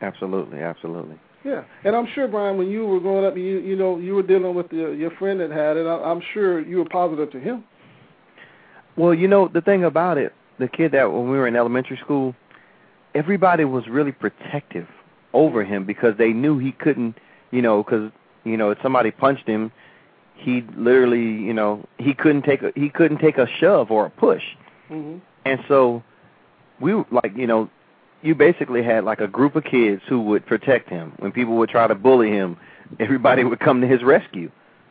Absolutely, 0.00 0.60
absolutely. 0.60 1.18
Yeah, 1.44 1.62
and 1.84 1.94
I'm 1.94 2.08
sure, 2.14 2.26
Brian, 2.26 2.58
when 2.58 2.68
you 2.68 2.86
were 2.86 3.00
growing 3.00 3.24
up, 3.24 3.36
you 3.36 3.58
you 3.58 3.76
know 3.76 3.98
you 3.98 4.14
were 4.14 4.22
dealing 4.22 4.54
with 4.54 4.72
your 4.72 4.94
your 4.94 5.10
friend 5.12 5.40
that 5.40 5.50
had 5.50 5.76
it. 5.76 5.86
I, 5.86 6.02
I'm 6.02 6.22
sure 6.34 6.60
you 6.60 6.78
were 6.78 6.88
positive 6.88 7.30
to 7.32 7.40
him. 7.40 7.64
Well, 8.96 9.14
you 9.14 9.28
know 9.28 9.48
the 9.48 9.60
thing 9.60 9.84
about 9.84 10.18
it, 10.18 10.32
the 10.58 10.68
kid 10.68 10.92
that 10.92 11.12
when 11.12 11.30
we 11.30 11.36
were 11.36 11.46
in 11.46 11.56
elementary 11.56 11.96
school, 11.98 12.34
everybody 13.14 13.64
was 13.64 13.86
really 13.88 14.12
protective 14.12 14.88
over 15.32 15.64
him 15.64 15.84
because 15.84 16.16
they 16.16 16.32
knew 16.32 16.58
he 16.58 16.72
couldn't, 16.72 17.16
you 17.50 17.62
know, 17.62 17.82
because 17.82 18.10
you 18.44 18.56
know 18.56 18.70
if 18.70 18.78
somebody 18.82 19.10
punched 19.10 19.46
him, 19.46 19.70
he 20.34 20.62
literally, 20.76 21.22
you 21.22 21.52
know, 21.52 21.84
he 21.98 22.14
couldn't 22.14 22.42
take 22.42 22.62
a 22.62 22.72
he 22.74 22.88
couldn't 22.88 23.18
take 23.18 23.38
a 23.38 23.46
shove 23.58 23.90
or 23.90 24.06
a 24.06 24.10
push, 24.10 24.42
hmm 24.88 25.18
and 25.44 25.60
so 25.68 26.02
we 26.80 26.92
like 27.10 27.36
you 27.36 27.46
know 27.46 27.70
you 28.22 28.34
basically 28.34 28.82
had 28.82 29.04
like 29.04 29.20
a 29.20 29.28
group 29.28 29.54
of 29.54 29.62
kids 29.64 30.02
who 30.08 30.20
would 30.22 30.44
protect 30.46 30.88
him. 30.88 31.12
When 31.18 31.30
people 31.32 31.56
would 31.58 31.68
try 31.68 31.86
to 31.86 31.94
bully 31.94 32.30
him 32.30 32.56
everybody 33.00 33.44
would 33.44 33.60
come 33.60 33.80
to 33.80 33.86
his 33.86 34.02
rescue 34.02 34.50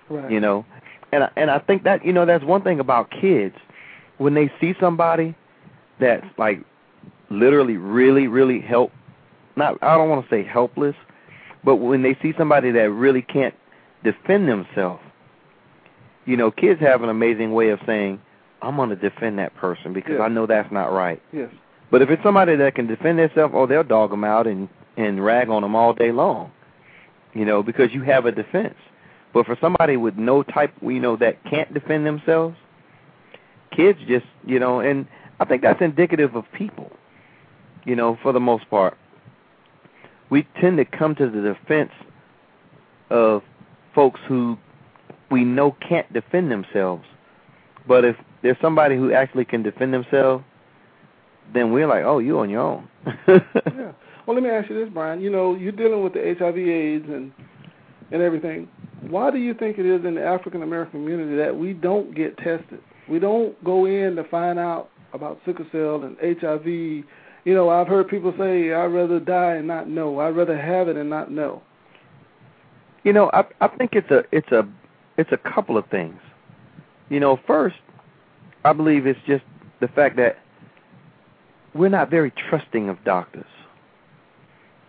Right. 0.10 0.30
you 0.30 0.40
know? 0.40 0.66
And 1.12 1.24
I, 1.24 1.32
and 1.36 1.50
I 1.50 1.60
think 1.60 1.84
that 1.84 2.06
you 2.06 2.14
know 2.14 2.26
that's 2.26 2.44
one 2.44 2.62
thing 2.62 2.80
about 2.80 3.10
kids. 3.10 3.56
When 4.18 4.34
they 4.34 4.52
see 4.62 4.76
somebody 4.80 5.34
that's 6.00 6.26
like 6.38 6.60
literally 7.30 7.78
really 7.78 8.28
really 8.28 8.60
help 8.62 8.92
not 9.56 9.78
I 9.82 9.96
don't 9.98 10.10
want 10.10 10.24
to 10.28 10.30
say 10.30 10.44
helpless 10.44 10.96
but 11.64 11.78
when 11.78 12.04
they 12.04 12.18
see 12.22 12.34
somebody 12.38 12.72
that 12.72 12.90
really 12.92 13.22
can't 13.22 13.56
defend 14.04 14.48
themselves 14.48 15.02
you 16.26 16.38
know 16.38 16.52
kids 16.52 16.80
have 16.82 17.02
an 17.04 17.10
amazing 17.10 17.54
way 17.54 17.70
of 17.70 17.80
saying 17.86 18.22
I'm 18.62 18.76
going 18.78 18.90
to 18.90 18.96
defend 18.96 19.38
that 19.40 19.56
person 19.56 19.94
because 19.94 20.16
Yeah. 20.18 20.24
I 20.26 20.28
know 20.30 20.46
that's 20.46 20.72
not 20.72 20.92
right 20.92 21.22
Yes. 21.32 21.50
but 21.92 22.02
if 22.02 22.10
it's 22.10 22.24
somebody 22.24 22.56
that 22.56 22.74
can 22.76 22.88
defend 22.88 23.20
themselves, 23.20 23.54
oh, 23.56 23.66
they'll 23.68 23.84
dog 23.84 24.12
them 24.12 24.24
out 24.24 24.48
and 24.48 24.70
and 24.98 25.24
rag 25.24 25.50
on 25.50 25.62
them 25.62 25.76
all 25.76 25.94
day 25.94 26.12
long, 26.14 26.52
you 27.34 27.44
know, 27.44 27.62
because 27.62 27.94
you 27.94 28.02
have 28.04 28.26
a 28.26 28.32
defense. 28.32 28.76
But 29.34 29.46
for 29.46 29.58
somebody 29.60 29.98
with 29.98 30.16
no 30.16 30.42
type, 30.42 30.74
you 30.82 31.02
know, 31.02 31.18
that 31.18 31.44
can't 31.44 31.74
defend 31.74 32.06
themselves, 32.06 32.56
kids 33.76 34.00
just, 34.08 34.26
you 34.46 34.58
know, 34.58 34.80
and 34.80 35.06
I 35.40 35.46
think 35.46 35.62
that's 35.62 35.82
indicative 35.82 36.36
of 36.36 36.46
people, 36.54 36.92
you 37.86 37.96
know, 37.96 38.18
for 38.22 38.32
the 38.32 38.40
most 38.40 38.70
part. 38.70 38.98
We 40.30 40.48
tend 40.60 40.78
to 40.78 40.86
come 40.86 41.16
to 41.16 41.30
the 41.30 41.42
defense 41.42 41.92
of 43.10 43.44
folks 43.94 44.20
who 44.28 44.58
we 45.30 45.44
know 45.44 45.76
can't 45.88 46.12
defend 46.14 46.52
themselves. 46.52 47.06
But 47.88 48.06
if 48.06 48.16
there's 48.42 48.58
somebody 48.62 48.96
who 48.96 49.12
actually 49.12 49.46
can 49.46 49.64
defend 49.64 49.94
themselves, 49.94 50.44
then 51.54 51.72
we're 51.72 51.88
like, 51.88 52.04
oh, 52.06 52.20
you're 52.20 52.42
on 52.42 52.50
your 52.50 52.62
own. 52.62 52.88
yeah. 53.28 53.92
Well, 54.26 54.36
let 54.36 54.44
me 54.44 54.50
ask 54.50 54.70
you 54.70 54.76
this, 54.84 54.92
Brian. 54.92 55.22
You 55.22 55.30
know, 55.30 55.56
you're 55.56 55.72
dealing 55.72 56.04
with 56.04 56.14
the 56.14 56.36
HIV/AIDS 56.40 57.08
and 57.10 57.32
and 58.12 58.22
everything. 58.22 58.68
Why 59.02 59.30
do 59.30 59.38
you 59.38 59.54
think 59.54 59.78
it 59.78 59.86
is 59.86 60.04
in 60.06 60.16
the 60.16 60.24
African 60.24 60.64
American 60.64 61.02
community 61.02 61.36
that 61.38 61.56
we 61.56 61.74
don't 61.74 62.16
get 62.16 62.38
tested? 62.38 62.82
We 63.08 63.20
don't 63.20 63.62
go 63.64 63.86
in 63.86 64.16
to 64.16 64.24
find 64.24 64.58
out 64.58 64.90
about 65.16 65.40
sickle 65.46 65.66
cell 65.72 66.04
and 66.04 66.18
HIV. 66.22 66.66
You 66.68 67.54
know, 67.54 67.70
I've 67.70 67.88
heard 67.88 68.08
people 68.08 68.34
say, 68.38 68.74
"I'd 68.74 68.86
rather 68.88 69.20
die 69.20 69.56
and 69.56 69.68
not 69.68 69.88
know. 69.88 70.20
I'd 70.20 70.36
rather 70.36 70.58
have 70.58 70.88
it 70.88 70.98
and 70.98 71.10
not 71.10 71.32
know." 71.32 71.62
You 73.04 73.14
know, 73.14 73.30
I 73.34 73.46
I 73.62 73.68
think 73.68 73.94
it's 73.94 74.12
a 74.12 74.24
it's 74.32 74.52
a 74.52 74.68
it's 75.18 75.32
a 75.32 75.38
couple 75.38 75.78
of 75.78 75.86
things. 75.88 76.20
You 77.10 77.20
know, 77.20 77.40
first, 77.48 77.78
I 78.64 78.74
believe 78.74 79.06
it's 79.06 79.20
just 79.28 79.44
the 79.80 79.88
fact 79.88 80.16
that 80.18 80.38
we're 81.74 81.90
not 81.90 82.10
very 82.10 82.32
trusting 82.32 82.90
of 82.90 83.04
doctors. 83.04 83.46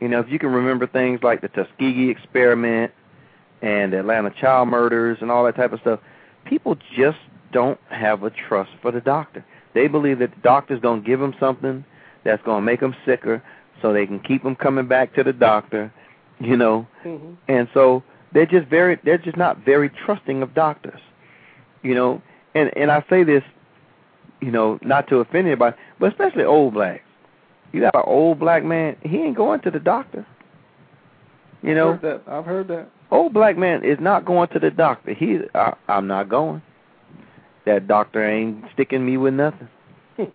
You 0.00 0.08
know, 0.08 0.20
if 0.20 0.30
you 0.30 0.38
can 0.38 0.50
remember 0.50 0.86
things 0.86 1.22
like 1.22 1.40
the 1.40 1.48
Tuskegee 1.48 2.10
experiment 2.10 2.92
and 3.62 3.92
the 3.92 4.00
Atlanta 4.00 4.30
child 4.30 4.68
murders 4.68 5.18
and 5.20 5.30
all 5.30 5.44
that 5.44 5.56
type 5.56 5.72
of 5.72 5.80
stuff, 5.80 6.00
people 6.44 6.76
just 6.96 7.18
don't 7.52 7.80
have 7.88 8.22
a 8.22 8.30
trust 8.30 8.70
for 8.82 8.90
the 8.90 9.00
doctor. 9.00 9.44
They 9.76 9.88
believe 9.88 10.20
that 10.20 10.34
the 10.34 10.40
doctor's 10.40 10.80
going 10.80 11.02
to 11.02 11.06
give 11.06 11.20
them 11.20 11.34
something 11.38 11.84
that's 12.24 12.42
going 12.44 12.62
to 12.62 12.64
make 12.64 12.80
them 12.80 12.96
sicker 13.04 13.42
so 13.82 13.92
they 13.92 14.06
can 14.06 14.20
keep 14.20 14.42
them 14.42 14.56
coming 14.56 14.88
back 14.88 15.14
to 15.16 15.22
the 15.22 15.34
doctor, 15.34 15.92
you 16.40 16.56
know. 16.56 16.86
Mm-hmm. 17.04 17.34
And 17.46 17.68
so 17.74 18.02
they're 18.32 18.46
just 18.46 18.68
very 18.68 18.98
they're 19.04 19.18
just 19.18 19.36
not 19.36 19.58
very 19.58 19.90
trusting 19.90 20.40
of 20.40 20.54
doctors. 20.54 21.00
You 21.82 21.94
know, 21.94 22.22
and 22.54 22.74
and 22.74 22.90
I 22.90 23.04
say 23.10 23.22
this, 23.22 23.42
you 24.40 24.50
know, 24.50 24.78
not 24.80 25.08
to 25.08 25.16
offend 25.16 25.46
anybody, 25.46 25.76
but 26.00 26.10
especially 26.10 26.44
old 26.44 26.72
blacks. 26.72 27.04
You 27.74 27.82
got 27.82 27.94
an 27.94 28.02
old 28.06 28.38
black 28.38 28.64
man, 28.64 28.96
he 29.02 29.18
ain't 29.18 29.36
going 29.36 29.60
to 29.60 29.70
the 29.70 29.78
doctor. 29.78 30.26
You 31.62 31.74
know, 31.74 31.92
I've 31.92 32.00
heard 32.00 32.22
that. 32.24 32.32
I've 32.32 32.44
heard 32.46 32.68
that. 32.68 32.88
old 33.10 33.34
black 33.34 33.58
man 33.58 33.84
is 33.84 33.98
not 34.00 34.24
going 34.24 34.48
to 34.54 34.58
the 34.58 34.70
doctor. 34.70 35.12
He, 35.12 35.40
I, 35.54 35.74
I'm 35.86 36.06
not 36.06 36.30
going. 36.30 36.62
That 37.66 37.86
doctor 37.86 38.26
ain't 38.26 38.64
sticking 38.72 39.04
me 39.04 39.16
with 39.16 39.34
nothing. 39.34 39.68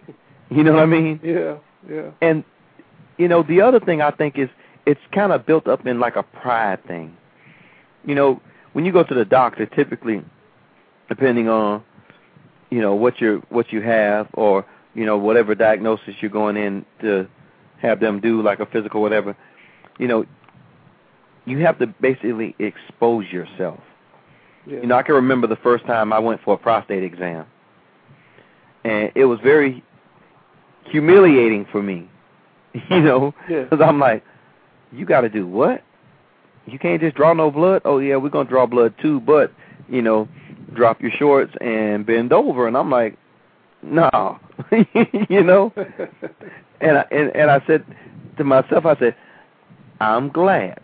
You 0.53 0.65
know 0.65 0.73
what 0.73 0.83
I 0.83 0.85
mean? 0.85 1.19
Yeah, 1.23 1.57
yeah. 1.89 2.11
And 2.21 2.43
you 3.17 3.27
know, 3.29 3.41
the 3.41 3.61
other 3.61 3.79
thing 3.79 4.01
I 4.01 4.11
think 4.11 4.37
is 4.37 4.49
it's 4.85 4.99
kind 5.13 5.31
of 5.31 5.45
built 5.45 5.67
up 5.67 5.85
in 5.85 5.99
like 5.99 6.17
a 6.17 6.23
pride 6.23 6.85
thing. 6.85 7.15
You 8.05 8.15
know, 8.15 8.41
when 8.73 8.83
you 8.83 8.91
go 8.91 9.03
to 9.03 9.13
the 9.13 9.23
doctor, 9.23 9.65
typically, 9.65 10.23
depending 11.07 11.47
on 11.47 11.83
you 12.69 12.81
know 12.81 12.95
what 12.95 13.21
you 13.21 13.43
what 13.49 13.71
you 13.71 13.81
have 13.81 14.27
or 14.33 14.65
you 14.93 15.05
know 15.05 15.17
whatever 15.17 15.55
diagnosis 15.55 16.15
you're 16.19 16.31
going 16.31 16.57
in 16.57 16.85
to 16.99 17.27
have 17.81 17.99
them 17.99 18.19
do, 18.19 18.41
like 18.41 18.59
a 18.59 18.65
physical 18.65 19.01
whatever, 19.01 19.35
you 19.97 20.07
know, 20.07 20.25
you 21.45 21.59
have 21.59 21.79
to 21.79 21.87
basically 21.87 22.55
expose 22.59 23.25
yourself. 23.31 23.79
Yeah. 24.67 24.79
You 24.81 24.87
know, 24.87 24.95
I 24.95 25.03
can 25.03 25.15
remember 25.15 25.47
the 25.47 25.55
first 25.57 25.85
time 25.85 26.13
I 26.13 26.19
went 26.19 26.41
for 26.43 26.53
a 26.53 26.57
prostate 26.57 27.03
exam, 27.03 27.45
and 28.83 29.11
it 29.15 29.25
was 29.25 29.39
very 29.43 29.83
humiliating 30.85 31.65
for 31.71 31.81
me. 31.81 32.07
You 32.89 33.01
know, 33.01 33.33
Yeah. 33.49 33.63
because 33.63 33.81
I'm 33.85 33.99
like, 33.99 34.23
you 34.93 35.05
got 35.05 35.21
to 35.21 35.29
do 35.29 35.45
what? 35.45 35.83
You 36.65 36.79
can't 36.79 37.01
just 37.01 37.17
draw 37.17 37.33
no 37.33 37.51
blood. 37.51 37.81
Oh 37.83 37.99
yeah, 37.99 38.15
we're 38.15 38.29
gonna 38.29 38.47
draw 38.47 38.65
blood 38.65 38.93
too, 39.01 39.19
but 39.19 39.51
you 39.89 40.01
know, 40.01 40.29
drop 40.73 41.01
your 41.01 41.11
shorts 41.11 41.51
and 41.59 42.05
bend 42.05 42.31
over. 42.31 42.67
And 42.67 42.77
I'm 42.77 42.89
like, 42.89 43.17
no, 43.81 44.39
you 45.29 45.43
know. 45.43 45.73
And 46.83 46.97
I, 46.97 47.05
and 47.11 47.35
and 47.35 47.51
I 47.51 47.61
said 47.67 47.85
to 48.37 48.43
myself, 48.43 48.87
I 48.87 48.97
said, 48.97 49.15
I'm 49.99 50.29
glad 50.29 50.79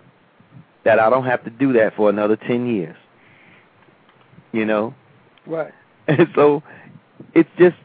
that 0.85 0.99
I 0.99 1.09
don't 1.09 1.25
have 1.25 1.43
to 1.45 1.49
do 1.49 1.73
that 1.73 1.95
for 1.95 2.07
another 2.09 2.35
ten 2.35 2.67
years. 2.67 2.95
You 4.57 4.65
know, 4.65 4.95
right. 5.45 5.73
and 6.07 6.27
so 6.33 6.63
it's 7.33 7.49
just 7.59 7.77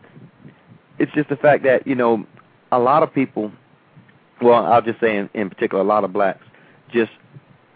it's 0.98 1.12
just 1.12 1.28
the 1.28 1.36
fact 1.36 1.64
that 1.64 1.86
you 1.86 1.94
know 1.94 2.24
a 2.70 2.78
lot 2.78 3.02
of 3.02 3.12
people 3.12 3.52
well 4.40 4.64
i'll 4.64 4.80
just 4.80 4.98
say 5.00 5.16
in, 5.16 5.28
in 5.34 5.50
particular 5.50 5.82
a 5.82 5.86
lot 5.86 6.04
of 6.04 6.12
blacks 6.12 6.44
just 6.92 7.10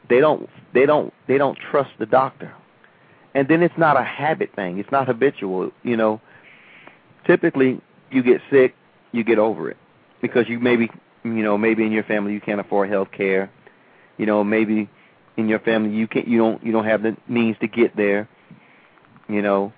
they 0.08 0.20
don't 0.20 0.48
they 0.72 0.86
don't 0.86 1.12
they 1.26 1.38
don't 1.38 1.58
trust 1.70 1.90
the 1.98 2.06
doctor. 2.06 2.52
And 3.34 3.48
then 3.48 3.62
it's 3.62 3.76
not 3.76 4.00
a 4.00 4.02
habit 4.02 4.54
thing. 4.54 4.78
It's 4.78 4.90
not 4.90 5.06
habitual 5.06 5.70
you 5.82 5.96
know? 5.96 6.20
Typically 7.26 7.80
you 8.10 8.22
get 8.22 8.40
sick 8.50 8.74
you 9.12 9.24
get 9.24 9.38
over 9.38 9.70
it. 9.70 9.76
Because 10.22 10.48
you 10.48 10.58
maybe 10.58 10.90
you 11.24 11.42
know 11.42 11.58
maybe 11.58 11.84
in 11.84 11.92
your 11.92 12.04
family 12.04 12.32
you 12.32 12.40
can't 12.40 12.60
afford 12.60 12.88
health 12.88 13.08
care. 13.12 13.50
You 14.18 14.26
know 14.26 14.44
maybe 14.44 14.88
in 15.36 15.48
your 15.48 15.60
family 15.60 15.94
you 15.94 16.06
can't 16.06 16.28
you 16.28 16.38
don't 16.38 16.64
you 16.64 16.72
don't 16.72 16.86
have 16.86 17.02
the 17.02 17.16
means 17.28 17.56
to 17.60 17.68
get 17.68 17.96
there 17.96 18.28
you 19.28 19.42
know? 19.42 19.72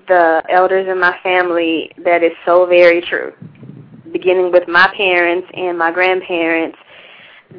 the 0.08 0.44
elders 0.50 0.88
in 0.88 1.00
my 1.00 1.18
family, 1.24 1.92
that 2.04 2.22
is 2.22 2.34
so 2.46 2.68
very 2.68 3.02
true. 3.02 3.34
Beginning 4.12 4.52
with 4.52 4.68
my 4.68 4.88
parents 4.96 5.48
and 5.56 5.76
my 5.76 5.92
grandparents, 5.92 6.78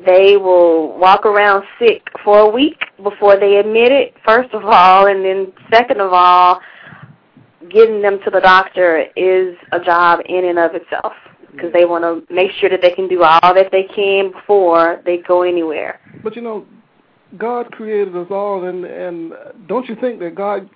they 0.06 0.36
will 0.36 0.96
walk 0.98 1.26
around 1.26 1.64
sick 1.80 2.06
for 2.22 2.38
a 2.38 2.48
week 2.48 2.78
before 3.02 3.36
they 3.36 3.56
admit 3.56 3.90
it, 3.90 4.14
first 4.24 4.54
of 4.54 4.64
all, 4.64 5.08
and 5.08 5.24
then 5.24 5.52
second 5.72 6.00
of 6.00 6.12
all, 6.12 6.60
getting 7.70 8.02
them 8.02 8.18
to 8.24 8.30
the 8.30 8.40
doctor 8.40 9.06
is 9.16 9.56
a 9.72 9.80
job 9.80 10.20
in 10.26 10.44
and 10.44 10.58
of 10.58 10.72
itself 10.74 11.12
because 11.52 11.72
they 11.72 11.84
want 11.84 12.04
to 12.04 12.32
make 12.32 12.50
sure 12.52 12.68
that 12.68 12.82
they 12.82 12.90
can 12.90 13.08
do 13.08 13.22
all 13.22 13.54
that 13.54 13.70
they 13.72 13.84
can 13.94 14.32
before 14.32 15.00
they 15.04 15.18
go 15.18 15.42
anywhere. 15.42 16.00
But 16.22 16.36
you 16.36 16.42
know, 16.42 16.66
God 17.38 17.72
created 17.72 18.16
us 18.16 18.28
all, 18.30 18.64
and 18.64 18.84
and 18.84 19.32
don't 19.66 19.88
you 19.88 19.96
think 19.96 20.20
that 20.20 20.34
God 20.34 20.68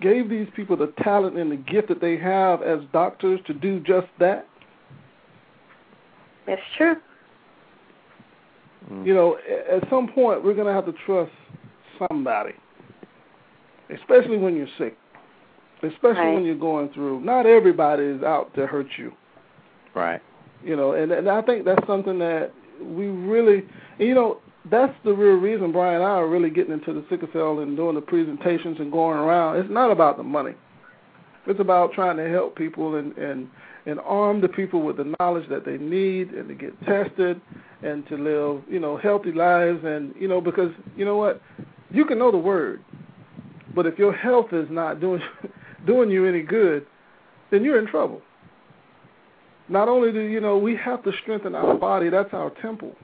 gave 0.00 0.28
these 0.28 0.48
people 0.56 0.76
the 0.76 0.92
talent 1.02 1.36
and 1.36 1.50
the 1.50 1.56
gift 1.56 1.88
that 1.88 2.00
they 2.00 2.16
have 2.16 2.62
as 2.62 2.80
doctors 2.92 3.40
to 3.46 3.54
do 3.54 3.80
just 3.80 4.08
that? 4.18 4.46
That's 6.46 6.60
true. 6.76 6.96
You 9.04 9.14
know, 9.14 9.38
at 9.70 9.88
some 9.88 10.08
point 10.08 10.42
we're 10.42 10.54
going 10.54 10.66
to 10.66 10.72
have 10.72 10.86
to 10.86 10.94
trust 11.06 11.30
somebody, 12.08 12.54
especially 13.94 14.36
when 14.36 14.56
you're 14.56 14.66
sick, 14.78 14.96
especially 15.82 16.20
Right. 16.20 16.34
when 16.34 16.44
you're 16.44 16.54
going 16.56 16.90
through. 16.90 17.20
Not 17.20 17.46
everybody 17.46 18.04
is 18.04 18.22
out 18.22 18.52
to 18.54 18.66
hurt 18.66 18.86
you. 18.98 19.12
Right. 19.94 20.20
you 20.62 20.76
know 20.76 20.92
and 20.92 21.10
and 21.10 21.28
i 21.28 21.40
think 21.42 21.64
that's 21.64 21.84
something 21.86 22.18
that 22.20 22.52
we 22.82 23.06
really 23.06 23.64
you 23.98 24.14
know 24.14 24.38
that's 24.70 24.92
the 25.04 25.12
real 25.12 25.36
reason 25.36 25.72
Brian 25.72 25.96
and 25.96 26.04
I 26.04 26.10
are 26.16 26.28
really 26.28 26.50
getting 26.50 26.72
into 26.74 26.92
the 26.92 27.02
sickle 27.08 27.28
cell 27.32 27.60
and 27.60 27.76
doing 27.78 27.94
the 27.94 28.02
presentations 28.02 28.78
and 28.78 28.92
going 28.92 29.18
around. 29.18 29.56
It's 29.56 29.70
not 29.70 29.90
about 29.90 30.18
the 30.18 30.22
money. 30.22 30.52
It's 31.46 31.58
about 31.60 31.94
trying 31.94 32.18
to 32.18 32.28
help 32.28 32.56
people 32.56 32.96
and 32.96 33.16
and 33.16 33.48
and 33.86 33.98
arm 34.00 34.42
the 34.42 34.48
people 34.48 34.82
with 34.82 34.98
the 34.98 35.14
knowledge 35.18 35.48
that 35.48 35.64
they 35.64 35.78
need 35.78 36.32
and 36.32 36.46
to 36.48 36.54
get 36.54 36.78
tested 36.84 37.40
and 37.82 38.06
to 38.08 38.16
live, 38.18 38.62
you 38.68 38.78
know, 38.78 38.98
healthy 38.98 39.32
lives 39.32 39.82
and 39.84 40.14
you 40.20 40.28
know 40.28 40.42
because 40.42 40.70
you 40.94 41.06
know 41.06 41.16
what? 41.16 41.40
You 41.90 42.04
can 42.04 42.18
know 42.18 42.30
the 42.30 42.36
word, 42.52 42.84
but 43.74 43.86
if 43.86 43.98
your 43.98 44.12
health 44.12 44.52
is 44.52 44.68
not 44.70 45.00
doing 45.00 45.22
doing 45.86 46.10
you 46.10 46.26
any 46.26 46.42
good, 46.42 46.86
then 47.50 47.64
you're 47.64 47.78
in 47.78 47.86
trouble. 47.86 48.22
Not 49.68 49.88
only 49.88 50.12
do 50.12 50.20
you 50.20 50.40
know 50.40 50.58
we 50.58 50.76
have 50.76 51.02
to 51.04 51.12
strengthen 51.22 51.54
our 51.54 51.74
body, 51.74 52.10
that's 52.10 52.32
our 52.32 52.50
temple. 52.60 52.94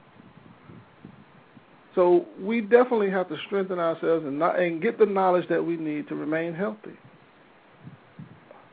So 1.95 2.25
we 2.39 2.61
definitely 2.61 3.09
have 3.09 3.27
to 3.29 3.37
strengthen 3.47 3.79
ourselves 3.79 4.23
and 4.25 4.37
not, 4.37 4.59
and 4.59 4.79
get 4.81 4.99
the 4.99 5.05
knowledge 5.05 5.47
that 5.49 5.65
we 5.65 5.77
need 5.77 6.07
to 6.09 6.15
remain 6.15 6.53
healthy. 6.53 6.93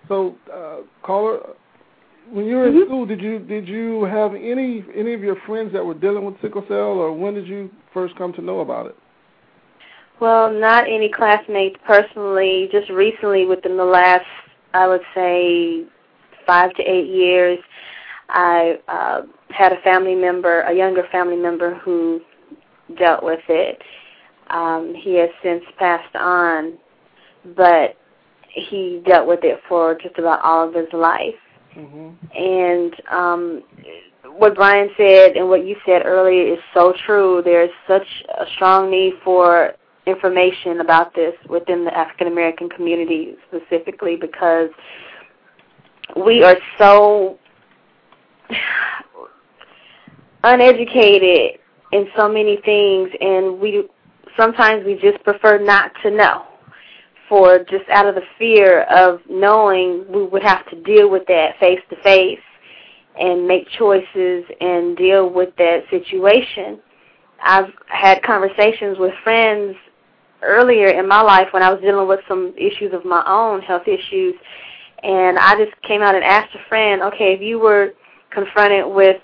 So, 0.09 0.37
uh, 0.53 0.81
caller, 1.03 1.39
when 2.31 2.45
you 2.45 2.57
were 2.57 2.67
mm-hmm. 2.67 2.79
in 2.79 2.87
school, 2.87 3.07
did 3.07 3.23
you 3.23 3.39
did 3.39 3.67
you 3.67 4.05
have 4.05 4.35
any 4.35 4.85
any 4.95 5.15
of 5.15 5.23
your 5.23 5.37
friends 5.47 5.73
that 5.73 5.85
were 5.85 5.95
dealing 5.95 6.25
with 6.25 6.35
sickle 6.43 6.65
cell, 6.69 6.99
or 6.99 7.13
when 7.13 7.33
did 7.35 7.47
you 7.47 7.71
first 7.95 8.15
come 8.17 8.33
to 8.35 8.43
know 8.43 8.61
about 8.61 8.87
it? 8.87 8.97
Well, 10.25 10.51
not 10.51 10.89
any 10.89 11.11
classmates 11.11 11.77
personally. 11.87 12.71
Just 12.73 12.89
recently, 12.89 13.45
within 13.45 13.77
the 13.77 13.85
last, 13.85 14.25
I 14.73 14.89
would 14.89 15.03
say, 15.15 15.85
five 16.47 16.73
to 16.77 16.83
eight 16.83 17.09
years, 17.09 17.59
I 18.31 18.79
uh, 18.89 19.21
had 19.51 19.75
a 19.75 19.83
family 19.83 20.15
member, 20.15 20.63
a 20.63 20.73
younger 20.73 21.07
family 21.13 21.37
member, 21.37 21.75
who 21.75 22.23
dealt 22.99 23.23
with 23.23 23.43
it. 23.51 23.83
Um, 24.49 24.95
he 24.97 25.17
has 25.17 25.29
since 25.43 25.63
passed 25.79 26.17
on, 26.17 26.79
but 27.55 27.99
he 28.49 29.03
dealt 29.05 29.29
with 29.29 29.41
it 29.43 29.61
for 29.69 29.95
just 29.95 30.17
about 30.17 30.43
all 30.43 30.67
of 30.67 30.75
his 30.75 30.89
life. 30.95 31.35
Mm-hmm. 31.77 32.35
And 32.35 32.95
um, 33.13 33.63
what 34.39 34.55
Brian 34.55 34.89
said 34.97 35.37
and 35.37 35.51
what 35.51 35.67
you 35.67 35.77
said 35.85 36.01
earlier 36.07 36.55
is 36.55 36.61
so 36.73 36.95
true. 37.05 37.43
There's 37.45 37.69
such 37.87 38.07
a 38.41 38.47
strong 38.55 38.91
need 38.91 39.17
for 39.23 39.75
information 40.07 40.81
about 40.81 41.15
this 41.15 41.35
within 41.49 41.85
the 41.85 41.97
African 41.97 42.27
American 42.27 42.69
community 42.69 43.37
specifically 43.49 44.17
because 44.17 44.71
we 46.25 46.43
are 46.43 46.57
so 46.79 47.39
uneducated 50.45 51.59
in 51.93 52.07
so 52.17 52.29
many 52.29 52.61
things 52.65 53.11
and 53.21 53.59
we 53.59 53.89
sometimes 54.37 54.85
we 54.85 54.95
just 54.95 55.23
prefer 55.25 55.59
not 55.59 55.93
to 56.03 56.11
know 56.11 56.45
for 57.29 57.59
just 57.61 57.89
out 57.91 58.07
of 58.07 58.15
the 58.15 58.23
fear 58.39 58.83
of 58.83 59.21
knowing 59.31 60.05
we 60.13 60.25
would 60.25 60.43
have 60.43 60.69
to 60.69 60.83
deal 60.83 61.09
with 61.09 61.27
that 61.27 61.59
face 61.59 61.81
to 61.89 61.97
face 62.03 62.39
and 63.19 63.47
make 63.47 63.67
choices 63.71 64.45
and 64.61 64.97
deal 64.97 65.31
with 65.31 65.55
that 65.57 65.85
situation. 65.89 66.79
I've 67.43 67.71
had 67.87 68.23
conversations 68.23 68.99
with 68.99 69.13
friends 69.23 69.77
earlier 70.45 70.89
in 70.89 71.09
my 71.09 71.21
life 71.21 71.49
when 71.53 71.63
I 71.63 71.73
was 71.73 71.81
dealing 71.81 72.09
with 72.09 72.21
some 72.29 72.55
issues 72.57 72.93
of 72.93 73.05
my 73.05 73.23
own, 73.27 73.61
health 73.63 73.87
issues, 73.87 74.35
and 75.03 75.39
I 75.39 75.57
just 75.57 75.81
came 75.83 76.03
out 76.03 76.15
and 76.15 76.25
asked 76.25 76.55
a 76.55 76.69
friend, 76.69 77.03
okay, 77.03 77.35
if 77.35 77.41
you 77.41 77.59
were 77.59 77.93
confronted 78.31 78.87
with 78.87 79.21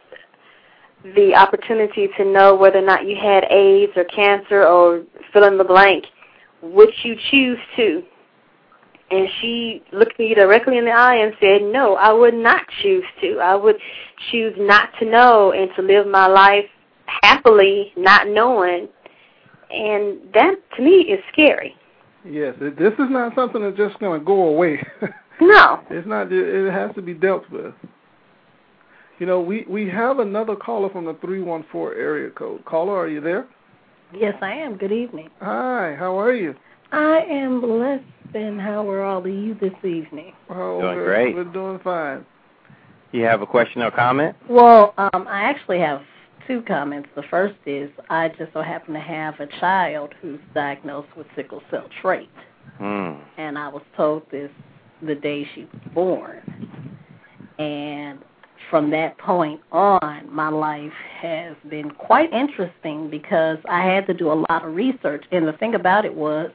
the 1.17 1.35
opportunity 1.35 2.09
to 2.19 2.25
know 2.25 2.55
whether 2.55 2.79
or 2.79 2.85
not 2.85 3.07
you 3.07 3.17
had 3.17 3.45
AIDS 3.51 3.93
or 3.97 4.05
cancer 4.05 4.67
or 4.67 5.05
fill 5.33 5.45
in 5.45 5.57
the 5.57 5.65
blank, 5.65 6.05
would 6.63 6.91
you 7.03 7.17
choose 7.31 7.59
to? 7.77 8.03
And 9.11 9.27
she 9.41 9.83
looked 9.93 10.19
me 10.19 10.35
directly 10.35 10.79
in 10.79 10.85
the 10.85 10.93
eye 10.93 11.17
and 11.17 11.35
said, 11.41 11.63
No, 11.63 11.97
I 11.97 12.13
would 12.13 12.35
not 12.35 12.63
choose 12.83 13.05
to. 13.23 13.39
I 13.39 13.57
would 13.57 13.77
choose 14.31 14.55
not 14.57 14.91
to 15.01 15.05
know 15.05 15.53
and 15.53 15.71
to 15.77 15.83
live 15.83 16.07
my 16.07 16.27
life 16.27 16.67
happily, 17.23 17.93
not 17.97 18.29
knowing. 18.29 18.89
And 19.73 20.19
that, 20.35 20.55
to 20.77 20.83
me, 20.83 21.03
is 21.03 21.21
scary. 21.33 21.77
Yes, 22.25 22.55
this 22.61 22.93
is 22.95 23.09
not 23.09 23.35
something 23.35 23.63
that's 23.63 23.77
just 23.77 23.99
going 23.99 24.21
to 24.21 24.25
go 24.25 24.49
away. 24.49 24.85
no. 25.41 25.81
It's 25.91 26.07
not. 26.07 26.31
It 26.31 26.71
has 26.71 26.95
to 26.97 27.03
be 27.03 27.15
dealt 27.15 27.49
with. 27.51 27.75
You 29.19 29.27
know, 29.27 29.41
we 29.41 29.65
we 29.69 29.89
have 29.89 30.19
another 30.19 30.57
caller 30.57 30.91
from 30.91 31.05
the 31.05 31.15
314 31.15 31.99
area 31.99 32.31
code. 32.31 32.65
Caller, 32.65 32.97
are 32.97 33.09
you 33.09 33.21
there? 33.21 33.47
Yes, 34.15 34.35
I 34.43 34.53
am. 34.53 34.77
Good 34.77 34.93
evening. 34.93 35.31
Hi, 35.41 35.95
how 35.99 36.19
are 36.19 36.35
you? 36.35 36.55
I 36.93 37.21
am 37.29 37.61
blessed, 37.61 38.03
and 38.35 38.61
how 38.61 38.89
are 38.89 39.03
all 39.03 39.19
of 39.19 39.27
you 39.27 39.55
this 39.55 39.75
evening? 39.85 40.33
Well, 40.49 40.81
doing 40.81 40.97
we're, 40.97 41.05
great. 41.05 41.35
We're 41.35 41.45
doing 41.45 41.79
fine. 41.85 42.27
You 43.13 43.25
have 43.25 43.43
a 43.43 43.47
question 43.47 43.83
or 43.83 43.91
comment? 43.91 44.37
Well, 44.49 44.95
um, 44.99 45.27
I 45.29 45.43
actually 45.43 45.81
have 45.81 46.03
two 46.51 46.63
comments. 46.63 47.09
The 47.15 47.23
first 47.31 47.55
is 47.65 47.89
I 48.09 48.29
just 48.31 48.53
so 48.53 48.61
happen 48.61 48.95
to 48.95 49.01
have 49.01 49.39
a 49.39 49.47
child 49.61 50.13
who's 50.21 50.41
diagnosed 50.53 51.09
with 51.17 51.29
sickle 51.37 51.63
cell 51.71 51.89
trait, 52.03 52.29
Hmm. 52.79 53.21
and 53.39 53.57
I 53.57 53.69
was 53.69 53.83
told 53.97 54.29
this 54.33 54.51
the 55.01 55.15
day 55.15 55.49
she 55.55 55.63
was 55.73 55.83
born. 55.95 56.89
And 57.61 58.19
from 58.69 58.91
that 58.91 59.17
point 59.19 59.61
on, 59.71 60.29
my 60.29 60.49
life 60.49 60.93
has 61.21 61.55
been 61.69 61.91
quite 61.93 62.33
interesting 62.33 63.11
because 63.11 63.59
I 63.69 63.83
had 63.87 64.07
to 64.09 64.15
do 64.15 64.33
a 64.33 64.39
lot 64.51 64.65
of 64.65 64.75
research. 64.75 65.25
And 65.31 65.47
the 65.47 65.53
thing 65.53 65.75
about 65.77 66.05
it 66.05 66.15
was, 66.15 66.51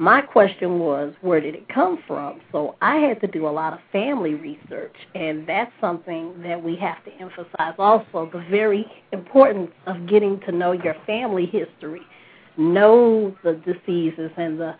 my 0.00 0.22
question 0.22 0.78
was, 0.78 1.12
where 1.20 1.42
did 1.42 1.54
it 1.54 1.68
come 1.68 2.02
from? 2.06 2.40
So 2.52 2.74
I 2.80 2.96
had 2.96 3.20
to 3.20 3.26
do 3.26 3.46
a 3.46 3.50
lot 3.50 3.74
of 3.74 3.80
family 3.92 4.32
research, 4.32 4.96
and 5.14 5.46
that's 5.46 5.70
something 5.78 6.40
that 6.42 6.64
we 6.64 6.74
have 6.76 7.04
to 7.04 7.12
emphasize 7.20 7.74
also 7.78 8.30
the 8.32 8.42
very 8.50 8.90
importance 9.12 9.70
of 9.86 10.08
getting 10.08 10.40
to 10.46 10.52
know 10.52 10.72
your 10.72 10.96
family 11.06 11.44
history, 11.44 12.00
know 12.56 13.36
the 13.44 13.60
diseases 13.66 14.30
and 14.38 14.58
the 14.58 14.74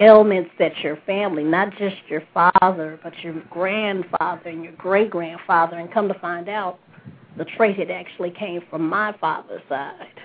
ailments 0.00 0.50
that 0.58 0.76
your 0.80 0.98
family, 1.06 1.42
not 1.42 1.70
just 1.78 1.96
your 2.10 2.22
father, 2.34 3.00
but 3.02 3.18
your 3.20 3.40
grandfather 3.48 4.50
and 4.50 4.62
your 4.62 4.74
great 4.74 5.08
grandfather, 5.08 5.78
and 5.78 5.90
come 5.90 6.06
to 6.06 6.18
find 6.18 6.50
out 6.50 6.78
the 7.38 7.46
trait 7.56 7.78
had 7.78 7.90
actually 7.90 8.30
came 8.30 8.60
from 8.68 8.86
my 8.86 9.16
father's 9.22 9.62
side. 9.70 10.20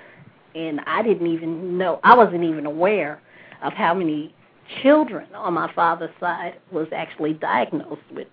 And 0.55 0.81
I 0.81 1.03
didn't 1.03 1.27
even 1.27 1.77
know, 1.77 2.01
I 2.03 2.17
wasn't 2.17 2.43
even 2.43 2.65
aware 2.65 3.21
of 3.61 3.73
how 3.73 3.93
many 3.93 4.33
children 4.81 5.27
on 5.33 5.53
my 5.53 5.71
father's 5.73 6.11
side 6.19 6.55
was 6.71 6.87
actually 6.95 7.33
diagnosed 7.33 8.01
with 8.13 8.27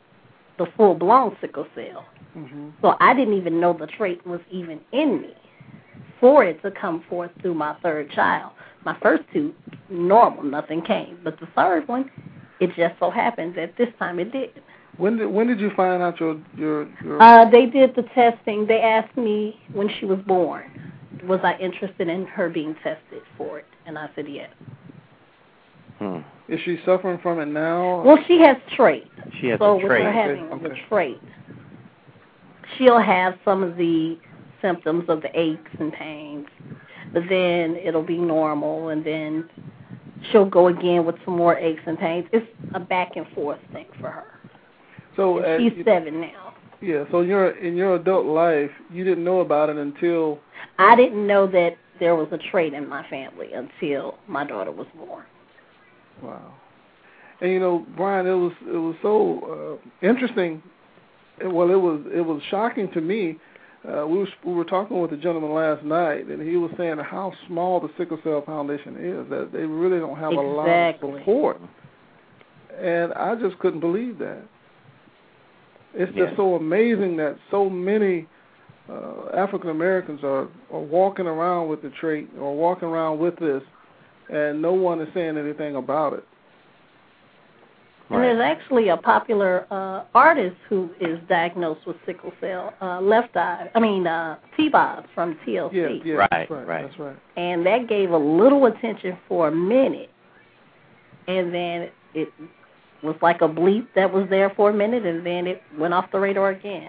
the 0.59 0.67
full 0.77 0.95
blown 0.95 1.37
sickle 1.41 1.67
cell. 1.75 2.05
Mm-hmm. 2.37 2.71
So 2.83 2.95
I 3.01 3.15
didn't 3.15 3.35
even 3.35 3.61
know 3.61 3.73
the 3.73 3.87
trait 3.87 4.27
was 4.27 4.41
even 4.51 4.81
in 4.93 5.23
me 5.23 5.35
for 6.21 6.45
it 6.45 6.63
to 6.63 6.71
come 6.71 7.05
forth 7.09 7.31
through 7.41 7.55
my 7.55 7.77
third 7.83 8.11
child. 8.11 8.53
My 8.85 8.97
first 9.03 9.25
two, 9.33 9.55
normal, 9.91 10.43
nothing 10.45 10.83
came. 10.83 11.19
But 11.23 11.39
the 11.41 11.47
third 11.55 11.89
one, 11.89 12.11
it 12.61 12.71
just 12.77 12.99
so 13.01 13.11
happens 13.11 13.57
that 13.57 13.77
this 13.77 13.89
time 13.99 14.19
it 14.19 14.33
did. 14.33 14.63
When 14.97 15.19
did 15.19 15.27
when 15.27 15.47
did 15.47 15.61
you 15.61 15.71
find 15.77 16.03
out 16.03 16.19
your 16.21 16.41
your, 16.57 16.89
your 17.05 17.23
Uh, 17.23 17.51
they 17.51 17.67
did 17.67 17.95
the 17.95 18.03
testing. 18.15 18.67
They 18.67 18.81
asked 18.81 19.17
me 19.17 19.61
when 19.73 19.91
she 19.99 20.07
was 20.07 20.19
born, 20.27 20.93
was 21.25 21.41
I 21.43 21.57
interested 21.59 22.09
in 22.09 22.25
her 22.27 22.49
being 22.49 22.75
tested 22.83 23.23
for 23.37 23.59
it, 23.59 23.67
and 23.85 23.99
I 23.99 24.09
said 24.15 24.27
yes. 24.29 24.49
Hmm. 25.99 26.19
is 26.49 26.61
she 26.65 26.79
suffering 26.85 27.19
from 27.23 27.41
it 27.41 27.47
now? 27.47 28.03
Well, 28.03 28.19
she 28.27 28.41
has 28.41 28.57
trait. 28.77 29.07
She 29.41 29.49
has 29.49 29.59
so 29.59 29.73
a 29.73 29.75
with 29.77 29.85
her 29.85 30.13
having 30.13 30.45
Okay. 30.53 30.69
the 30.69 30.75
trait, 30.89 31.21
she'll 32.77 33.01
have 33.01 33.35
some 33.45 33.63
of 33.63 33.77
the 33.77 34.19
symptoms 34.61 35.05
of 35.09 35.23
the 35.23 35.31
aches 35.39 35.71
and 35.79 35.93
pains, 35.93 36.47
but 37.13 37.23
then 37.29 37.77
it'll 37.77 38.03
be 38.03 38.19
normal, 38.19 38.89
and 38.89 39.05
then 39.05 39.49
she'll 40.31 40.45
go 40.49 40.69
again 40.69 41.05
with 41.05 41.17
some 41.25 41.37
more 41.37 41.57
aches 41.59 41.83
and 41.87 41.99
pains. 41.99 42.27
It's 42.33 42.47
a 42.75 42.81
back 42.81 43.17
and 43.17 43.27
forth 43.29 43.59
thing 43.73 43.87
for 44.01 44.11
her. 44.11 44.25
so 45.17 45.39
And 45.39 45.47
at- 45.47 45.61
she's 45.61 45.85
seven 45.85 46.21
now. 46.21 46.55
yeah. 46.81 47.05
So 47.11 47.21
in 47.21 47.29
your 47.29 47.51
in 47.51 47.75
your 47.77 47.95
adult 47.97 48.27
life, 48.27 48.71
you 48.91 49.03
didn't 49.05 49.25
know 49.25 49.41
about 49.41 49.71
it 49.71 49.77
until 49.77 50.39
I 50.79 50.95
didn't 50.95 51.27
know 51.27 51.47
that 51.47 51.77
there 52.01 52.15
was 52.15 52.29
a 52.33 52.39
trait 52.39 52.75
in 52.75 52.87
my 52.89 53.03
family 53.09 53.53
until 53.55 54.19
my 54.27 54.45
daughter 54.45 54.71
was 54.73 54.87
born. 54.95 55.25
Wow. 56.23 56.55
And 57.41 57.51
you 57.51 57.61
know, 57.61 57.87
Brian, 57.97 58.27
it 58.27 58.33
was 58.33 58.53
it 58.63 58.79
was 58.79 58.97
so 59.03 59.81
uh, 60.03 60.07
interesting. 60.07 60.63
Well, 61.43 61.71
it 61.71 61.77
was 61.77 62.01
it 62.15 62.23
was 62.23 62.41
shocking 62.51 62.91
to 62.93 63.01
me. 63.01 63.37
Uh, 63.87 64.07
we 64.07 64.19
was 64.19 64.29
we 64.45 64.53
were 64.53 64.65
talking 64.65 65.01
with 65.01 65.13
a 65.13 65.17
gentleman 65.17 65.53
last 65.53 65.85
night, 65.85 66.27
and 66.27 66.41
he 66.43 66.57
was 66.57 66.71
saying 66.77 66.99
how 66.99 67.33
small 67.47 67.79
the 67.79 67.91
Sickle 67.99 68.19
Cell 68.25 68.43
Foundation 68.45 68.97
is. 68.97 69.31
That 69.31 69.51
they 69.53 69.65
really 69.65 69.99
don't 69.99 70.19
have 70.19 70.33
a 70.33 70.41
lot 70.41 70.69
of 70.69 70.95
support. 71.01 71.61
And 72.81 73.13
I 73.15 73.35
just 73.37 73.59
couldn't 73.59 73.81
belive 73.81 74.19
that. 74.19 74.43
It's 75.95 76.15
just 76.15 76.37
so 76.37 76.57
amazing 76.57 77.17
that 77.19 77.39
so 77.51 77.71
many 77.71 78.27
uh, 78.89 79.29
African 79.35 79.71
Americans 79.71 80.21
are 80.23 80.49
are 80.73 80.81
walking 80.81 81.27
around 81.27 81.69
with 81.69 81.83
the 81.83 81.91
trait 81.91 82.29
or 82.39 82.57
walking 82.57 82.89
around 82.89 83.19
with 83.19 83.37
this, 83.39 83.63
and 84.29 84.61
no 84.61 84.73
one 84.73 85.01
is 85.01 85.09
saying 85.15 85.37
anything 85.37 85.77
about 85.77 86.13
it. 86.13 86.25
And 88.09 88.23
there's 88.23 88.41
actually 88.41 88.89
a 88.91 88.97
popular 88.97 89.67
uh, 89.71 90.05
artist 90.15 90.57
who 90.69 90.91
is 91.01 91.19
diagnosed 91.29 91.87
with 91.87 91.97
sickle 92.07 92.33
cell, 92.41 92.73
uh, 92.81 93.01
left 93.01 93.37
eye. 93.37 93.69
I 93.75 93.81
mean, 93.81 94.07
uh, 94.07 94.37
T-Boz 94.57 95.05
from 95.13 95.37
TLC. 95.45 95.73
Yeah, 95.73 95.89
yeah, 96.05 96.15
Right, 96.15 96.29
that's 96.31 96.51
right, 96.51 96.67
right. 96.67 96.87
That's 96.87 97.01
right. 97.01 97.17
And 97.37 97.67
that 97.67 97.89
gave 97.89 98.13
a 98.13 98.19
little 98.19 98.67
attention 98.67 99.19
for 99.27 99.49
a 99.49 99.53
minute, 99.53 100.11
and 101.27 101.53
then 101.53 101.91
it 102.15 102.29
was 103.03 103.17
like 103.23 103.41
a 103.41 103.49
bleep 103.49 103.89
that 103.97 104.13
was 104.13 104.29
there 104.31 104.51
for 104.51 104.71
a 104.71 104.75
minute, 104.75 105.05
and 105.05 105.27
then 105.27 105.49
it 105.49 105.61
went 105.77 105.93
off 105.93 106.11
the 106.13 106.21
radar 106.21 106.51
again. 106.51 106.89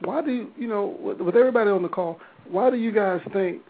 Why 0.00 0.20
do 0.20 0.32
you, 0.32 0.50
you 0.58 0.68
know, 0.68 0.98
with, 1.00 1.20
with 1.20 1.34
everybody 1.34 1.70
on 1.70 1.82
the 1.82 1.88
call, 1.88 2.20
why 2.46 2.68
do 2.70 2.76
you 2.76 2.92
guys 2.92 3.20
think 3.32 3.62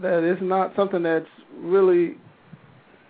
that 0.00 0.22
it's 0.22 0.40
not 0.40 0.72
something 0.76 1.02
that's 1.02 1.26
really 1.56 2.16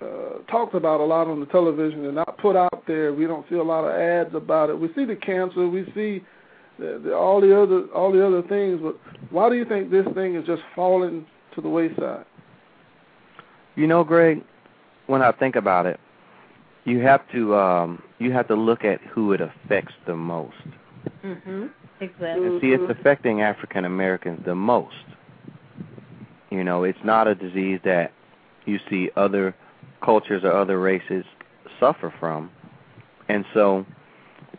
uh, 0.00 0.42
talked 0.50 0.74
about 0.74 1.00
a 1.00 1.04
lot 1.04 1.26
on 1.26 1.40
the 1.40 1.46
television 1.46 2.04
and 2.04 2.14
not 2.14 2.38
put 2.38 2.56
out 2.56 2.84
there? 2.86 3.12
We 3.12 3.26
don't 3.26 3.48
see 3.48 3.56
a 3.56 3.62
lot 3.62 3.84
of 3.84 3.92
ads 3.92 4.34
about 4.34 4.70
it. 4.70 4.78
We 4.78 4.88
see 4.94 5.04
the 5.04 5.16
cancer, 5.16 5.68
we 5.68 5.84
see 5.94 6.24
the, 6.78 7.00
the, 7.04 7.14
all 7.14 7.40
the 7.40 7.60
other 7.60 7.86
all 7.94 8.12
the 8.12 8.24
other 8.24 8.42
things, 8.42 8.80
but 8.82 8.96
why 9.30 9.48
do 9.48 9.56
you 9.56 9.64
think 9.64 9.90
this 9.90 10.06
thing 10.14 10.36
is 10.36 10.46
just 10.46 10.62
falling 10.74 11.26
to 11.54 11.60
the 11.60 11.68
wayside? 11.68 12.24
You 13.74 13.86
know, 13.86 14.04
Greg, 14.04 14.42
when 15.06 15.22
I 15.22 15.32
think 15.32 15.56
about 15.56 15.86
it, 15.86 15.98
you 16.84 17.00
have 17.00 17.20
to 17.32 17.56
um 17.56 18.02
you 18.18 18.32
have 18.32 18.48
to 18.48 18.54
look 18.54 18.84
at 18.84 19.00
who 19.02 19.32
it 19.32 19.40
affects 19.40 19.94
the 20.06 20.14
most. 20.14 20.56
Mm-hmm. 21.24 21.66
Exactly. 22.00 22.46
And 22.46 22.60
see, 22.60 22.68
it's 22.68 22.90
affecting 22.90 23.42
African 23.42 23.84
Americans 23.84 24.40
the 24.44 24.54
most. 24.54 24.94
You 26.50 26.64
know, 26.64 26.84
it's 26.84 26.98
not 27.04 27.26
a 27.26 27.34
disease 27.34 27.80
that 27.84 28.12
you 28.66 28.78
see 28.88 29.10
other 29.16 29.54
cultures 30.02 30.44
or 30.44 30.52
other 30.52 30.78
races 30.78 31.24
suffer 31.80 32.12
from. 32.18 32.50
And 33.28 33.44
so 33.54 33.84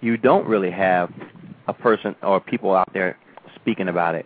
you 0.02 0.18
don't 0.18 0.48
really 0.48 0.72
have 0.72 1.12
a 1.68 1.74
person 1.74 2.16
or 2.22 2.40
people 2.40 2.76
out 2.76 2.92
there 2.94 3.18
speaking 3.56 3.88
about 3.88 4.16
it. 4.16 4.26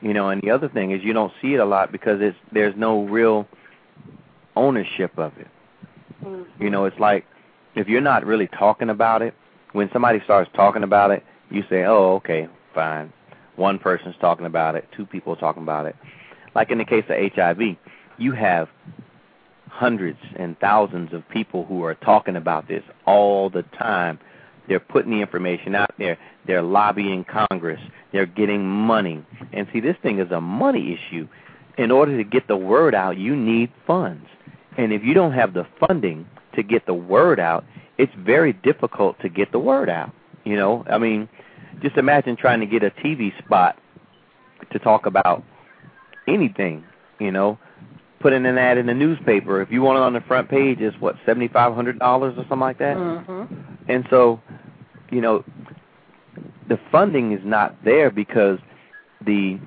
You 0.00 0.12
know, 0.12 0.30
and 0.30 0.42
the 0.42 0.50
other 0.50 0.68
thing 0.68 0.90
is 0.90 1.02
you 1.02 1.12
don't 1.12 1.32
see 1.40 1.54
it 1.54 1.58
a 1.58 1.64
lot 1.64 1.92
because 1.92 2.20
it's 2.20 2.36
there's 2.52 2.74
no 2.76 3.04
real 3.04 3.46
ownership 4.56 5.16
of 5.18 5.32
it. 5.38 5.48
You 6.58 6.70
know, 6.70 6.84
it's 6.84 6.98
like 6.98 7.24
if 7.74 7.88
you're 7.88 8.00
not 8.00 8.26
really 8.26 8.48
talking 8.48 8.90
about 8.90 9.22
it, 9.22 9.34
when 9.72 9.88
somebody 9.92 10.20
starts 10.24 10.50
talking 10.54 10.82
about 10.82 11.10
it, 11.10 11.24
you 11.50 11.62
say, 11.70 11.84
"Oh, 11.84 12.14
okay, 12.16 12.48
fine." 12.74 13.12
One 13.56 13.78
person's 13.78 14.16
talking 14.20 14.46
about 14.46 14.74
it, 14.74 14.88
two 14.96 15.06
people 15.06 15.34
are 15.34 15.36
talking 15.36 15.62
about 15.62 15.86
it. 15.86 15.96
Like 16.54 16.70
in 16.70 16.78
the 16.78 16.84
case 16.84 17.04
of 17.08 17.16
HIV, 17.34 17.76
you 18.18 18.32
have 18.32 18.68
hundreds 19.72 20.18
and 20.36 20.58
thousands 20.58 21.14
of 21.14 21.26
people 21.30 21.64
who 21.64 21.82
are 21.82 21.94
talking 21.94 22.36
about 22.36 22.68
this 22.68 22.82
all 23.06 23.48
the 23.48 23.62
time. 23.78 24.18
They're 24.68 24.78
putting 24.78 25.10
the 25.10 25.20
information 25.20 25.74
out 25.74 25.92
there. 25.98 26.18
They're 26.46 26.62
lobbying 26.62 27.24
Congress. 27.24 27.80
They're 28.12 28.26
getting 28.26 28.68
money. 28.68 29.24
And 29.52 29.66
see, 29.72 29.80
this 29.80 29.96
thing 30.02 30.18
is 30.18 30.30
a 30.30 30.40
money 30.40 30.92
issue. 30.92 31.26
In 31.78 31.90
order 31.90 32.16
to 32.18 32.22
get 32.22 32.48
the 32.48 32.56
word 32.56 32.94
out, 32.94 33.16
you 33.16 33.34
need 33.34 33.72
funds. 33.86 34.26
And 34.76 34.92
if 34.92 35.02
you 35.02 35.14
don't 35.14 35.32
have 35.32 35.54
the 35.54 35.66
funding 35.80 36.26
to 36.54 36.62
get 36.62 36.86
the 36.86 36.94
word 36.94 37.40
out, 37.40 37.64
it's 37.96 38.12
very 38.18 38.52
difficult 38.52 39.18
to 39.20 39.30
get 39.30 39.52
the 39.52 39.58
word 39.58 39.88
out. 39.88 40.12
You 40.44 40.56
know, 40.56 40.84
I 40.88 40.98
mean, 40.98 41.28
just 41.80 41.96
imagine 41.96 42.36
trying 42.36 42.60
to 42.60 42.66
get 42.66 42.82
a 42.82 42.90
TV 42.90 43.36
spot 43.42 43.78
to 44.70 44.78
talk 44.78 45.06
about 45.06 45.42
anything, 46.28 46.84
you 47.18 47.32
know, 47.32 47.58
putting 48.22 48.46
an 48.46 48.56
ad 48.56 48.78
in 48.78 48.86
the 48.86 48.94
newspaper. 48.94 49.60
If 49.60 49.70
you 49.70 49.82
want 49.82 49.98
it 49.98 50.02
on 50.02 50.12
the 50.14 50.20
front 50.22 50.48
page, 50.48 50.80
it's 50.80 50.98
what 51.00 51.16
seventy 51.26 51.48
five 51.48 51.74
hundred 51.74 51.98
dollars 51.98 52.34
or 52.38 52.42
something 52.42 52.60
like 52.60 52.78
that. 52.78 52.96
Mhm. 52.96 53.48
And 53.88 54.06
so, 54.08 54.40
you 55.10 55.20
know, 55.20 55.44
the 56.68 56.78
funding 56.90 57.32
is 57.32 57.44
not 57.44 57.74
there 57.84 58.10
because 58.10 58.58
the, 59.24 59.58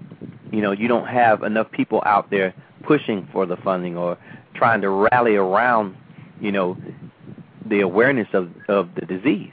you 0.52 0.62
know, 0.62 0.72
you 0.72 0.88
don't 0.88 1.08
have 1.08 1.44
enough 1.44 1.70
people 1.72 2.02
out 2.06 2.32
there 2.32 2.54
pushing 2.84 3.28
for 3.32 3.46
the 3.46 3.58
funding 3.58 3.98
or 3.98 4.18
trying 4.54 4.82
to 4.82 4.90
rally 4.90 5.36
around, 5.36 5.96
you 6.40 6.52
know, 6.52 6.78
the 7.66 7.82
awareness 7.82 8.28
of 8.34 8.50
of 8.70 8.96
the 8.96 9.06
disease. 9.06 9.52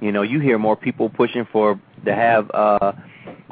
You 0.00 0.10
know, 0.10 0.22
you 0.22 0.40
hear 0.40 0.58
more 0.58 0.76
people 0.76 1.10
pushing 1.10 1.44
for 1.52 1.78
to 2.06 2.14
have 2.14 2.50
uh 2.52 2.92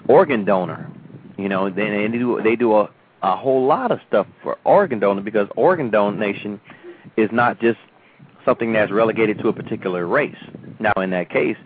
organ 0.08 0.44
donor. 0.44 0.90
You 1.36 1.48
know, 1.48 1.68
they 1.68 1.90
they 1.90 2.08
do 2.08 2.40
they 2.42 2.56
do 2.56 2.74
a 2.76 2.90
a 3.22 3.36
whole 3.36 3.66
lot 3.66 3.90
of 3.90 4.00
stuff 4.06 4.26
for 4.42 4.58
organ 4.64 5.00
donor 5.00 5.22
because 5.22 5.48
organ 5.56 5.90
donation 5.90 6.60
is 7.16 7.30
not 7.32 7.60
just 7.60 7.78
something 8.44 8.72
that's 8.72 8.92
relegated 8.92 9.38
to 9.38 9.48
a 9.48 9.52
particular 9.52 10.06
race. 10.06 10.36
Now, 10.78 10.92
in 10.96 11.10
that 11.10 11.30
case, 11.30 11.56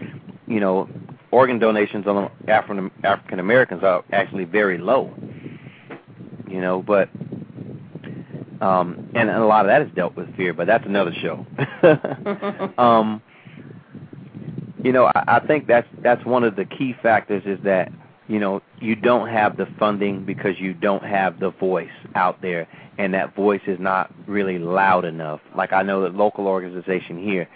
you 0.47 0.61
know, 0.61 0.89
organ 1.31 1.59
donations 1.59 2.07
on 2.07 2.31
African 2.49 2.91
African 3.05 3.39
Americans 3.39 3.83
are 3.83 4.05
actually 4.13 4.45
very 4.45 4.79
low. 4.79 5.13
You 6.49 6.61
know, 6.61 6.83
but 6.83 7.09
um, 8.61 9.11
and 9.15 9.31
a 9.31 9.45
lot 9.45 9.65
of 9.65 9.69
that 9.69 9.83
is 9.83 9.89
dealt 9.95 10.17
with 10.17 10.35
fear, 10.37 10.53
but 10.53 10.67
that's 10.67 10.87
another 10.87 11.13
show. 11.13 11.47
um, 12.79 13.23
you 14.83 14.93
know, 14.93 15.07
I, 15.07 15.25
I 15.37 15.47
think 15.47 15.67
that's 15.67 15.89
that's 16.03 16.25
one 16.25 16.45
of 16.45 16.57
the 16.57 16.65
key 16.65 16.95
factors 17.03 17.43
is 17.45 17.59
that 17.65 17.93
you 18.33 18.39
know 18.39 18.63
you 18.81 18.97
don't 18.97 19.29
have 19.29 19.59
the 19.59 19.67
funding 19.79 20.25
because 20.25 20.59
you 20.59 20.73
don't 20.73 21.05
have 21.05 21.39
the 21.39 21.51
voice 21.51 21.91
out 22.15 22.41
there, 22.41 22.67
and 22.97 23.13
that 23.13 23.37
voice 23.37 23.61
is 23.67 23.79
not 23.79 24.11
really 24.27 24.59
loud 24.59 25.05
enough. 25.05 25.41
Like 25.55 25.75
I 25.75 25.83
know 25.83 26.01
the 26.01 26.09
local 26.09 26.47
organization 26.47 27.23
here, 27.23 27.47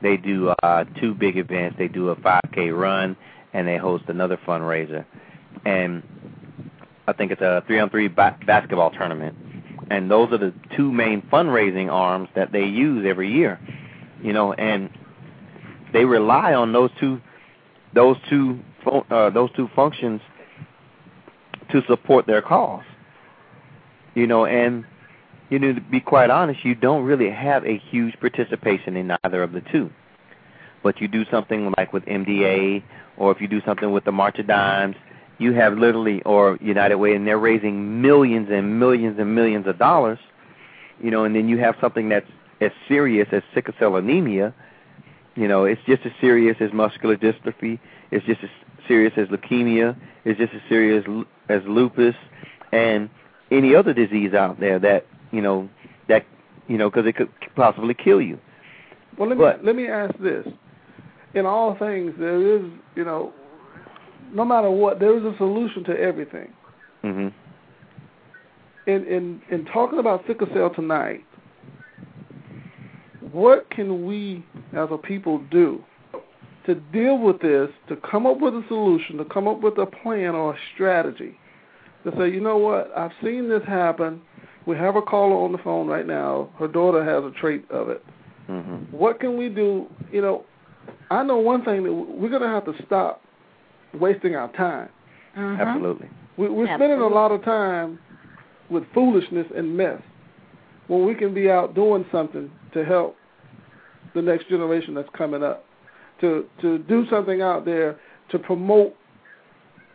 they 0.00 0.16
do 0.16 0.54
uh, 0.62 0.84
two 0.98 1.12
big 1.12 1.36
events. 1.36 1.76
They 1.78 1.86
do 1.88 2.08
a 2.08 2.16
5K 2.16 2.74
run 2.74 3.14
and 3.52 3.68
they 3.68 3.76
host 3.76 4.04
another 4.08 4.38
fundraiser, 4.46 5.04
and 5.66 6.02
I 7.06 7.12
think 7.12 7.30
it's 7.30 7.42
a 7.42 7.62
three-on-three 7.66 8.08
ba- 8.08 8.38
basketball 8.46 8.90
tournament. 8.90 9.36
And 9.90 10.10
those 10.10 10.32
are 10.32 10.38
the 10.38 10.54
two 10.74 10.90
main 10.90 11.20
fundraising 11.30 11.90
arms 11.90 12.30
that 12.36 12.52
they 12.52 12.64
use 12.64 13.04
every 13.06 13.30
year, 13.30 13.60
you 14.22 14.32
know, 14.32 14.54
and 14.54 14.88
they 15.92 16.06
rely 16.06 16.54
on 16.54 16.72
those 16.72 16.90
two 16.98 17.20
those 17.94 18.16
two 18.30 18.58
uh, 18.86 19.30
those 19.30 19.50
two 19.52 19.68
functions 19.74 20.20
to 21.70 21.82
support 21.86 22.26
their 22.26 22.42
cause. 22.42 22.84
You 24.14 24.26
know, 24.26 24.44
and 24.44 24.84
you 25.50 25.58
know 25.58 25.72
to 25.74 25.80
be 25.80 26.00
quite 26.00 26.30
honest, 26.30 26.64
you 26.64 26.74
don't 26.74 27.04
really 27.04 27.30
have 27.30 27.64
a 27.64 27.78
huge 27.78 28.18
participation 28.20 28.96
in 28.96 29.16
either 29.24 29.42
of 29.42 29.52
the 29.52 29.62
two. 29.72 29.90
But 30.82 31.00
you 31.00 31.08
do 31.08 31.24
something 31.30 31.72
like 31.76 31.92
with 31.92 32.04
MDA, 32.04 32.82
or 33.16 33.30
if 33.32 33.40
you 33.40 33.48
do 33.48 33.62
something 33.64 33.92
with 33.92 34.04
the 34.04 34.12
March 34.12 34.38
of 34.38 34.46
Dimes, 34.48 34.96
you 35.38 35.52
have 35.54 35.78
literally 35.78 36.22
or 36.22 36.58
United 36.60 36.96
Way, 36.96 37.14
and 37.14 37.26
they're 37.26 37.38
raising 37.38 38.02
millions 38.02 38.48
and 38.50 38.78
millions 38.78 39.18
and 39.18 39.34
millions 39.34 39.66
of 39.66 39.78
dollars. 39.78 40.18
You 41.00 41.10
know, 41.10 41.24
and 41.24 41.34
then 41.34 41.48
you 41.48 41.58
have 41.58 41.76
something 41.80 42.08
that's 42.08 42.28
as 42.60 42.72
serious 42.88 43.28
as 43.32 43.42
sickle 43.54 43.74
cell 43.78 43.96
anemia. 43.96 44.54
You 45.34 45.48
know, 45.48 45.64
it's 45.64 45.80
just 45.86 46.04
as 46.04 46.12
serious 46.20 46.56
as 46.60 46.72
muscular 46.72 47.16
dystrophy. 47.16 47.78
It's 48.10 48.24
just 48.26 48.42
as 48.42 48.50
serious 48.92 49.12
as 49.16 49.28
leukemia. 49.28 49.96
It's 50.24 50.38
just 50.38 50.52
as 50.52 50.60
serious 50.68 51.04
as 51.48 51.62
lupus 51.66 52.14
and 52.72 53.08
any 53.50 53.74
other 53.74 53.94
disease 53.94 54.34
out 54.34 54.60
there 54.60 54.78
that 54.78 55.06
you 55.30 55.40
know 55.40 55.68
that 56.08 56.26
you 56.68 56.76
know 56.76 56.90
because 56.90 57.06
it 57.06 57.16
could 57.16 57.30
possibly 57.56 57.94
kill 57.94 58.20
you. 58.20 58.38
Well, 59.16 59.28
let 59.30 59.38
But- 59.38 59.60
me 59.60 59.66
let 59.66 59.76
me 59.76 59.88
ask 59.88 60.14
this: 60.18 60.46
in 61.34 61.46
all 61.46 61.74
things, 61.76 62.12
there 62.18 62.40
is, 62.56 62.62
you 62.94 63.04
know, 63.04 63.32
no 64.34 64.44
matter 64.44 64.70
what, 64.70 65.00
there 65.00 65.16
is 65.16 65.24
a 65.24 65.34
solution 65.38 65.84
to 65.84 65.98
everything. 65.98 66.52
Mm-hmm. 67.02 67.28
In 68.90 69.06
in 69.06 69.42
in 69.50 69.64
talking 69.66 69.98
about 69.98 70.24
sickle 70.26 70.48
cell 70.54 70.70
tonight, 70.70 71.24
what 73.32 73.70
can 73.70 74.04
we 74.04 74.44
as 74.74 74.88
a 74.90 74.98
people 74.98 75.38
do 75.50 75.82
to 76.66 76.74
deal 76.74 77.18
with 77.18 77.40
this, 77.40 77.68
to 77.88 77.96
come 77.96 78.26
up 78.26 78.40
with 78.40 78.54
a 78.54 78.64
solution, 78.68 79.16
to 79.18 79.24
come 79.24 79.48
up 79.48 79.60
with 79.60 79.78
a 79.78 79.86
plan 79.86 80.34
or 80.34 80.54
a 80.54 80.58
strategy, 80.74 81.36
to 82.04 82.12
say, 82.16 82.28
you 82.30 82.40
know 82.40 82.56
what, 82.58 82.90
I've 82.96 83.10
seen 83.22 83.48
this 83.48 83.62
happen. 83.66 84.20
We 84.66 84.76
have 84.76 84.94
a 84.96 85.02
caller 85.02 85.36
on 85.44 85.52
the 85.52 85.58
phone 85.58 85.88
right 85.88 86.06
now. 86.06 86.50
Her 86.58 86.68
daughter 86.68 87.04
has 87.04 87.24
a 87.24 87.36
trait 87.40 87.64
of 87.70 87.88
it. 87.88 88.04
hmm 88.46 88.76
What 88.92 89.18
can 89.20 89.36
we 89.36 89.48
do? 89.48 89.86
You 90.12 90.22
know, 90.22 90.44
I 91.10 91.22
know 91.24 91.38
one 91.38 91.64
thing 91.64 91.82
that 91.84 91.92
we're 91.92 92.28
going 92.30 92.42
to 92.42 92.48
have 92.48 92.64
to 92.66 92.74
stop 92.86 93.22
wasting 93.98 94.34
our 94.36 94.50
time. 94.52 94.88
Mhm. 95.36 95.58
Absolutely. 95.60 96.08
We, 96.36 96.48
we're 96.48 96.66
spending 96.76 97.00
a 97.00 97.06
lot 97.08 97.30
of 97.32 97.44
time 97.44 97.98
with 98.70 98.84
foolishness 98.94 99.46
and 99.54 99.76
mess 99.76 100.00
when 100.88 101.06
we 101.06 101.14
can 101.14 101.34
be 101.34 101.50
out 101.50 101.74
doing 101.74 102.04
something 102.12 102.50
to 102.72 102.84
help 102.84 103.16
the 104.14 104.22
next 104.22 104.48
generation 104.48 104.94
that's 104.94 105.08
coming 105.16 105.42
up. 105.42 105.64
To 106.22 106.46
to 106.60 106.78
do 106.78 107.04
something 107.10 107.42
out 107.42 107.64
there 107.64 107.98
to 108.30 108.38
promote 108.38 108.94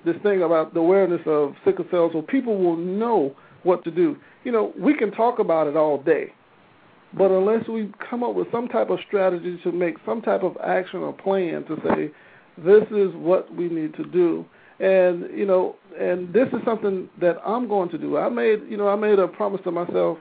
this 0.05 0.17
thing 0.23 0.43
about 0.43 0.73
the 0.73 0.80
awareness 0.82 1.21
of 1.25 1.53
sickle 1.63 1.86
cell, 1.89 2.09
so 2.11 2.21
people 2.21 2.57
will 2.57 2.75
know 2.75 3.34
what 3.63 3.84
to 3.86 3.91
do. 3.91 4.17
You 4.43 4.51
know, 4.51 4.73
we 4.78 4.93
can 4.93 5.11
talk 5.11 5.39
about 5.39 5.67
it 5.67 5.78
all 5.78 6.01
day, 6.01 6.34
but 7.17 7.32
unless 7.32 7.67
we 7.69 7.91
come 8.09 8.23
up 8.23 8.36
with 8.36 8.51
some 8.51 8.67
type 8.67 8.89
of 8.89 8.99
strategy 9.07 9.57
to 9.63 9.71
make 9.71 9.95
some 10.05 10.21
type 10.21 10.43
of 10.43 10.57
action 10.61 10.99
or 10.99 11.13
plan 11.13 11.63
to 11.65 11.78
say, 11.88 12.11
this 12.57 12.84
is 12.91 13.15
what 13.15 13.53
we 13.55 13.69
need 13.69 13.93
to 13.95 14.03
do, 14.03 14.45
and 14.80 15.30
you 15.34 15.45
know, 15.45 15.78
and 15.97 16.34
this 16.34 16.47
is 16.49 16.59
something 16.65 17.09
that 17.21 17.38
I'm 17.45 17.69
going 17.69 17.89
to 17.89 17.97
do. 17.97 18.17
I 18.17 18.28
made, 18.28 18.63
you 18.69 18.75
know, 18.75 18.89
I 18.89 18.97
made 18.97 19.17
a 19.17 19.30
promise 19.30 19.61
to 19.63 19.71
myself 19.71 20.17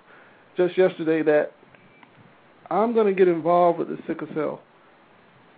just 0.56 0.78
yesterday 0.78 1.22
that 1.24 1.50
I'm 2.70 2.94
going 2.94 3.06
to 3.06 3.12
get 3.12 3.26
involved 3.26 3.80
with 3.80 3.88
the 3.88 3.98
sickle 4.06 4.28
cell 4.34 4.60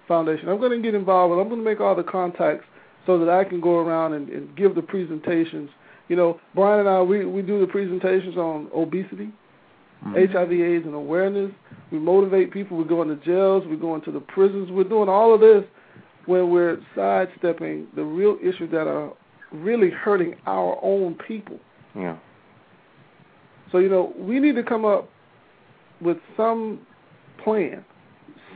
foundation. 0.09 0.49
I'm 0.49 0.59
going 0.59 0.73
to 0.73 0.83
get 0.83 0.95
involved 0.95 1.31
with. 1.31 1.39
I'm 1.39 1.49
going 1.49 1.61
to 1.61 1.65
make 1.65 1.81
all 1.81 1.95
the 1.95 2.03
contacts 2.03 2.65
so 3.07 3.19
that 3.19 3.29
I 3.29 3.45
can 3.45 3.61
go 3.61 3.79
around 3.79 4.15
and, 4.15 4.29
and 4.31 4.57
give 4.57 4.75
the 4.75 4.83
presentations. 4.83 5.71
You 6.09 6.17
know, 6.17 6.41
Brian 6.55 6.81
and 6.81 6.89
I, 6.89 7.03
we 7.03 7.25
we 7.27 7.43
do 7.43 7.61
the 7.61 7.67
presentations 7.67 8.37
on 8.37 8.69
obesity, 8.75 9.31
mm-hmm. 10.05 10.15
HIV/AIDS, 10.15 10.87
and 10.87 10.95
awareness. 10.95 11.53
We 11.93 11.99
motivate 11.99 12.51
people. 12.51 12.77
We 12.77 12.85
go 12.85 13.03
into 13.03 13.17
jails. 13.25 13.65
We 13.69 13.77
go 13.77 13.95
into 13.95 14.11
the 14.11 14.21
prisons. 14.21 14.71
We're 14.71 14.85
doing 14.85 15.09
all 15.09 15.35
of 15.35 15.41
this 15.41 15.65
when 16.27 16.51
we're 16.51 16.79
sidestepping 16.95 17.89
the 17.95 18.05
real 18.05 18.37
issues 18.43 18.71
that 18.73 18.87
are 18.87 19.13
really 19.53 19.91
hurting 19.91 20.35
our 20.47 20.79
own 20.83 21.15
people. 21.27 21.59
Yeah. 21.95 22.17
So 23.73 23.79
you 23.79 23.89
know, 23.89 24.13
we 24.17 24.41
need 24.41 24.55
to 24.57 24.63
come 24.63 24.85
up 24.85 25.09
with 26.01 26.19
some 26.37 26.81
plan, 27.43 27.85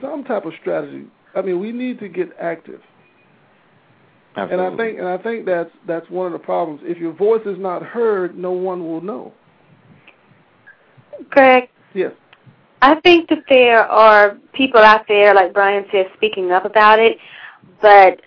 some 0.01 0.25
type 0.25 0.45
of 0.45 0.53
strategy. 0.61 1.07
I 1.35 1.43
mean, 1.43 1.61
we 1.61 1.73
need 1.73 1.99
to 2.01 2.09
get 2.09 2.31
active. 2.39 2.81
Absolutely. 4.37 4.67
And 4.67 4.75
I 4.75 4.77
think 4.77 4.99
and 4.99 5.09
I 5.09 5.19
think 5.19 5.47
that's 5.47 5.71
that's 5.87 6.09
one 6.11 6.27
of 6.27 6.33
the 6.33 6.39
problems. 6.39 6.81
If 6.85 6.99
your 6.99 7.13
voice 7.13 7.43
is 7.45 7.59
not 7.59 7.83
heard, 7.83 8.37
no 8.37 8.53
one 8.53 8.87
will 8.87 9.01
know. 9.01 9.33
Greg. 11.31 11.69
Yes. 11.95 12.13
I 12.81 12.99
think 13.01 13.29
that 13.29 13.45
there 13.49 13.87
are 13.87 14.39
people 14.55 14.81
out 14.81 15.07
there, 15.07 15.35
like 15.35 15.53
Brian 15.53 15.85
said, 15.93 16.07
speaking 16.17 16.51
up 16.51 16.65
about 16.65 16.99
it. 16.99 17.17
But 17.81 18.21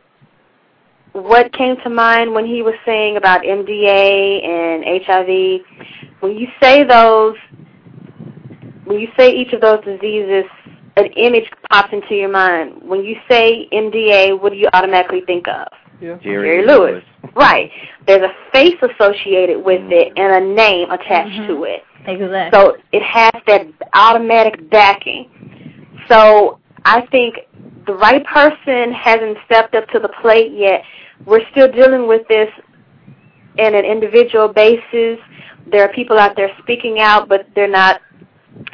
what 1.12 1.52
came 1.54 1.76
to 1.84 1.90
mind 1.90 2.34
when 2.34 2.46
he 2.46 2.62
was 2.62 2.76
saying 2.86 3.18
about 3.18 3.42
MDA 3.42 4.46
and 4.46 5.04
HIV, 5.06 5.62
when 6.22 6.38
you 6.38 6.48
say 6.62 6.84
those, 6.84 7.36
when 8.86 9.00
you 9.00 9.08
say 9.18 9.32
each 9.32 9.52
of 9.54 9.62
those 9.62 9.84
diseases, 9.84 10.46
an 10.98 11.06
image 11.18 11.50
pops 11.70 11.92
into 11.92 12.16
your 12.16 12.30
mind. 12.30 12.82
When 12.82 13.04
you 13.04 13.16
say 13.30 13.68
MDA, 13.72 14.40
what 14.40 14.52
do 14.52 14.58
you 14.58 14.70
automatically 14.74 15.22
think 15.26 15.48
of? 15.48 15.68
Yeah. 16.02 16.18
Jerry, 16.22 16.64
Jerry 16.64 16.66
Lewis. 16.66 17.04
Right. 17.36 17.72
There's 18.08 18.24
a 18.24 18.52
face 18.52 18.76
associated 18.82 19.64
with 19.64 19.82
mm-hmm. 19.82 19.92
it 19.92 20.14
and 20.18 20.44
a 20.44 20.56
name 20.56 20.92
attached 20.92 21.32
mm-hmm. 21.32 21.48
to 21.48 21.64
it. 21.64 21.84
Exactly. 22.08 22.50
So 22.58 22.78
it 22.92 23.04
has 23.04 23.32
that 23.48 23.68
automatic 23.94 24.70
backing. 24.70 25.30
So 26.08 26.60
I 26.86 27.06
think 27.08 27.36
the 27.88 27.94
right 27.94 28.26
person 28.26 28.94
hasn't 28.94 29.38
stepped 29.46 29.76
up 29.76 29.88
to 29.90 30.00
the 30.00 30.10
plate 30.22 30.52
yet. 30.54 30.84
We're 31.26 31.48
still 31.52 31.72
dealing 31.72 32.08
with 32.08 32.28
this 32.28 32.50
in 33.58 33.74
an 33.74 33.86
individual 33.86 34.48
basis. 34.48 35.18
There 35.72 35.84
are 35.84 35.94
people 35.94 36.18
out 36.20 36.36
there 36.36 36.52
speaking 36.62 37.00
out, 37.00 37.28
but 37.28 37.48
they're 37.56 37.68
not 37.68 38.02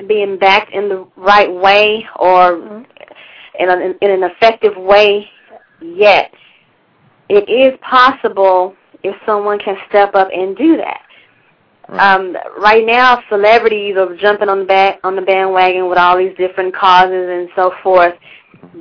being 0.07 0.37
backed 0.37 0.73
in 0.73 0.89
the 0.89 1.07
right 1.15 1.51
way 1.51 2.05
or 2.17 2.53
mm-hmm. 2.53 2.83
in, 3.59 3.69
an, 3.69 3.95
in 4.01 4.11
an 4.11 4.23
effective 4.23 4.75
way 4.77 5.27
yet. 5.81 6.31
It 7.29 7.49
is 7.49 7.77
possible 7.81 8.75
if 9.03 9.15
someone 9.25 9.59
can 9.59 9.77
step 9.89 10.15
up 10.15 10.29
and 10.33 10.55
do 10.55 10.77
that. 10.77 11.01
Right. 11.89 12.15
Um, 12.15 12.37
right 12.59 12.85
now, 12.85 13.21
celebrities 13.29 13.95
are 13.97 14.15
jumping 14.15 14.49
on 14.49 14.59
the 14.59 14.65
back 14.65 14.99
on 15.03 15.15
the 15.15 15.21
bandwagon 15.21 15.89
with 15.89 15.97
all 15.97 16.17
these 16.17 16.35
different 16.37 16.75
causes 16.75 17.27
and 17.29 17.49
so 17.55 17.73
forth, 17.83 18.13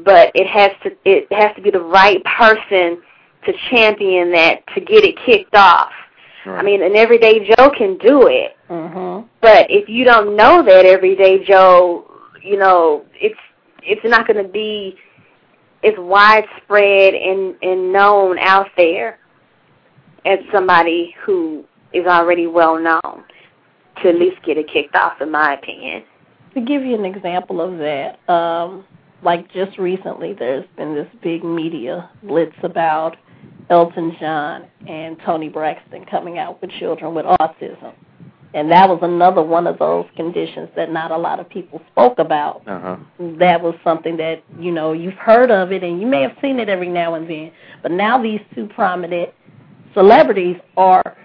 but 0.05 0.31
it 0.35 0.47
has 0.47 0.71
to 0.85 0.97
it 1.05 1.27
has 1.33 1.55
to 1.57 1.63
be 1.63 1.71
the 1.71 1.81
right 1.81 2.23
person 2.25 3.03
to 3.47 3.53
champion 3.71 4.31
that 4.33 4.63
to 4.75 4.81
get 4.81 5.05
it 5.05 5.17
kicked 5.25 5.55
off. 5.55 5.91
Right. 6.47 6.59
I 6.59 6.63
mean, 6.63 6.83
an 6.83 6.95
everyday 6.95 7.53
Joe 7.57 7.71
can 7.77 7.99
do 7.99 8.29
it, 8.29 8.57
mm-hmm. 8.71 9.27
but 9.41 9.67
if 9.69 9.89
you 9.89 10.05
don't 10.05 10.37
know 10.37 10.63
that 10.65 10.87
everyday 10.87 11.45
Joe, 11.45 12.11
you 12.43 12.57
know, 12.57 13.05
it's 13.15 13.39
it's 13.83 14.05
not 14.05 14.27
going 14.27 14.43
to 14.45 14.51
be 14.51 14.97
as 15.83 15.95
widespread 15.99 17.15
and 17.15 17.57
and 17.63 17.93
known 17.93 18.39
out 18.39 18.69
there 18.77 19.19
as 20.25 20.39
somebody 20.53 21.15
who 21.25 21.65
is 21.93 22.07
already 22.07 22.47
well 22.47 22.79
known 22.79 23.25
to 24.03 24.09
at 24.09 24.15
least 24.15 24.43
get 24.45 24.57
it 24.57 24.71
kicked 24.73 24.95
off, 24.95 25.21
in 25.21 25.31
my 25.31 25.55
opinion. 25.55 26.05
To 26.55 26.61
give 26.61 26.83
you 26.83 26.95
an 26.95 27.05
example 27.05 27.61
of 27.61 27.79
that, 27.79 28.19
um, 28.33 28.85
like 29.23 29.53
just 29.53 29.79
recently, 29.79 30.33
there's 30.33 30.67
been 30.77 30.95
this 30.95 31.09
big 31.23 31.45
media 31.45 32.11
blitz 32.23 32.57
about 32.63 33.17
Elton 33.69 34.17
John 34.19 34.67
and 34.89 35.17
Toni 35.25 35.49
Braxton 35.49 36.05
coming 36.07 36.39
out 36.39 36.61
with 36.61 36.71
children 36.73 37.15
with 37.15 37.25
autism. 37.25 37.95
And 38.53 38.71
that 38.73 38.89
was 38.89 38.99
another 39.03 39.43
one 39.43 39.67
of 39.67 39.79
those 39.79 40.07
conditions 40.17 40.69
that 40.75 40.91
not 40.91 41.13
a 41.13 41.17
lot 41.17 41.39
of 41.39 41.49
people 41.49 41.81
spoke 41.93 42.19
about. 42.19 42.67
Uh-huh. 42.67 42.97
That 43.39 43.63
was 43.63 43.75
something 43.85 44.17
that, 44.17 44.43
you 44.59 44.73
know, 44.73 44.93
you've 44.93 45.15
heard 45.15 45.51
of 45.53 45.71
it 45.71 45.85
and 45.85 46.01
you 46.01 46.07
may 46.07 46.23
have 46.23 46.37
seen 46.43 46.59
it 46.59 46.69
every 46.69 46.89
now 46.89 47.15
and 47.15 47.31
then. 47.31 47.53
But 47.83 47.93
now 47.93 48.21
these 48.21 48.41
two 48.55 48.67
prominent 48.67 49.31
celebrities 49.95 50.57
are 50.77 51.17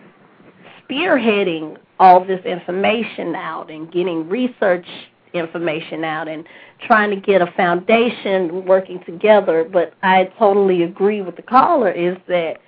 spearheading 0.84 1.78
all 2.00 2.24
this 2.24 2.44
information 2.46 3.36
out 3.36 3.72
and 3.72 3.92
getting 3.92 4.30
research 4.30 4.86
information 5.34 6.04
out 6.04 6.28
and 6.28 6.46
trying 6.86 7.10
to 7.10 7.16
get 7.16 7.42
a 7.42 7.52
foundation 7.58 8.66
working 8.66 9.04
together. 9.06 9.68
But 9.72 9.94
I 10.04 10.26
totally 10.38 10.84
agree 10.84 11.22
with 11.22 11.36
the 11.36 11.42
caller 11.42 11.92
is 11.92 12.18
that 12.28 12.60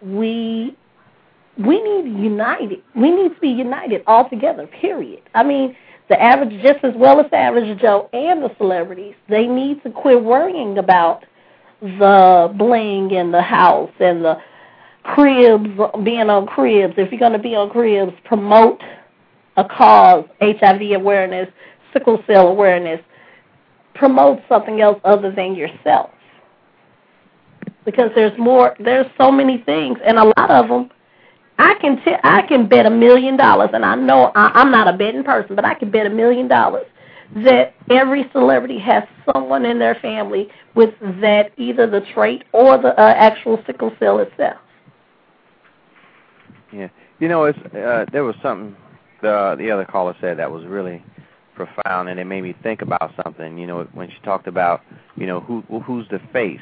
we 0.00 0.76
we 1.58 1.82
need 1.82 2.18
united. 2.18 2.82
We 2.94 3.10
need 3.10 3.34
to 3.34 3.40
be 3.40 3.48
united 3.48 4.02
all 4.06 4.28
together. 4.28 4.66
Period. 4.66 5.22
I 5.34 5.42
mean, 5.42 5.76
the 6.08 6.20
average, 6.20 6.62
just 6.62 6.84
as 6.84 6.94
well 6.96 7.20
as 7.20 7.30
the 7.30 7.36
average 7.36 7.78
Joe 7.80 8.08
and 8.12 8.42
the 8.42 8.50
celebrities, 8.58 9.14
they 9.28 9.46
need 9.46 9.82
to 9.82 9.90
quit 9.90 10.22
worrying 10.22 10.78
about 10.78 11.24
the 11.80 12.52
bling 12.56 13.12
and 13.12 13.32
the 13.34 13.42
house 13.42 13.90
and 14.00 14.24
the 14.24 14.38
cribs, 15.02 15.68
being 16.04 16.30
on 16.30 16.46
cribs. 16.46 16.94
If 16.96 17.10
you're 17.10 17.18
going 17.18 17.32
to 17.32 17.38
be 17.38 17.54
on 17.54 17.70
cribs, 17.70 18.12
promote 18.24 18.80
a 19.56 19.64
cause, 19.64 20.24
HIV 20.40 20.92
awareness, 20.92 21.48
sickle 21.92 22.22
cell 22.26 22.48
awareness. 22.48 23.00
Promote 23.94 24.40
something 24.48 24.80
else 24.80 24.98
other 25.04 25.30
than 25.30 25.54
yourself. 25.54 26.10
Because 27.84 28.10
there's 28.14 28.36
more, 28.38 28.74
there's 28.78 29.06
so 29.20 29.30
many 29.30 29.58
things, 29.58 29.98
and 30.04 30.18
a 30.18 30.24
lot 30.24 30.50
of 30.50 30.68
them, 30.68 30.90
I 31.58 31.74
can 31.80 32.02
t- 32.04 32.16
I 32.22 32.42
can 32.42 32.68
bet 32.68 32.86
a 32.86 32.90
million 32.90 33.36
dollars, 33.36 33.70
and 33.72 33.84
I 33.84 33.94
know 33.94 34.32
I, 34.34 34.50
I'm 34.54 34.70
not 34.70 34.92
a 34.92 34.96
betting 34.96 35.24
person, 35.24 35.54
but 35.56 35.64
I 35.64 35.74
can 35.74 35.90
bet 35.90 36.06
a 36.06 36.10
million 36.10 36.48
dollars 36.48 36.86
that 37.36 37.74
every 37.90 38.28
celebrity 38.32 38.78
has 38.78 39.04
someone 39.32 39.64
in 39.64 39.78
their 39.78 39.94
family 39.96 40.48
with 40.74 40.94
that 41.20 41.52
either 41.56 41.86
the 41.86 42.02
trait 42.12 42.44
or 42.52 42.76
the 42.78 42.98
uh, 43.00 43.14
actual 43.16 43.62
sickle 43.66 43.92
cell 43.98 44.18
itself. 44.18 44.58
Yeah, 46.72 46.88
you 47.20 47.28
know, 47.28 47.44
it's 47.44 47.58
uh, 47.74 48.06
there 48.12 48.24
was 48.24 48.34
something 48.42 48.76
the 49.20 49.54
the 49.58 49.70
other 49.70 49.84
caller 49.84 50.16
said 50.20 50.38
that 50.38 50.50
was 50.50 50.64
really 50.64 51.04
profound, 51.54 52.08
and 52.08 52.18
it 52.18 52.24
made 52.24 52.42
me 52.42 52.54
think 52.62 52.82
about 52.82 53.12
something. 53.24 53.58
You 53.58 53.66
know, 53.66 53.88
when 53.92 54.10
she 54.10 54.18
talked 54.24 54.46
about, 54.46 54.82
you 55.16 55.26
know, 55.26 55.40
who 55.40 55.62
who's 55.80 56.06
the 56.08 56.20
face. 56.32 56.60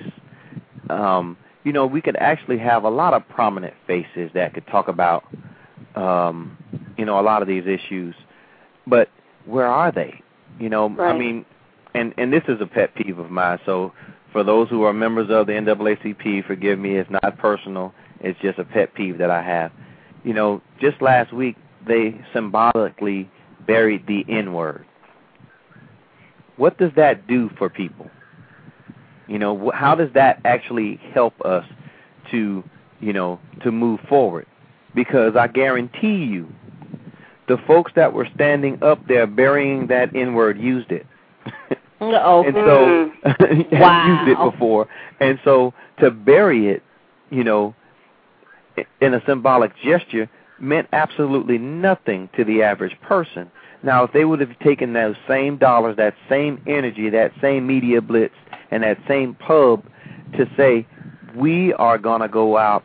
Um, 0.89 1.37
you 1.65 1.73
know, 1.73 1.87
we 1.87 2.01
could 2.01 2.17
actually 2.17 2.59
have 2.59 2.85
a 2.85 2.89
lot 2.89 3.15
of 3.15 3.29
prominent 3.29 3.75
faces 3.87 4.31
that 4.35 4.55
could 4.55 4.67
talk 4.67 4.89
about, 4.89 5.25
um, 5.95 6.57
you 6.97 7.05
know, 7.05 7.21
a 7.21 7.23
lot 7.23 7.43
of 7.43 7.49
these 7.49 7.65
issues, 7.67 8.15
but 8.87 9.09
where 9.45 9.67
are 9.67 9.93
they? 9.93 10.23
You 10.59 10.69
know, 10.69 10.89
right. 10.91 11.15
I 11.15 11.19
mean, 11.19 11.45
and 11.95 12.15
and 12.17 12.33
this 12.33 12.43
is 12.49 12.61
a 12.61 12.67
pet 12.67 12.95
peeve 12.95 13.19
of 13.19 13.31
mine. 13.31 13.59
So 13.67 13.93
for 14.33 14.45
those 14.45 14.69
who 14.69 14.85
are 14.85 14.93
members 14.93 15.29
of 15.31 15.47
the 15.47 15.53
NAACP, 15.53 16.47
forgive 16.47 16.79
me, 16.79 16.97
it's 16.97 17.11
not 17.11 17.39
personal. 17.39 17.95
It's 18.21 18.39
just 18.41 18.59
a 18.59 18.65
pet 18.65 18.95
peeve 18.95 19.19
that 19.19 19.31
I 19.31 19.43
have 19.43 19.73
you 20.25 20.35
know, 20.35 20.61
just 20.81 21.01
last 21.01 21.33
week 21.33 21.57
they 21.87 22.21
symbolically 22.33 23.31
buried 23.67 24.07
the 24.07 24.25
N 24.29 24.53
word. 24.53 24.87
What 26.57 26.79
does 26.79 26.93
that 26.97 27.27
do 27.27 27.51
for 27.57 27.71
people? 27.71 28.11
You 29.31 29.39
know, 29.39 29.71
how 29.73 29.95
does 29.95 30.13
that 30.15 30.41
actually 30.45 31.01
help 31.15 31.41
us 31.43 31.65
to, 32.33 32.65
you 32.99 33.13
know, 33.13 33.39
to 33.63 33.71
move 33.71 34.01
forward? 34.09 34.47
Because 34.93 35.37
I 35.37 35.47
guarantee 35.47 36.25
you, 36.25 36.53
the 37.47 37.57
folks 37.65 37.93
that 37.95 38.13
were 38.13 38.27
standing 38.35 38.83
up 38.83 39.07
there 39.07 39.29
burying 39.29 39.87
that 39.87 40.17
N 40.17 40.35
word 40.35 40.59
used 40.59 40.91
it. 40.91 41.07
oh 42.01 42.43
and 42.45 42.55
so 42.55 43.13
mm-hmm. 43.25 43.77
wow. 43.81 44.25
used 44.27 44.33
it 44.33 44.51
before. 44.51 44.89
And 45.21 45.39
so 45.45 45.75
to 46.01 46.11
bury 46.11 46.67
it, 46.67 46.83
you 47.31 47.45
know, 47.45 47.77
in 49.01 49.15
a 49.15 49.23
symbolic 49.27 49.71
gesture 49.77 50.29
meant 50.59 50.89
absolutely 50.93 51.59
nothing 51.59 52.29
to 52.37 52.45
the 52.45 52.65
average 52.65 53.01
person. 53.01 53.49
Now, 53.83 54.05
if 54.05 54.13
they 54.13 54.25
would 54.25 54.41
have 54.41 54.59
taken 54.59 54.93
those 54.93 55.17
same 55.27 55.57
dollars, 55.57 55.97
that 55.97 56.15
same 56.29 56.63
energy, 56.67 57.09
that 57.11 57.33
same 57.41 57.67
media 57.67 58.01
blitz, 58.01 58.35
and 58.71 58.83
that 58.83 58.99
same 59.09 59.35
pub 59.35 59.85
to 60.37 60.49
say, 60.57 60.87
we 61.35 61.73
are 61.75 61.99
going 61.99 62.21
to 62.21 62.29
go 62.29 62.57
out 62.57 62.85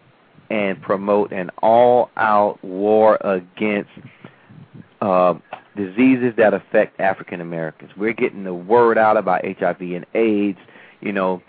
and 0.50 0.82
promote 0.82 1.32
an 1.32 1.50
all-out 1.62 2.64
war 2.64 3.18
against 3.22 3.90
uh, 5.02 5.34
diseases 5.76 6.34
that 6.38 6.54
affect 6.54 7.00
African 7.00 7.42
Americans. 7.42 7.92
We're 7.98 8.14
getting 8.14 8.44
the 8.44 8.54
word 8.54 8.98
out 8.98 9.18
about 9.18 9.44
HIV 9.44 9.82
and 9.82 10.06
AIDS. 10.14 10.60
You 11.02 11.12
know, 11.12 11.42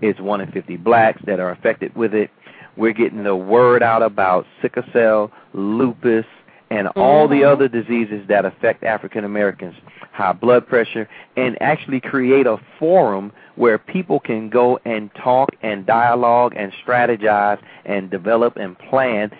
it's 0.00 0.20
one 0.20 0.40
in 0.40 0.52
50 0.52 0.76
blacks 0.76 1.22
that 1.26 1.40
are 1.40 1.50
affected 1.50 1.94
with 1.96 2.14
it. 2.14 2.30
We're 2.76 2.92
getting 2.92 3.24
the 3.24 3.36
word 3.36 3.82
out 3.82 4.02
about 4.02 4.46
sickle 4.60 4.84
cell, 4.92 5.30
lupus, 5.52 6.24
and 6.72 6.88
mm-hmm. 6.88 7.00
all 7.00 7.28
the 7.28 7.44
other 7.44 7.68
diseases 7.68 8.26
that 8.28 8.44
affect 8.46 8.82
African 8.82 9.24
Americans, 9.24 9.74
high 10.12 10.32
blood 10.32 10.66
pressure, 10.66 11.08
and 11.36 11.60
actually 11.60 12.00
create 12.00 12.46
a 12.46 12.56
forum 12.78 13.30
where 13.56 13.78
people 13.78 14.18
can 14.18 14.48
go 14.48 14.80
and 14.86 15.10
talk 15.14 15.50
and 15.62 15.84
dialogue 15.84 16.54
and 16.56 16.72
strategize 16.84 17.60
and 17.84 18.10
develop 18.10 18.56
and 18.56 18.78
plan 18.78 19.30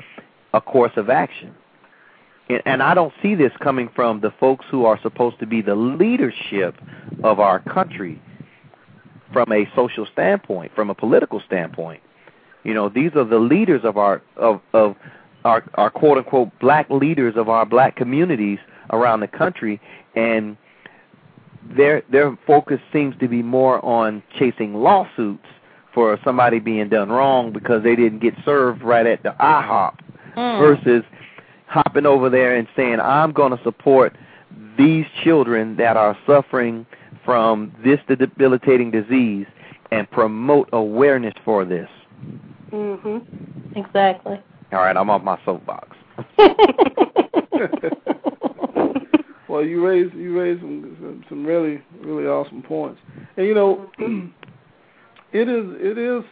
a 0.52 0.60
course 0.60 0.92
of 0.96 1.08
action. 1.08 1.54
And, 2.50 2.62
and 2.66 2.82
I 2.82 2.92
don't 2.92 3.14
see 3.22 3.34
this 3.34 3.52
coming 3.60 3.88
from 3.94 4.20
the 4.20 4.30
folks 4.38 4.66
who 4.70 4.84
are 4.84 5.00
supposed 5.00 5.38
to 5.40 5.46
be 5.46 5.62
the 5.62 5.74
leadership 5.74 6.76
of 7.24 7.40
our 7.40 7.60
country 7.60 8.20
from 9.32 9.50
a 9.50 9.66
social 9.74 10.06
standpoint, 10.12 10.72
from 10.74 10.90
a 10.90 10.94
political 10.94 11.40
standpoint. 11.40 12.02
You 12.62 12.74
know, 12.74 12.90
these 12.90 13.12
are 13.16 13.24
the 13.24 13.38
leaders 13.38 13.80
of 13.84 13.96
our 13.96 14.20
of 14.36 14.60
of 14.74 14.96
our 15.44 15.64
our 15.74 15.90
quote 15.90 16.18
unquote 16.18 16.50
black 16.60 16.88
leaders 16.90 17.34
of 17.36 17.48
our 17.48 17.66
black 17.66 17.96
communities 17.96 18.58
around 18.90 19.20
the 19.20 19.28
country 19.28 19.80
and 20.14 20.56
their 21.76 22.02
their 22.10 22.36
focus 22.46 22.80
seems 22.92 23.14
to 23.20 23.28
be 23.28 23.42
more 23.42 23.84
on 23.84 24.22
chasing 24.38 24.74
lawsuits 24.74 25.46
for 25.94 26.18
somebody 26.24 26.58
being 26.58 26.88
done 26.88 27.10
wrong 27.10 27.52
because 27.52 27.82
they 27.82 27.94
didn't 27.94 28.20
get 28.20 28.34
served 28.44 28.82
right 28.82 29.06
at 29.06 29.22
the 29.22 29.34
IHOP 29.40 29.98
Mm. 30.36 30.58
versus 30.60 31.04
hopping 31.66 32.06
over 32.06 32.30
there 32.30 32.56
and 32.56 32.66
saying 32.74 33.00
I'm 33.00 33.32
going 33.32 33.54
to 33.54 33.62
support 33.62 34.16
these 34.78 35.04
children 35.22 35.76
that 35.76 35.96
are 35.98 36.16
suffering 36.26 36.86
from 37.22 37.70
this 37.84 38.00
debilitating 38.08 38.90
disease 38.90 39.46
and 39.90 40.10
promote 40.10 40.70
awareness 40.72 41.34
for 41.44 41.66
this. 41.66 41.88
Mhm. 42.70 43.22
Exactly. 43.76 44.40
All 44.72 44.80
right, 44.80 44.96
I'm 44.96 45.10
off 45.10 45.22
my 45.22 45.38
soapbox. 45.44 45.96
Well, 49.52 49.62
you 49.62 49.86
raised 49.86 50.14
you 50.14 50.40
raised 50.40 50.62
some, 50.62 50.96
some 50.98 51.24
some 51.28 51.44
really 51.44 51.82
really 52.00 52.24
awesome 52.24 52.62
points, 52.62 52.98
and 53.36 53.46
you 53.46 53.54
know, 53.54 53.90
it 55.32 55.46
is 55.46 55.66
it 55.78 55.98
is 55.98 56.24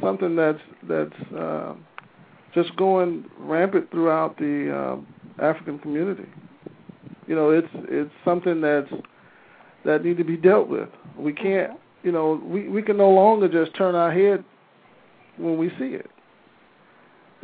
something 0.00 0.36
that's 0.36 0.60
that's 0.88 1.32
uh, 1.36 1.74
just 2.54 2.76
going 2.76 3.24
rampant 3.40 3.90
throughout 3.90 4.38
the 4.38 4.70
uh, 4.72 5.44
African 5.44 5.80
community. 5.80 6.28
You 7.26 7.34
know, 7.34 7.50
it's 7.50 7.66
it's 7.88 8.12
something 8.24 8.60
that's 8.60 8.92
that 9.84 10.04
need 10.04 10.18
to 10.18 10.24
be 10.24 10.36
dealt 10.36 10.68
with. 10.68 10.90
We 11.18 11.32
can't, 11.32 11.72
you 12.04 12.12
know, 12.12 12.40
we 12.44 12.68
we 12.68 12.82
can 12.82 12.96
no 12.96 13.10
longer 13.10 13.48
just 13.48 13.76
turn 13.76 13.96
our 13.96 14.12
head 14.12 14.44
when 15.38 15.58
we 15.58 15.70
see 15.70 15.96
it. 15.96 16.08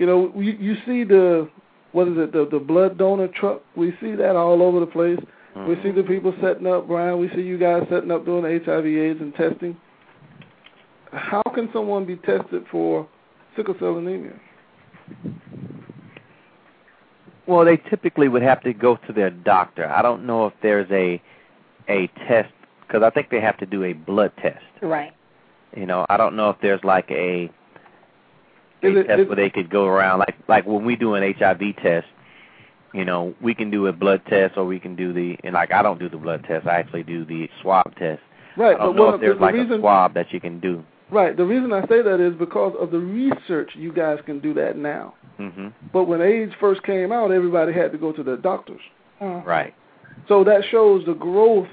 You 0.01 0.07
know, 0.07 0.33
you 0.35 0.53
you 0.53 0.77
see 0.87 1.05
the 1.05 1.47
what 1.93 2.09
is 2.09 2.15
it 2.17 2.33
the 2.33 2.49
the 2.51 2.59
blood 2.59 2.97
donor 2.97 3.29
truck? 3.29 3.61
We 3.77 3.93
see 4.01 4.15
that 4.15 4.35
all 4.35 4.63
over 4.63 4.81
the 4.81 4.87
place. 4.87 5.19
We 5.55 5.75
see 5.75 5.81
mm-hmm. 5.81 5.97
the 5.99 6.05
people 6.05 6.33
setting 6.41 6.67
up, 6.67 6.87
Brian. 6.89 7.21
We 7.21 7.29
see 7.35 7.43
you 7.43 7.59
guys 7.59 7.83
setting 7.91 8.11
up 8.11 8.25
doing 8.25 8.45
HIV/AIDS 8.65 9.21
and 9.21 9.35
testing. 9.35 9.77
How 11.13 11.43
can 11.55 11.69
someone 11.75 12.07
be 12.07 12.17
tested 12.17 12.65
for 12.71 13.07
sickle 13.55 13.75
cell 13.79 13.99
anemia? 13.99 14.41
Well, 17.47 17.67
they 17.67 17.77
typically 17.77 18.29
would 18.29 18.43
have 18.43 18.63
to 18.63 18.73
go 18.73 18.97
to 19.07 19.13
their 19.13 19.29
doctor. 19.29 19.87
I 19.87 20.01
don't 20.01 20.25
know 20.25 20.47
if 20.47 20.55
there's 20.63 20.91
a 20.91 21.21
a 21.91 22.07
test 22.27 22.55
because 22.87 23.03
I 23.03 23.11
think 23.11 23.29
they 23.29 23.41
have 23.43 23.59
to 23.59 23.67
do 23.67 23.85
a 23.85 23.93
blood 23.93 24.33
test. 24.41 24.65
right. 24.81 25.13
You 25.77 25.85
know, 25.85 26.07
I 26.09 26.17
don't 26.17 26.37
know 26.37 26.49
if 26.49 26.57
there's 26.63 26.83
like 26.85 27.11
a 27.11 27.51
a 28.83 28.87
Is 28.89 28.97
it- 28.97 29.07
test 29.07 29.21
is- 29.21 29.27
where 29.29 29.37
they 29.37 29.51
could 29.51 29.71
go 29.71 29.87
around 29.87 30.19
like 30.21 30.37
like 30.49 30.67
when 30.67 30.85
we 30.85 30.97
do 30.97 31.15
an 31.15 31.23
HIV 31.23 31.73
test. 31.83 32.07
You 32.93 33.05
know, 33.05 33.35
we 33.41 33.55
can 33.55 33.71
do 33.71 33.87
a 33.87 33.93
blood 33.93 34.21
test 34.29 34.57
or 34.57 34.65
we 34.65 34.81
can 34.81 34.97
do 34.97 35.13
the 35.13 35.39
and 35.45 35.55
like 35.55 35.73
I 35.73 35.81
don't 35.83 36.01
do 36.01 36.09
the 36.09 36.17
blood 36.17 36.45
test. 36.45 36.67
I 36.67 36.75
actually 36.81 37.05
do 37.05 37.25
the 37.25 37.49
swab 37.63 37.95
test. 37.97 38.21
Right, 38.57 38.75
I 38.75 38.79
don't 38.79 38.97
but 38.97 38.97
know 38.97 39.07
what 39.07 39.15
if 39.17 39.21
there's 39.21 39.37
the 39.37 39.43
like 39.43 39.55
reason, 39.55 39.73
a 39.75 39.79
swab 39.79 40.15
that 40.15 40.33
you 40.33 40.41
can 40.41 40.59
do. 40.59 40.83
right? 41.11 41.37
The 41.37 41.45
reason 41.45 41.73
I 41.73 41.87
say 41.87 42.03
that 42.03 42.19
is 42.21 42.35
because 42.35 42.75
of 42.81 42.91
the 42.91 42.99
research. 42.99 43.71
You 43.77 43.93
guys 43.93 44.19
can 44.27 44.41
do 44.41 44.53
that 44.55 44.77
now. 44.77 45.15
Mhm. 45.39 45.73
But 45.93 46.05
when 46.05 46.21
AIDS 46.21 46.53
first 46.59 46.83
came 46.83 47.13
out, 47.13 47.31
everybody 47.31 47.73
had 47.73 47.93
to 47.93 47.99
go 47.99 48.11
to 48.13 48.23
their 48.25 48.37
doctors. 48.37 48.81
Mhm. 49.21 49.47
Right. 49.47 49.73
So 50.27 50.43
that 50.45 50.65
shows 50.65 51.05
the 51.07 51.15
growth 51.15 51.69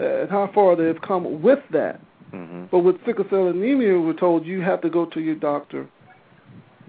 uh, 0.00 0.04
and 0.04 0.30
how 0.30 0.46
far 0.54 0.76
they've 0.76 1.00
come 1.02 1.42
with 1.42 1.60
that. 1.70 2.00
Mhm. 2.32 2.68
But 2.70 2.80
with 2.80 3.04
sickle 3.04 3.26
cell 3.28 3.48
anemia, 3.48 4.00
we're 4.00 4.12
told 4.12 4.44
you 4.46 4.60
have 4.60 4.80
to 4.82 4.88
go 4.90 5.04
to 5.06 5.20
your 5.20 5.34
doctor 5.36 5.86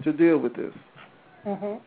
to 0.03 0.13
deal 0.13 0.37
with 0.37 0.53
this. 0.55 0.73
Mhm. 1.45 1.79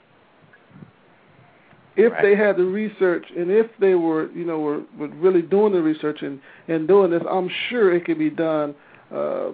If 1.97 2.13
Right. 2.13 2.23
they 2.23 2.35
had 2.37 2.57
the 2.57 2.65
research 2.65 3.31
and 3.37 3.51
if 3.51 3.67
they 3.79 3.97
were, 3.97 4.31
you 4.31 4.45
know, 4.45 4.61
were, 4.61 4.81
were 4.97 5.09
really 5.09 5.43
doing 5.43 5.73
the 5.73 5.83
research 5.83 6.23
and, 6.23 6.41
and 6.69 6.87
doing 6.87 7.11
this, 7.11 7.23
I'm 7.29 7.49
sure 7.69 7.93
it 7.93 8.05
could 8.05 8.19
be 8.19 8.31
done, 8.31 8.75
uh, 9.13 9.51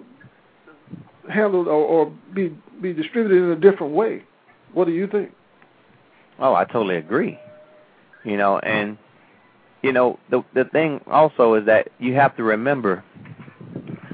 handled 1.31 1.69
or, 1.69 1.73
or 1.87 2.13
be 2.35 2.55
be 2.83 2.93
distributed 2.93 3.43
in 3.43 3.51
a 3.51 3.57
different 3.57 3.95
way. 3.95 4.23
What 4.75 4.87
do 4.87 4.93
you 4.93 5.07
think? 5.07 5.33
Oh, 6.39 6.55
I 6.55 6.65
totally 6.65 6.97
agree. 6.97 7.39
You 8.25 8.37
know, 8.37 8.59
and 8.59 8.99
you 9.83 9.93
know, 9.93 10.19
the 10.31 10.45
the 10.55 10.65
thing 10.67 11.01
also 11.07 11.55
is 11.55 11.65
that 11.67 11.89
you 11.99 12.15
have 12.15 12.37
to 12.37 12.43
remember 12.43 13.03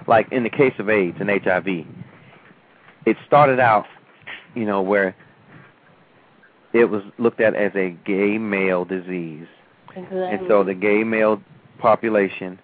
like 0.07 0.30
in 0.32 0.43
the 0.43 0.51
case 0.51 0.74
of 0.78 0.88
AIDS 0.88 1.16
and 1.20 1.30
HIV, 1.30 1.86
it 3.07 3.16
started 3.26 3.61
out, 3.61 3.86
you 4.55 4.64
know, 4.64 4.82
where 4.82 5.14
it 6.72 6.86
was 6.86 7.03
looked 7.18 7.40
at 7.40 7.55
as 7.55 7.72
a 7.74 7.90
gay 8.05 8.38
male 8.38 8.84
disease. 8.84 9.46
Exactly. 9.96 10.22
And 10.22 10.40
so 10.48 10.62
the 10.64 10.74
gay 10.74 11.05
male 11.05 11.42
population 11.78 12.59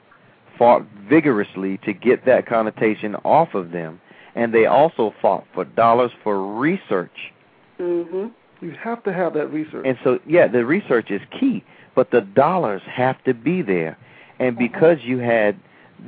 fought 0.58 0.82
vigorously 1.08 1.78
to 1.78 1.92
get 1.92 2.24
that 2.26 2.46
connotation 2.46 3.14
off 3.16 3.54
of 3.54 3.72
them. 3.72 4.00
And 4.34 4.52
they 4.52 4.66
also 4.66 5.14
fought 5.20 5.44
for 5.54 5.64
dollars 5.64 6.12
for 6.22 6.54
research. 6.58 7.32
Mm-hmm. 7.80 8.26
You 8.64 8.70
have 8.72 9.02
to 9.04 9.12
have 9.12 9.34
that 9.34 9.48
research. 9.48 9.84
And 9.86 9.98
so, 10.04 10.18
yeah, 10.26 10.46
the 10.46 10.64
research 10.64 11.10
is 11.10 11.20
key, 11.38 11.64
but 11.94 12.10
the 12.10 12.20
dollars 12.20 12.82
have 12.86 13.22
to 13.24 13.34
be 13.34 13.62
there. 13.62 13.98
And 14.38 14.56
because 14.56 14.98
you 15.02 15.18
had 15.18 15.58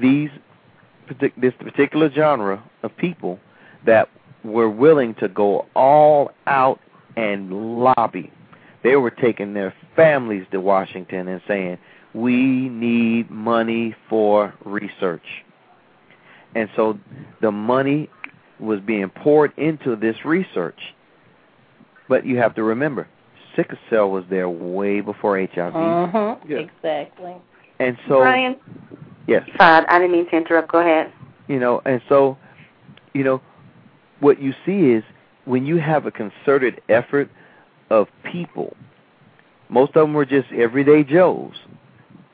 these 0.00 0.30
partic- 1.08 1.32
this 1.36 1.54
particular 1.58 2.10
genre 2.10 2.62
of 2.82 2.96
people 2.96 3.38
that 3.86 4.08
were 4.44 4.68
willing 4.70 5.14
to 5.16 5.28
go 5.28 5.66
all 5.74 6.30
out 6.46 6.80
and 7.16 7.78
lobby, 7.80 8.32
they 8.82 8.96
were 8.96 9.10
taking 9.10 9.54
their 9.54 9.74
families 9.96 10.46
to 10.52 10.60
Washington 10.60 11.28
and 11.28 11.40
saying, 11.48 11.78
"We 12.14 12.68
need 12.68 13.30
money 13.30 13.94
for 14.08 14.54
research." 14.64 15.44
And 16.54 16.68
so 16.76 16.98
the 17.40 17.50
money 17.50 18.08
was 18.60 18.80
being 18.80 19.08
poured 19.10 19.52
into 19.56 19.96
this 19.96 20.24
research. 20.24 20.94
But 22.08 22.24
you 22.24 22.38
have 22.38 22.54
to 22.54 22.62
remember, 22.62 23.06
sickle 23.54 23.78
cell 23.90 24.10
was 24.10 24.24
there 24.30 24.48
way 24.48 25.00
before 25.00 25.36
HIV. 25.38 25.74
Mhm. 25.74 26.38
Yeah. 26.48 26.58
Exactly. 26.58 27.34
And 27.80 27.96
so, 28.08 28.20
Brian, 28.20 28.56
yes, 29.26 29.42
sorry, 29.56 29.86
I 29.86 29.98
didn't 29.98 30.12
mean 30.12 30.26
to 30.30 30.36
interrupt. 30.36 30.68
Go 30.68 30.78
ahead. 30.78 31.12
you 31.48 31.58
know, 31.58 31.80
and 31.86 32.00
so, 32.08 32.36
you 33.14 33.24
know, 33.24 33.40
what 34.20 34.40
you 34.40 34.54
see 34.64 34.90
is 34.90 35.04
when 35.44 35.66
you 35.66 35.76
have 35.76 36.06
a 36.06 36.10
concerted 36.10 36.80
effort 36.88 37.30
of 37.90 38.08
people, 38.24 38.76
most 39.68 39.90
of 39.90 40.02
them 40.02 40.14
were 40.14 40.26
just 40.26 40.50
everyday 40.52 41.04
Joes. 41.04 41.54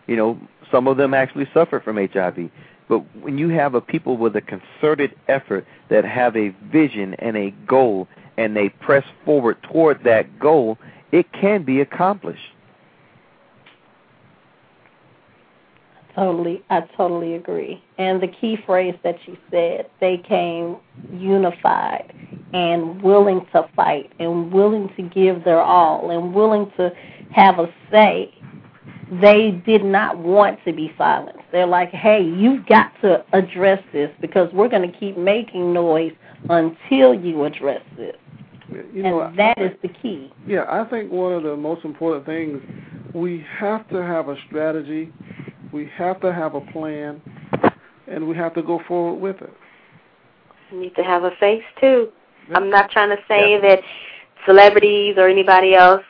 You 0.06 0.16
know, 0.16 0.38
some 0.70 0.86
of 0.86 0.96
them 0.96 1.14
actually 1.14 1.48
suffer 1.54 1.80
from 1.80 1.96
HIV. 1.96 2.50
But 2.88 2.98
when 3.16 3.38
you 3.38 3.48
have 3.48 3.74
a 3.74 3.80
people 3.80 4.16
with 4.16 4.36
a 4.36 4.42
concerted 4.42 5.14
effort 5.28 5.66
that 5.88 6.04
have 6.04 6.36
a 6.36 6.50
vision 6.70 7.14
and 7.14 7.36
a 7.36 7.50
goal 7.66 8.08
and 8.36 8.56
they 8.56 8.68
press 8.68 9.04
forward 9.24 9.62
toward 9.62 10.04
that 10.04 10.38
goal, 10.38 10.78
it 11.12 11.32
can 11.32 11.62
be 11.62 11.80
accomplished. 11.80 12.53
Totally, 16.14 16.62
I 16.70 16.82
totally 16.96 17.34
agree. 17.34 17.82
And 17.98 18.22
the 18.22 18.28
key 18.28 18.56
phrase 18.64 18.94
that 19.02 19.16
you 19.26 19.36
said, 19.50 19.90
they 20.00 20.18
came 20.18 20.76
unified 21.12 22.12
and 22.52 23.02
willing 23.02 23.44
to 23.52 23.68
fight 23.74 24.12
and 24.20 24.52
willing 24.52 24.88
to 24.96 25.02
give 25.02 25.42
their 25.44 25.60
all 25.60 26.10
and 26.10 26.32
willing 26.32 26.70
to 26.76 26.92
have 27.32 27.58
a 27.58 27.66
say, 27.90 28.32
they 29.20 29.50
did 29.66 29.84
not 29.84 30.18
want 30.18 30.58
to 30.64 30.72
be 30.72 30.92
silenced. 30.96 31.42
They're 31.52 31.66
like, 31.66 31.90
hey, 31.90 32.22
you've 32.22 32.64
got 32.66 32.92
to 33.02 33.24
address 33.32 33.82
this 33.92 34.10
because 34.20 34.52
we're 34.52 34.68
going 34.68 34.90
to 34.90 34.98
keep 34.98 35.18
making 35.18 35.72
noise 35.72 36.12
until 36.48 37.14
you 37.14 37.44
address 37.44 37.82
this. 37.96 38.16
You 38.92 39.02
know, 39.02 39.20
and 39.20 39.38
that 39.38 39.58
is 39.58 39.72
the 39.82 39.88
key. 39.88 40.32
Yeah, 40.46 40.64
I 40.68 40.84
think 40.84 41.10
one 41.12 41.32
of 41.32 41.42
the 41.42 41.56
most 41.56 41.84
important 41.84 42.24
things 42.24 42.62
we 43.14 43.44
have 43.58 43.88
to 43.90 43.96
have 43.96 44.28
a 44.28 44.36
strategy, 44.46 45.12
we 45.74 45.90
have 45.96 46.20
to 46.20 46.32
have 46.32 46.54
a 46.54 46.60
plan, 46.60 47.20
and 48.06 48.28
we 48.28 48.36
have 48.36 48.54
to 48.54 48.62
go 48.62 48.80
forward 48.86 49.20
with 49.20 49.42
it. 49.42 49.52
You 50.70 50.80
need 50.80 50.94
to 50.94 51.02
have 51.02 51.24
a 51.24 51.32
face 51.40 51.64
too. 51.80 52.10
I'm 52.54 52.70
not 52.70 52.92
trying 52.92 53.10
to 53.10 53.20
say 53.26 53.60
that 53.60 53.80
celebrities 54.46 55.16
or 55.18 55.28
anybody 55.28 55.74
else 55.74 56.02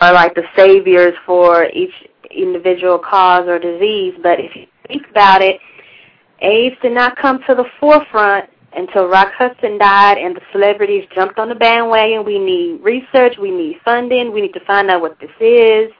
are 0.00 0.12
like 0.12 0.34
the 0.34 0.42
saviors 0.56 1.14
for 1.24 1.66
each 1.66 1.92
individual 2.32 2.98
cause 2.98 3.46
or 3.46 3.60
disease, 3.60 4.14
but 4.22 4.40
if 4.40 4.56
you 4.56 4.66
think 4.88 5.02
about 5.08 5.40
it, 5.40 5.60
AIDS 6.40 6.74
did 6.82 6.92
not 6.92 7.16
come 7.16 7.38
to 7.46 7.54
the 7.54 7.64
forefront 7.78 8.50
until 8.74 9.06
Rock 9.06 9.32
Hudson 9.38 9.78
died 9.78 10.18
and 10.18 10.34
the 10.34 10.40
celebrities 10.50 11.04
jumped 11.14 11.38
on 11.38 11.48
the 11.48 11.54
bandwagon. 11.54 12.24
We 12.24 12.40
need 12.40 12.82
research, 12.82 13.36
we 13.38 13.52
need 13.52 13.76
funding, 13.84 14.32
we 14.32 14.40
need 14.40 14.54
to 14.54 14.64
find 14.66 14.90
out 14.90 15.00
what 15.00 15.20
this 15.20 15.30
is. 15.38 15.92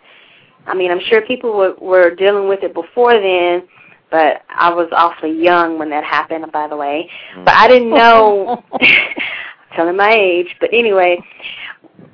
I 0.67 0.75
mean, 0.75 0.91
I'm 0.91 1.01
sure 1.01 1.23
people 1.23 1.57
were, 1.57 1.75
were 1.81 2.15
dealing 2.15 2.49
with 2.49 2.63
it 2.63 2.75
before 2.75 3.15
then, 3.15 3.69
but 4.11 4.43
I 4.49 4.73
was 4.73 4.89
awfully 4.93 5.33
young 5.33 5.79
when 5.79 5.91
that 5.91 6.05
happened, 6.05 6.51
by 6.53 6.69
the 6.69 6.77
way. 6.77 7.09
But 7.45 7.55
I 7.55 7.69
didn't 7.69 7.91
know, 7.91 8.63
telling 9.77 9.97
my 9.97 10.13
age, 10.13 10.55
but 10.61 10.71
anyway, 10.73 11.19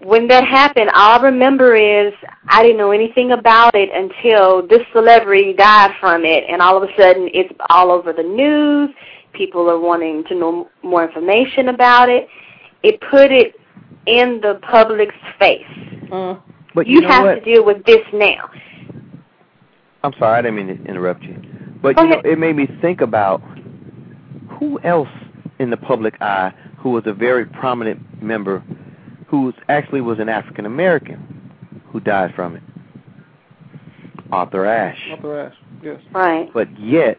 when 0.01 0.29
that 0.29 0.45
happened, 0.45 0.91
all 0.95 1.19
I 1.19 1.23
remember 1.23 1.75
is 1.75 2.13
I 2.49 2.63
didn't 2.63 2.79
know 2.79 2.93
anything 2.93 3.33
about 3.33 3.75
it 3.75 3.91
until 3.93 4.67
this 4.67 4.83
celebrity 4.93 5.53
died 5.53 5.93
from 6.01 6.25
it, 6.25 6.45
and 6.49 6.63
all 6.63 6.83
of 6.83 6.89
a 6.89 6.93
sudden 6.97 7.29
it's 7.35 7.53
all 7.69 7.91
over 7.91 8.13
the 8.13 8.23
news. 8.23 8.91
People 9.33 9.69
are 9.69 9.79
wanting 9.79 10.25
to 10.25 10.35
know 10.35 10.69
more 10.83 11.05
information 11.05 11.69
about 11.69 12.09
it. 12.09 12.29
It 12.83 13.01
put 13.11 13.33
it 13.33 13.55
in 14.07 14.41
the 14.41 14.61
public's 14.63 15.15
face. 15.39 15.67
Mm. 16.11 16.41
But 16.75 16.87
you, 16.87 16.97
you, 16.97 17.01
know 17.03 17.09
have 17.09 17.25
what? 17.25 17.35
to 17.37 17.41
deal 17.41 17.65
with 17.65 17.85
this 17.85 18.05
now. 18.13 18.51
I'm 20.05 20.13
sorry, 20.19 20.39
I 20.39 20.43
didn't 20.43 20.57
mean 20.57 20.79
to 20.79 20.85
interrupt 20.85 21.23
you. 21.23 21.37
But 21.83 21.97
Go 21.97 22.03
you 22.03 22.11
know, 22.11 22.23
it 22.25 22.39
made 22.39 22.57
me 22.57 22.69
think 22.81 23.01
about 23.01 23.43
who 24.59 24.81
else 24.81 25.09
in 25.59 25.71
the 25.71 25.77
public 25.77 26.21
eye 26.21 26.53
who 26.79 26.91
was 26.91 27.05
a 27.07 27.13
very 27.13 27.45
prominent 27.45 28.23
member 28.23 28.63
who 29.27 29.53
actually 29.69 30.01
was 30.01 30.19
an 30.19 30.29
African 30.29 30.67
American 30.67 31.53
who 31.87 32.01
died 32.01 32.35
from 32.35 32.57
it. 32.57 32.63
Arthur 34.31 34.67
Ashe. 34.67 35.11
Arthur 35.11 35.41
Ashe, 35.41 35.57
yes. 35.83 36.01
Right. 36.13 36.53
But 36.53 36.69
yet, 36.79 37.19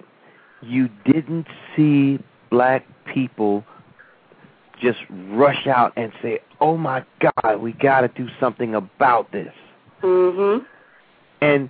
you 0.62 0.90
didn't 1.06 1.48
see 1.76 2.20
black 2.50 2.86
people 3.06 3.64
just 4.80 5.00
rush 5.32 5.68
out 5.68 5.94
and 5.96 6.12
say, 6.22 6.40
"Oh 6.60 6.78
my 6.78 7.04
God, 7.20 7.58
we 7.62 7.74
got 7.74 8.02
to 8.02 8.08
do 8.10 8.28
something 8.40 8.76
about 8.76 9.32
this." 9.32 9.54
Mhm. 10.02 10.66
And 11.42 11.70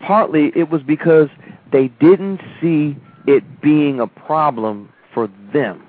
partly 0.00 0.52
it 0.54 0.70
was 0.70 0.82
because 0.82 1.28
they 1.70 1.88
didn't 2.00 2.40
see 2.60 2.96
it 3.26 3.60
being 3.60 4.00
a 4.00 4.06
problem 4.06 4.88
for 5.12 5.28
them, 5.52 5.82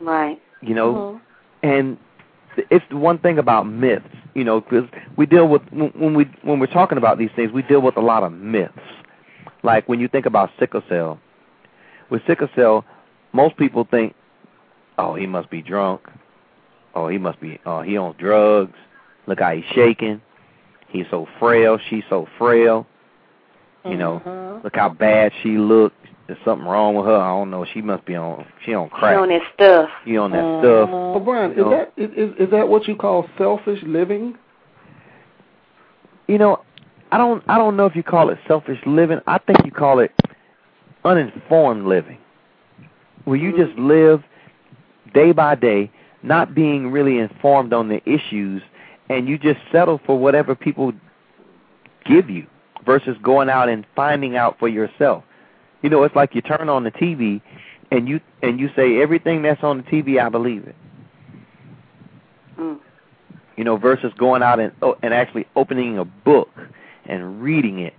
Right. 0.00 0.40
you 0.60 0.74
know. 0.74 0.94
Mhm. 0.94 1.20
And 1.62 1.96
it's 2.70 2.84
the 2.88 2.96
one 2.96 3.18
thing 3.18 3.38
about 3.38 3.66
myths, 3.66 4.06
you 4.34 4.44
know, 4.44 4.60
because 4.60 4.88
we 5.16 5.26
deal 5.26 5.48
with 5.48 5.62
when 5.72 6.14
we 6.14 6.24
when 6.42 6.58
we're 6.58 6.66
talking 6.66 6.98
about 6.98 7.18
these 7.18 7.30
things, 7.32 7.52
we 7.52 7.62
deal 7.62 7.80
with 7.80 7.96
a 7.96 8.00
lot 8.00 8.22
of 8.22 8.32
myths. 8.32 8.78
Like 9.62 9.88
when 9.88 10.00
you 10.00 10.08
think 10.08 10.26
about 10.26 10.50
sickle 10.58 10.82
cell, 10.88 11.18
with 12.08 12.24
sickle 12.26 12.48
cell, 12.54 12.84
most 13.32 13.56
people 13.56 13.84
think, 13.84 14.14
"Oh, 14.98 15.14
he 15.14 15.26
must 15.26 15.50
be 15.50 15.62
drunk. 15.62 16.00
Oh, 16.94 17.08
he 17.08 17.18
must 17.18 17.40
be. 17.40 17.58
Oh, 17.66 17.82
he 17.82 17.96
on 17.96 18.14
drugs. 18.18 18.76
Look 19.26 19.40
how 19.40 19.52
he's 19.54 19.64
shaking. 19.74 20.20
He's 20.88 21.06
so 21.10 21.26
frail. 21.38 21.78
She's 21.90 22.04
so 22.08 22.26
frail. 22.38 22.86
You 23.84 23.96
know, 23.96 24.20
Mhm. 24.24 24.64
look 24.64 24.74
how 24.76 24.88
bad 24.88 25.32
she 25.42 25.58
looks. 25.58 25.94
There's 26.26 26.38
something 26.44 26.66
wrong 26.66 26.96
with 26.96 27.06
her. 27.06 27.14
I 27.16 27.28
don't 27.28 27.50
know. 27.50 27.64
She 27.64 27.80
must 27.82 28.04
be 28.04 28.16
on. 28.16 28.44
She 28.64 28.74
on 28.74 28.88
She 28.88 28.94
crack. 28.96 29.16
on 29.16 29.28
this 29.28 29.42
stuff. 29.54 29.90
She 30.04 30.16
on 30.16 30.32
that 30.32 30.42
Mhm. 30.42 30.60
stuff. 30.60 30.90
Well, 30.90 31.20
Brian, 31.20 31.52
is 31.52 31.58
No. 31.58 31.70
that 31.70 31.92
is, 31.96 32.10
is 32.12 32.34
is 32.36 32.50
that 32.50 32.66
what 32.68 32.88
you 32.88 32.96
call 32.96 33.28
selfish 33.38 33.80
living? 33.84 34.36
You 36.26 36.38
know, 36.38 36.60
I 37.12 37.18
don't. 37.18 37.44
I 37.46 37.58
don't 37.58 37.76
know 37.76 37.86
if 37.86 37.94
you 37.94 38.02
call 38.02 38.30
it 38.30 38.38
selfish 38.48 38.84
living. 38.86 39.20
I 39.26 39.38
think 39.38 39.64
you 39.64 39.70
call 39.70 40.00
it 40.00 40.10
uninformed 41.04 41.86
living, 41.86 42.18
where 43.24 43.36
you 43.36 43.56
just 43.56 43.78
live 43.78 44.24
day 45.16 45.32
by 45.32 45.54
day, 45.54 45.90
not 46.22 46.54
being 46.54 46.92
really 46.92 47.18
informed 47.18 47.72
on 47.72 47.88
the 47.88 48.02
issues, 48.08 48.62
and 49.08 49.26
you 49.26 49.38
just 49.38 49.58
settle 49.72 49.98
for 50.04 50.18
whatever 50.18 50.54
people 50.54 50.92
give 52.04 52.28
you, 52.28 52.46
versus 52.84 53.16
going 53.22 53.48
out 53.48 53.70
and 53.70 53.86
finding 53.96 54.36
out 54.36 54.58
for 54.58 54.68
yourself. 54.68 55.24
You 55.82 55.88
know, 55.88 56.02
it's 56.02 56.14
like 56.14 56.34
you 56.34 56.42
turn 56.42 56.68
on 56.68 56.84
the 56.84 56.90
TV, 56.90 57.40
and 57.90 58.06
you 58.06 58.20
and 58.42 58.60
you 58.60 58.68
say 58.76 59.00
everything 59.00 59.40
that's 59.40 59.62
on 59.64 59.78
the 59.78 59.84
TV, 59.84 60.20
I 60.20 60.28
believe 60.28 60.66
it. 60.66 60.76
Mm. 62.58 62.78
you 63.56 63.64
know, 63.64 63.76
versus 63.76 64.12
going 64.18 64.42
out 64.42 64.60
and 64.60 64.72
oh, 64.82 64.96
and 65.02 65.14
actually 65.14 65.46
opening 65.56 65.98
a 65.98 66.04
book 66.04 66.50
and 67.06 67.42
reading 67.42 67.78
it, 67.78 67.94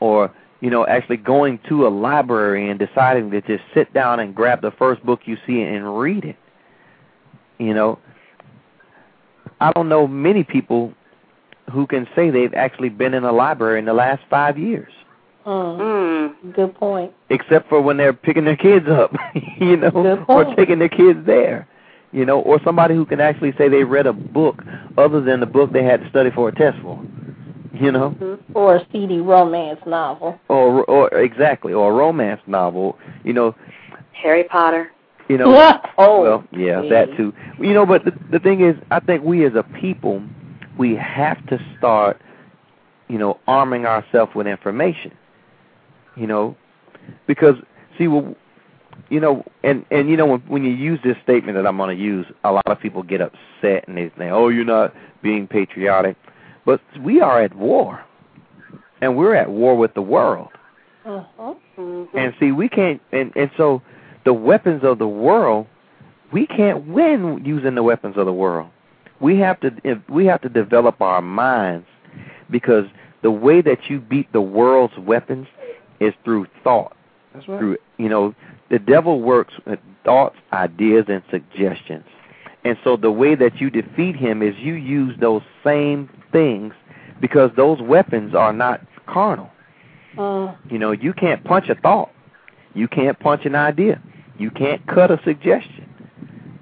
or 0.00 0.32
you 0.60 0.68
know, 0.68 0.86
actually 0.86 1.16
going 1.16 1.60
to 1.68 1.86
a 1.86 1.88
library 1.88 2.68
and 2.68 2.78
deciding 2.78 3.30
to 3.30 3.40
just 3.40 3.62
sit 3.72 3.92
down 3.94 4.20
and 4.20 4.34
grab 4.34 4.60
the 4.60 4.72
first 4.72 5.04
book 5.06 5.20
you 5.24 5.38
see 5.46 5.62
and 5.62 5.98
read 5.98 6.24
it. 6.24 6.36
You 7.58 7.74
know, 7.74 7.98
I 9.60 9.72
don't 9.72 9.88
know 9.88 10.06
many 10.06 10.44
people 10.44 10.92
who 11.72 11.86
can 11.86 12.06
say 12.14 12.30
they've 12.30 12.54
actually 12.54 12.88
been 12.88 13.14
in 13.14 13.24
a 13.24 13.32
library 13.32 13.78
in 13.78 13.84
the 13.84 13.92
last 13.94 14.22
five 14.30 14.58
years, 14.58 14.92
Mm. 15.46 15.78
Mm. 15.78 16.54
Good 16.54 16.74
point. 16.74 17.12
except 17.30 17.68
for 17.70 17.80
when 17.80 17.96
they're 17.96 18.12
picking 18.12 18.44
their 18.44 18.56
kids 18.56 18.86
up, 18.88 19.14
you 19.58 19.76
know, 19.76 20.24
or 20.28 20.54
taking 20.54 20.78
their 20.78 20.88
kids 20.90 21.24
there. 21.26 21.66
You 22.12 22.24
know, 22.24 22.40
or 22.40 22.58
somebody 22.64 22.94
who 22.94 23.04
can 23.04 23.20
actually 23.20 23.52
say 23.58 23.68
they 23.68 23.84
read 23.84 24.06
a 24.06 24.12
book 24.14 24.62
other 24.96 25.20
than 25.20 25.40
the 25.40 25.46
book 25.46 25.72
they 25.72 25.84
had 25.84 26.00
to 26.02 26.08
study 26.08 26.30
for 26.30 26.48
a 26.48 26.54
test 26.54 26.78
for. 26.82 27.02
You 27.74 27.92
know, 27.92 28.10
Mhm. 28.18 28.38
Or 28.54 28.76
a 28.76 28.86
seedy 28.92 29.20
romance 29.20 29.80
novel. 29.86 30.38
or 30.48 30.84
or 30.84 31.08
exactly, 31.14 31.72
or 31.74 31.90
a 31.92 31.94
romance 31.94 32.40
novel. 32.46 32.98
You 33.24 33.32
know, 33.34 33.54
Harry 34.12 34.44
Potter. 34.44 34.90
You 35.28 35.36
know. 35.38 35.80
oh, 35.98 36.22
well, 36.22 36.44
yeah, 36.52 36.82
gee. 36.82 36.88
that 36.90 37.16
too. 37.16 37.32
You 37.58 37.74
know, 37.74 37.86
but 37.86 38.04
the, 38.04 38.12
the 38.30 38.38
thing 38.38 38.62
is, 38.62 38.76
I 38.90 39.00
think 39.00 39.22
we 39.24 39.44
as 39.46 39.54
a 39.54 39.62
people, 39.62 40.22
we 40.78 40.94
have 40.96 41.44
to 41.46 41.58
start, 41.76 42.20
you 43.08 43.18
know, 43.18 43.38
arming 43.46 43.86
ourselves 43.86 44.34
with 44.34 44.46
information. 44.46 45.12
You 46.16 46.26
know, 46.26 46.56
because 47.26 47.54
see, 47.96 48.08
well, 48.08 48.34
you 49.08 49.20
know, 49.20 49.44
and 49.62 49.84
and 49.90 50.08
you 50.08 50.16
know, 50.16 50.26
when 50.26 50.40
when 50.40 50.64
you 50.64 50.70
use 50.70 50.98
this 51.04 51.16
statement 51.22 51.56
that 51.56 51.66
I'm 51.66 51.76
going 51.76 51.96
to 51.96 52.02
use, 52.02 52.26
a 52.44 52.52
lot 52.52 52.66
of 52.66 52.80
people 52.80 53.02
get 53.02 53.20
upset 53.20 53.86
and 53.86 53.96
they 53.96 54.10
say, 54.18 54.30
"Oh, 54.30 54.48
you're 54.48 54.64
not 54.64 54.94
being 55.22 55.46
patriotic," 55.46 56.16
but 56.64 56.80
we 57.00 57.20
are 57.20 57.42
at 57.42 57.54
war, 57.54 58.02
and 59.00 59.16
we're 59.16 59.34
at 59.34 59.50
war 59.50 59.76
with 59.76 59.94
the 59.94 60.02
world. 60.02 60.48
Mhm. 61.06 61.56
Mhm. 61.76 62.08
And 62.14 62.34
see, 62.40 62.52
we 62.52 62.68
can't, 62.68 63.00
and 63.12 63.32
and 63.36 63.50
so 63.56 63.80
the 64.28 64.34
weapons 64.34 64.84
of 64.84 64.98
the 64.98 65.08
world, 65.08 65.66
we 66.34 66.46
can't 66.46 66.86
win 66.86 67.42
using 67.46 67.74
the 67.74 67.82
weapons 67.82 68.18
of 68.18 68.26
the 68.26 68.32
world. 68.32 68.68
We 69.20 69.38
have 69.38 69.58
to 69.60 69.74
if 69.84 69.96
we 70.06 70.26
have 70.26 70.42
to 70.42 70.50
develop 70.50 71.00
our 71.00 71.22
minds 71.22 71.86
because 72.50 72.84
the 73.22 73.30
way 73.30 73.62
that 73.62 73.88
you 73.88 74.00
beat 74.00 74.30
the 74.34 74.42
world's 74.42 74.98
weapons 74.98 75.46
is 75.98 76.12
through 76.24 76.46
thought. 76.62 76.94
That's 77.32 77.48
right. 77.48 77.58
Through 77.58 77.78
you 77.96 78.10
know, 78.10 78.34
the 78.68 78.78
devil 78.78 79.22
works 79.22 79.54
with 79.64 79.78
thoughts, 80.04 80.36
ideas, 80.52 81.06
and 81.08 81.22
suggestions. 81.30 82.04
And 82.64 82.76
so 82.84 82.98
the 82.98 83.10
way 83.10 83.34
that 83.34 83.62
you 83.62 83.70
defeat 83.70 84.14
him 84.14 84.42
is 84.42 84.54
you 84.58 84.74
use 84.74 85.16
those 85.18 85.40
same 85.64 86.10
things 86.32 86.74
because 87.18 87.50
those 87.56 87.80
weapons 87.80 88.34
are 88.34 88.52
not 88.52 88.82
carnal. 89.06 89.48
Mm. 90.16 90.54
You 90.70 90.78
know, 90.78 90.92
you 90.92 91.14
can't 91.14 91.42
punch 91.44 91.70
a 91.70 91.76
thought. 91.76 92.10
You 92.74 92.88
can't 92.88 93.18
punch 93.18 93.46
an 93.46 93.54
idea. 93.54 94.02
You 94.38 94.50
can't 94.50 94.84
cut 94.86 95.10
a 95.10 95.20
suggestion. 95.24 95.84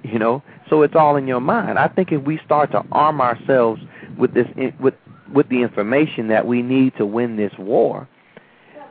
You 0.03 0.19
know, 0.19 0.41
so 0.69 0.83
it's 0.83 0.95
all 0.95 1.17
in 1.17 1.27
your 1.27 1.41
mind. 1.41 1.77
I 1.77 1.87
think 1.87 2.11
if 2.11 2.23
we 2.23 2.39
start 2.45 2.71
to 2.71 2.83
arm 2.91 3.19
ourselves 3.19 3.81
with 4.17 4.33
this 4.33 4.47
with 4.79 4.93
with 5.33 5.49
the 5.49 5.61
information 5.61 6.27
that 6.29 6.47
we 6.47 6.61
need 6.61 6.93
to 6.97 7.05
win 7.05 7.35
this 7.35 7.51
war, 7.59 8.07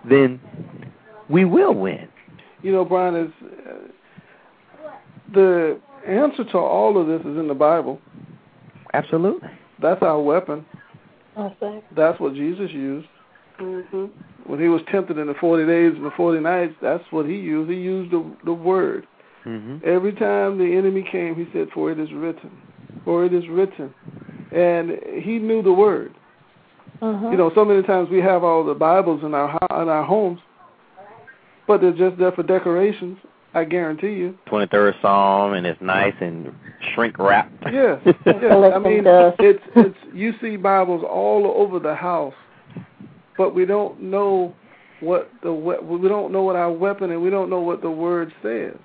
then 0.09 0.41
we 1.28 1.45
will 1.45 1.74
win. 1.74 2.09
You 2.62 2.72
know, 2.72 2.84
Brian 2.84 3.16
is 3.16 3.32
uh, 3.43 4.89
the 5.32 5.80
answer 6.07 6.45
to 6.45 6.59
all 6.59 7.01
of 7.01 7.07
this 7.07 7.20
is 7.20 7.39
in 7.39 7.49
the 7.49 7.55
Bible. 7.55 8.01
Absolutely. 8.93 9.49
That's 9.80 10.03
our 10.03 10.20
weapon. 10.20 10.64
Okay. 11.37 11.82
That's 11.95 12.18
what 12.20 12.34
Jesus 12.34 12.70
used. 12.72 13.09
Mhm. 13.61 14.11
When 14.45 14.61
he 14.61 14.69
was 14.69 14.83
tempted 14.91 15.19
in 15.19 15.27
the 15.27 15.35
40 15.35 15.67
days 15.67 15.93
and 15.97 16.05
the 16.05 16.11
40 16.13 16.41
nights, 16.41 16.75
that's 16.81 17.05
what 17.11 17.27
he 17.27 17.37
used. 17.37 17.71
He 17.71 17.77
used 17.77 18.13
the, 18.13 18.25
the 18.45 18.53
word. 18.53 19.07
Mhm. 19.45 19.83
Every 19.85 20.13
time 20.13 20.59
the 20.59 20.77
enemy 20.77 21.03
came, 21.03 21.35
he 21.35 21.47
said, 21.53 21.69
For 21.73 21.91
it 21.91 21.99
is 21.99 22.13
written. 22.13 22.51
For 23.05 23.25
it 23.25 23.33
is 23.33 23.49
written. 23.49 23.93
And 24.53 24.99
he 25.23 25.39
knew 25.39 25.63
the 25.63 25.73
word. 25.73 26.13
Mhm. 27.03 27.31
You 27.33 27.37
know, 27.37 27.51
so 27.55 27.65
many 27.65 27.83
times 27.83 28.09
we 28.11 28.21
have 28.21 28.43
all 28.45 28.65
the 28.65 28.75
Bibles 28.75 29.23
in 29.23 29.35
our 29.35 29.49
ho- 29.49 29.83
in 29.83 29.89
our 29.89 30.03
homes, 30.05 30.41
but 31.67 31.81
they're 31.81 31.93
just 31.93 32.17
there 32.19 32.33
for 32.33 32.43
decorations. 32.43 33.19
I 33.55 33.65
guarantee 33.65 34.13
you. 34.15 34.35
Twenty 34.47 34.67
third 34.67 34.95
Psalm, 35.01 35.55
and 35.55 35.67
it's 35.67 35.81
nice 35.81 36.15
and 36.21 36.53
shrink 36.95 37.19
wrapped. 37.19 37.53
Yes, 37.73 38.01
yes. 38.27 38.73
I 38.75 38.79
mean, 38.79 39.05
dust. 39.05 39.37
it's 39.41 39.63
it's 39.75 39.97
you 40.13 40.35
see 40.41 40.57
Bibles 40.57 41.03
all 41.05 41.53
over 41.57 41.79
the 41.79 41.95
house, 41.95 42.35
but 43.37 43.55
we 43.55 43.66
don't 43.66 44.01
know 44.01 44.55
what 45.01 45.30
the 45.43 45.53
we 45.53 45.76
we 45.78 46.09
don't 46.09 46.32
know 46.32 46.43
what 46.43 46.57
our 46.57 46.72
weapon 46.72 47.11
and 47.11 47.22
we 47.22 47.30
don't 47.30 47.51
know 47.51 47.61
what 47.61 47.82
the 47.82 47.91
word 47.91 48.32
says. 48.43 48.76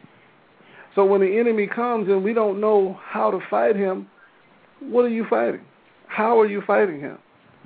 So 0.96 1.06
when 1.06 1.22
the 1.22 1.40
enemy 1.40 1.68
comes 1.68 2.10
and 2.10 2.24
we 2.24 2.34
don't 2.34 2.60
know 2.60 3.00
how 3.02 3.32
to 3.32 3.40
fight 3.50 3.76
him, 3.76 4.08
what 4.82 5.06
are 5.06 5.10
you 5.10 5.26
fighting? 5.30 5.62
How 6.08 6.40
are 6.40 6.46
you 6.46 6.62
fighting 6.68 7.00
him? 7.00 7.18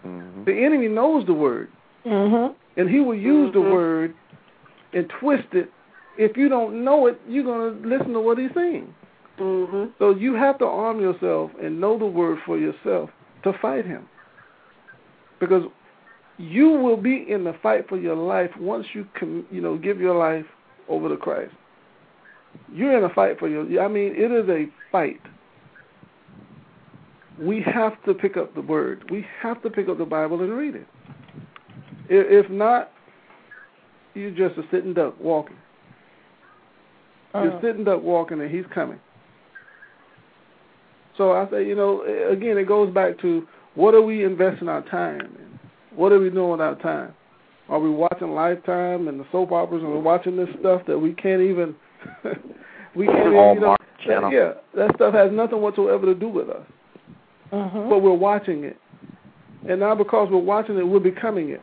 Mhm. 0.06 0.46
The 0.46 0.54
enemy 0.54 0.88
knows 0.88 1.26
the 1.26 1.34
word, 1.34 1.70
Mhm. 2.06 2.54
and 2.78 2.90
he 2.90 3.00
will 3.00 3.16
use 3.16 3.52
the 3.54 3.60
Mhm. 3.60 3.72
word 3.72 4.14
and 4.94 5.10
twist 5.10 5.54
it. 5.54 5.72
If 6.18 6.38
you 6.38 6.48
don't 6.48 6.84
know 6.84 7.08
it, 7.08 7.20
you're 7.28 7.44
gonna 7.44 7.76
listen 7.84 8.14
to 8.14 8.20
what 8.20 8.38
he's 8.38 8.54
saying. 8.54 8.94
Mhm. 9.40 9.90
So 9.98 10.12
you 10.12 10.36
have 10.36 10.60
to 10.60 10.68
arm 10.68 11.02
yourself 11.02 11.52
and 11.60 11.82
know 11.82 11.98
the 11.98 12.06
word 12.06 12.40
for 12.46 12.58
yourself 12.58 13.10
to 13.44 13.54
fight 13.54 13.86
him. 13.86 14.08
Because 15.40 15.64
you 16.38 16.70
will 16.70 16.98
be 16.98 17.26
in 17.30 17.44
the 17.44 17.54
fight 17.64 17.88
for 17.88 17.98
your 17.98 18.16
life 18.16 18.52
once 18.60 18.86
you 18.94 19.08
com- 19.18 19.46
you 19.52 19.62
know 19.62 19.78
give 19.78 20.00
your 20.00 20.16
life 20.18 20.46
over 20.90 21.10
to 21.10 21.18
Christ. 21.18 21.54
You're 22.72 22.98
in 22.98 23.04
a 23.04 23.14
fight 23.14 23.40
for 23.40 23.48
your 23.48 23.64
I 23.82 23.88
mean 23.88 24.14
it 24.16 24.32
is 24.32 24.50
a 24.50 24.68
fight. 24.92 25.22
We 27.40 27.62
have 27.62 28.02
to 28.06 28.14
pick 28.14 28.38
up 28.38 28.54
the 28.56 28.62
word. 28.62 29.10
We 29.12 29.26
have 29.42 29.62
to 29.64 29.70
pick 29.70 29.90
up 29.90 29.98
the 29.98 30.06
Bible 30.06 30.42
and 30.42 30.54
read 30.54 30.76
it. 30.76 30.88
If 32.08 32.50
not, 32.50 32.92
you're 34.14 34.32
just 34.32 34.58
a 34.58 34.64
sitting 34.72 34.94
duck 34.94 35.16
walking. 35.20 35.58
You're 37.34 37.52
Mm. 37.52 37.62
sitting 37.62 37.84
duck 37.84 38.02
walking 38.02 38.40
and 38.40 38.50
he's 38.50 38.66
coming. 38.68 39.00
So 41.18 41.34
I 41.34 41.50
say, 41.50 41.66
you 41.66 41.76
know, 41.76 42.02
again, 42.30 42.58
it 42.58 42.66
goes 42.68 42.94
back 42.94 43.18
to 43.20 43.46
what 43.76 43.94
are 43.94 44.02
we 44.02 44.24
investing 44.24 44.70
our 44.70 44.82
time 44.84 45.20
in? 45.22 45.45
What 45.96 46.12
are 46.12 46.20
we 46.20 46.30
doing 46.30 46.52
with 46.52 46.62
our 46.62 46.76
time? 46.76 47.14
Are 47.70 47.80
we 47.80 47.90
watching 47.90 48.32
Lifetime 48.32 49.08
and 49.08 49.20
the 49.20 49.26
soap 49.32 49.52
operas 49.52 49.82
and 49.82 49.92
we're 49.92 50.00
watching 50.00 50.36
this 50.38 50.50
stuff 50.60 50.82
that 50.88 50.98
we 51.00 51.14
can't 51.14 51.42
even, 51.42 51.76
we 52.96 53.08
can't 53.08 53.18
even, 53.20 53.32
you 53.32 53.32
know, 53.34 53.76
Hallmark 53.76 53.82
channel. 54.06 54.32
yeah, 54.32 54.54
that 54.76 54.94
stuff 54.96 55.14
has 55.14 55.32
nothing 55.32 55.62
whatsoever 55.62 56.06
to 56.06 56.14
do 56.16 56.28
with 56.30 56.50
us. 56.50 56.62
Mhm. 57.52 57.90
But 57.90 58.00
we're 58.00 58.14
watching 58.14 58.64
it. 58.66 58.78
And 59.68 59.80
now 59.80 59.96
because 59.96 60.30
we're 60.30 60.38
watching 60.38 60.78
it, 60.78 60.84
we're 60.88 61.00
becoming 61.00 61.50
it. 61.50 61.62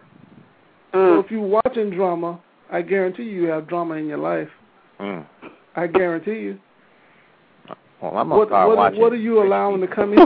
So 0.92 0.98
Mm. 0.98 1.24
if 1.24 1.30
you're 1.30 1.40
watching 1.64 1.90
drama, 1.90 2.40
I 2.70 2.82
guarantee 2.82 3.22
you, 3.24 3.42
you 3.42 3.48
have 3.48 3.66
drama 3.68 3.94
in 3.94 4.06
your 4.08 4.18
life. 4.18 4.48
Mm. 4.98 5.24
I 5.76 5.86
guarantee 5.86 6.40
you. 6.40 6.58
Well, 8.00 8.16
I'm 8.16 8.28
gonna 8.28 8.36
What 8.38 8.48
start 8.48 8.68
what, 8.68 8.76
watching. 8.76 9.00
what 9.00 9.12
are 9.12 9.16
you 9.16 9.40
allowing 9.42 9.80
to 9.80 9.86
come 9.86 10.12
in? 10.14 10.18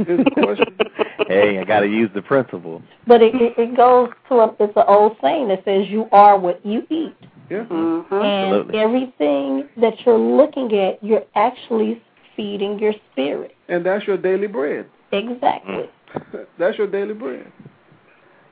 is 0.00 0.24
the 0.24 0.30
question. 0.42 0.76
hey, 1.28 1.58
I 1.58 1.64
got 1.64 1.80
to 1.80 1.86
use 1.86 2.10
the 2.14 2.22
principle. 2.22 2.82
But 3.06 3.22
it, 3.22 3.34
it 3.34 3.54
it 3.58 3.76
goes 3.76 4.10
to 4.28 4.34
a, 4.36 4.56
it's 4.60 4.76
an 4.76 4.84
old 4.86 5.16
saying 5.22 5.48
that 5.48 5.64
says 5.64 5.86
you 5.88 6.06
are 6.12 6.38
what 6.38 6.64
you 6.64 6.82
eat, 6.90 7.14
Yeah. 7.50 7.64
Mhm. 7.64 8.12
and 8.12 8.54
Absolutely. 8.54 8.78
everything 8.78 9.68
that 9.78 9.94
you're 10.04 10.18
looking 10.18 10.72
at, 10.78 11.02
you're 11.02 11.24
actually 11.34 12.02
feeding 12.36 12.78
your 12.78 12.94
spirit. 13.10 13.54
And 13.68 13.84
that's 13.84 14.06
your 14.06 14.16
daily 14.16 14.46
bread. 14.46 14.86
Exactly. 15.12 15.90
that's 16.58 16.78
your 16.78 16.86
daily 16.86 17.14
bread. 17.14 17.50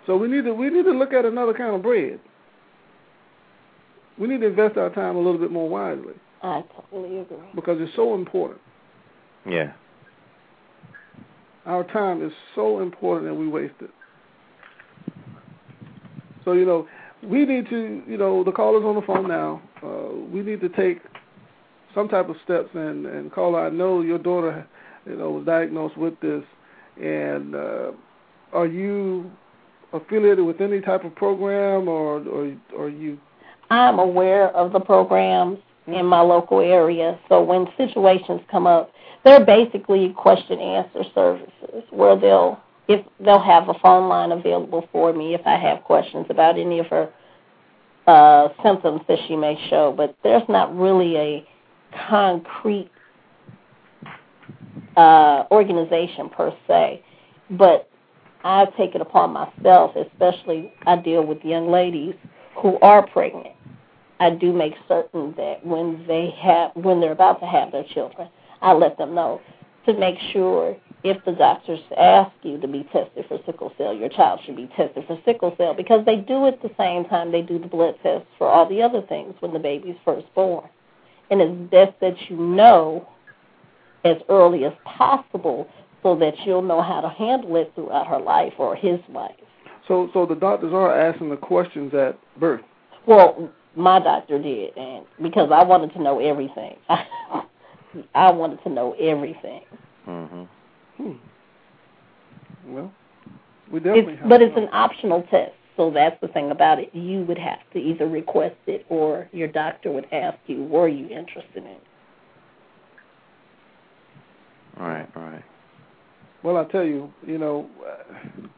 So 0.07 0.17
we 0.17 0.29
need 0.29 0.45
to 0.45 0.53
we 0.55 0.71
need 0.71 0.85
to 0.85 0.93
look 0.93 1.13
at 1.13 1.25
another 1.25 1.55
kind 1.55 1.75
of 1.75 1.83
bread. 1.83 2.21
We 4.19 4.29
need 4.29 4.41
to 4.41 4.49
invest 4.49 4.77
our 4.77 4.91
time 4.91 5.17
a 5.17 5.19
little 5.19 5.39
bit 5.39 5.51
more 5.51 5.69
wisely 5.69 6.15
I 6.43 6.63
totally 6.91 7.21
agree. 7.21 7.39
because 7.55 7.79
it's 7.81 7.95
so 7.97 8.15
important. 8.15 8.61
Yeah. 9.49 9.73
Our 11.67 11.85
time 11.85 12.25
is 12.25 12.33
so 12.55 12.81
important 12.81 13.31
and 13.31 13.39
we 13.39 13.49
waste 13.49 13.75
it. 13.81 13.91
So, 16.45 16.53
you 16.53 16.65
know, 16.65 16.89
we 17.23 17.45
need 17.45 17.69
to, 17.69 18.03
you 18.07 18.17
know, 18.17 18.43
the 18.43 18.53
caller's 18.53 18.85
on 18.85 18.95
the 18.95 19.03
phone 19.03 19.29
now. 19.29 19.63
Uh, 19.83 20.17
we 20.33 20.41
need 20.41 20.61
to 20.63 20.69
take 20.71 21.01
some 21.95 22.09
type 22.09 22.29
of 22.29 22.37
steps 22.45 22.69
and, 22.75 23.07
and 23.07 23.33
caller, 23.33 23.67
I 23.67 23.71
know 23.71 24.01
your 24.01 24.19
daughter, 24.19 24.67
you 25.07 25.17
know, 25.17 25.31
was 25.33 25.47
diagnosed 25.47 25.97
with 25.97 26.19
this. 26.21 26.45
And 27.03 27.55
uh, 27.55 27.93
are 28.53 28.67
you 28.67 29.31
affiliated 29.93 30.45
with 30.45 30.61
any 30.61 30.81
type 30.81 31.05
of 31.05 31.15
program 31.15 31.89
or, 31.89 32.21
or, 32.29 32.57
or 32.77 32.89
you? 32.89 33.19
I'm 33.71 33.99
aware 33.99 34.49
of 34.57 34.73
the 34.73 34.81
programs 34.81 35.59
in 35.95 36.07
my 36.07 36.21
local 36.21 36.61
area, 36.61 37.19
so 37.29 37.43
when 37.43 37.67
situations 37.77 38.41
come 38.51 38.67
up, 38.67 38.93
they're 39.25 39.45
basically 39.45 40.15
question 40.17 40.59
answer 40.59 41.05
services 41.15 41.85
where 41.91 42.19
they'll 42.19 42.59
if 42.89 43.05
they'll 43.21 43.39
have 43.43 43.69
a 43.69 43.75
phone 43.75 44.09
line 44.09 44.33
available 44.33 44.89
for 44.91 45.13
me 45.13 45.35
if 45.35 45.43
I 45.47 45.57
have 45.57 45.85
questions 45.85 46.27
about 46.29 46.59
any 46.59 46.79
of 46.79 46.87
her 46.87 47.11
uh 48.07 48.49
symptoms 48.63 49.03
that 49.09 49.19
she 49.29 49.37
may 49.37 49.57
show, 49.69 49.93
but 49.97 50.17
there's 50.23 50.49
not 50.49 50.77
really 50.77 51.17
a 51.17 51.49
concrete 52.09 52.91
uh 54.97 55.45
organization 55.51 56.29
per 56.31 56.53
se. 56.67 57.05
But 57.51 57.89
I 58.43 58.65
take 58.77 58.95
it 58.95 59.01
upon 59.01 59.33
myself, 59.33 59.95
especially 59.97 60.73
I 60.87 60.97
deal 60.97 61.25
with 61.25 61.45
young 61.45 61.71
ladies 61.71 62.15
who 62.57 62.79
are 62.81 63.07
pregnant. 63.07 63.55
I 64.21 64.31
do 64.31 64.53
make 64.53 64.75
certain 64.87 65.35
that 65.37 65.65
when 65.65 66.05
they 66.07 66.33
have 66.39 66.73
when 66.75 67.01
they're 67.01 67.13
about 67.13 67.41
to 67.41 67.47
have 67.47 67.73
their 67.73 67.85
children, 67.85 68.29
I 68.61 68.73
let 68.75 68.99
them 68.99 69.15
know 69.15 69.41
to 69.87 69.95
make 69.95 70.17
sure 70.33 70.77
if 71.03 71.25
the 71.25 71.33
doctors 71.33 71.81
ask 71.97 72.31
you 72.43 72.61
to 72.61 72.69
be 72.69 72.87
tested 72.93 73.25
for 73.27 73.39
sickle 73.47 73.73
cell, 73.79 73.95
your 73.95 74.11
child 74.11 74.41
should 74.45 74.57
be 74.57 74.69
tested 74.77 75.05
for 75.07 75.19
sickle 75.25 75.55
cell 75.57 75.75
because 75.75 76.05
they 76.05 76.17
do 76.17 76.47
it 76.47 76.61
the 76.63 76.71
same 76.79 77.07
time 77.07 77.33
they 77.33 77.41
do 77.41 77.59
the 77.59 77.67
blood 77.67 77.95
tests 78.03 78.29
for 78.37 78.47
all 78.47 78.69
the 78.69 78.83
other 78.83 79.01
things 79.09 79.35
when 79.41 79.55
the 79.55 79.59
baby's 79.59 79.97
first 80.05 80.27
born. 80.35 80.69
And 81.31 81.41
it's 81.41 81.71
best 81.71 81.99
that 82.01 82.17
you 82.29 82.37
know 82.37 83.09
as 84.05 84.17
early 84.29 84.65
as 84.65 84.73
possible 84.85 85.67
so 86.03 86.17
that 86.17 86.35
you'll 86.45 86.63
know 86.63 86.83
how 86.83 87.01
to 87.01 87.09
handle 87.09 87.57
it 87.57 87.73
throughout 87.75 88.07
her 88.07 88.19
life 88.19 88.55
or 88.59 88.77
his 88.77 89.01
life. 89.09 89.33
So, 89.89 90.11
so 90.13 90.27
the 90.27 90.35
doctors 90.35 90.73
are 90.73 90.95
asking 90.95 91.31
the 91.31 91.37
questions 91.37 91.95
at 91.95 92.19
birth. 92.39 92.61
Well, 93.07 93.51
my 93.77 93.99
doctor 94.01 94.41
did, 94.41 94.77
and 94.77 95.05
because 95.23 95.51
I 95.53 95.63
wanted 95.63 95.93
to 95.95 96.03
know 96.03 96.19
everything, 96.19 96.77
I 96.89 98.31
wanted 98.31 98.63
to 98.65 98.69
know 98.69 98.93
everything. 98.95 99.63
Mhm. 100.07 100.49
Hmm. 100.97 101.13
Well, 102.67 102.93
we 103.71 103.81
definitely 103.81 104.13
It's, 104.13 104.21
have 104.21 104.29
but 104.29 104.43
it's 104.43 104.57
an 104.57 104.69
optional 104.73 105.23
test, 105.31 105.53
so 105.77 105.91
that's 105.91 106.21
the 106.21 106.29
thing 106.29 106.51
about 106.51 106.79
it. 106.79 106.95
You 106.95 107.23
would 107.23 107.39
have 107.39 107.61
to 107.73 107.79
either 107.79 108.07
request 108.07 108.57
it, 108.67 108.85
or 108.89 109.29
your 109.33 109.49
doctor 109.49 109.91
would 109.91 110.07
ask 110.13 110.39
you, 110.47 110.65
"Were 110.65 110.89
you 110.89 111.07
interested 111.09 111.65
in?" 111.65 111.67
it? 111.67 111.83
Right. 114.79 115.09
Right. 115.15 115.43
Well, 116.43 116.57
I 116.57 116.65
tell 116.65 116.85
you, 116.85 117.13
you 117.27 117.39
know, 117.39 117.69
uh, 117.87 118.49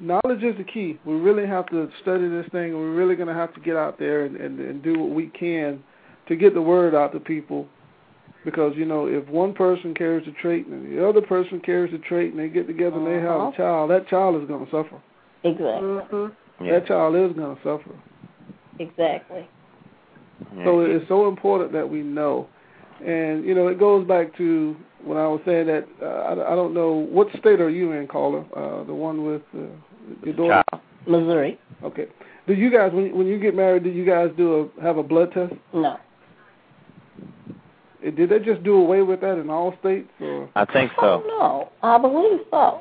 knowledge 0.00 0.42
is 0.42 0.56
the 0.56 0.64
key. 0.64 0.98
We 1.04 1.14
really 1.14 1.46
have 1.46 1.66
to 1.70 1.88
study 2.02 2.28
this 2.28 2.46
thing, 2.50 2.70
and 2.70 2.74
we're 2.74 2.94
really 2.94 3.14
going 3.16 3.28
to 3.28 3.34
have 3.34 3.54
to 3.54 3.60
get 3.60 3.76
out 3.76 3.98
there 3.98 4.24
and, 4.24 4.36
and, 4.36 4.58
and 4.58 4.82
do 4.82 4.98
what 4.98 5.10
we 5.10 5.26
can 5.28 5.82
to 6.28 6.36
get 6.36 6.54
the 6.54 6.62
word 6.62 6.94
out 6.94 7.12
to 7.12 7.20
people. 7.20 7.66
Because 8.44 8.72
you 8.76 8.86
know, 8.86 9.06
if 9.06 9.28
one 9.28 9.52
person 9.52 9.92
carries 9.92 10.24
the 10.24 10.32
trait 10.32 10.66
and 10.66 10.96
the 10.96 11.06
other 11.06 11.20
person 11.20 11.60
carries 11.60 11.92
the 11.92 11.98
trait, 11.98 12.30
and 12.32 12.40
they 12.40 12.48
get 12.48 12.66
together 12.66 12.96
and 12.96 13.06
they 13.06 13.20
have 13.20 13.40
Uh-huh. 13.40 13.50
a 13.52 13.56
child, 13.56 13.90
that 13.90 14.08
child 14.08 14.40
is 14.40 14.48
going 14.48 14.64
to 14.64 14.70
suffer. 14.70 14.96
Exactly. 15.44 15.88
Mhm. 15.88 16.32
Yeah. 16.62 16.72
That 16.72 16.86
child 16.86 17.16
is 17.16 17.36
going 17.36 17.56
to 17.56 17.62
suffer. 17.62 17.94
Exactly. 18.78 19.46
yeah. 20.56 20.64
So 20.64 20.80
it's 20.80 21.06
so 21.08 21.28
important 21.28 21.72
that 21.72 21.88
we 21.88 22.02
know. 22.02 22.46
And 23.04 23.44
you 23.44 23.54
know, 23.54 23.68
it 23.68 23.78
goes 23.78 24.06
back 24.06 24.34
to 24.38 24.74
when 25.04 25.18
I 25.18 25.26
was 25.26 25.40
saying 25.44 25.66
that 25.66 25.86
uh, 26.02 26.06
I, 26.06 26.52
I 26.52 26.54
don't 26.54 26.72
know 26.74 26.92
what 26.92 27.28
state 27.38 27.60
are 27.60 27.70
you 27.70 27.92
in, 27.92 28.06
caller? 28.06 28.44
Uh, 28.56 28.84
the 28.84 28.94
one 28.94 29.24
with 29.24 29.42
uh, 29.54 29.66
your 30.24 30.34
daughter. 30.34 30.62
Child. 30.72 30.82
Missouri? 31.06 31.58
Okay. 31.82 32.06
Do 32.46 32.54
you 32.54 32.70
guys 32.70 32.92
when 32.92 33.16
when 33.16 33.26
you 33.26 33.38
get 33.38 33.54
married, 33.54 33.84
do 33.84 33.90
you 33.90 34.04
guys 34.04 34.30
do 34.36 34.70
a 34.78 34.82
have 34.82 34.96
a 34.98 35.02
blood 35.02 35.32
test? 35.32 35.54
No. 35.72 35.98
Eh, 38.04 38.10
Did 38.10 38.30
they 38.30 38.38
just 38.38 38.62
do 38.62 38.74
away 38.76 39.02
with 39.02 39.20
that 39.20 39.38
in 39.38 39.50
all 39.50 39.74
states? 39.80 40.08
Or 40.20 40.48
I 40.56 40.64
think 40.64 40.90
Oh 40.98 41.22
so. 41.22 41.26
no, 41.28 41.68
I 41.82 41.98
believe 41.98 42.40
so. 42.50 42.80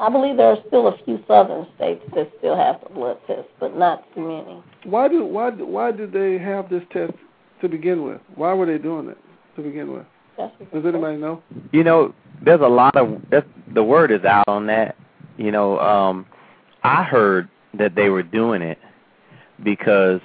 I 0.00 0.08
believe 0.10 0.36
there 0.36 0.46
are 0.46 0.58
still 0.68 0.86
a 0.88 0.96
few 1.04 1.18
southern 1.26 1.66
states 1.74 2.04
that 2.14 2.30
still 2.38 2.56
have 2.56 2.80
the 2.84 2.90
blood 2.90 3.18
test, 3.26 3.48
but 3.58 3.76
not 3.76 4.04
too 4.14 4.20
many. 4.20 4.62
why 4.84 5.08
do 5.08 5.24
why 5.24 5.50
do- 5.50 5.66
why 5.66 5.90
did 5.90 6.12
they 6.12 6.38
have 6.38 6.68
this 6.70 6.82
test 6.92 7.14
to 7.60 7.68
begin 7.68 8.04
with? 8.04 8.20
Why 8.36 8.52
were 8.54 8.66
they 8.66 8.78
doing 8.78 9.08
it 9.08 9.18
to 9.56 9.62
begin 9.62 9.92
with? 9.92 10.06
Does 10.36 10.84
anybody 10.86 11.16
know? 11.16 11.42
You 11.72 11.82
know, 11.82 12.14
there's 12.44 12.60
a 12.60 12.68
lot 12.68 12.96
of 12.96 13.20
that's, 13.30 13.46
the 13.74 13.82
word 13.82 14.10
is 14.10 14.24
out 14.24 14.44
on 14.48 14.66
that. 14.66 14.96
You 15.36 15.50
know, 15.52 15.78
um 15.78 16.26
I 16.82 17.02
heard 17.04 17.48
that 17.74 17.94
they 17.94 18.08
were 18.08 18.22
doing 18.22 18.62
it 18.62 18.78
because 19.64 20.20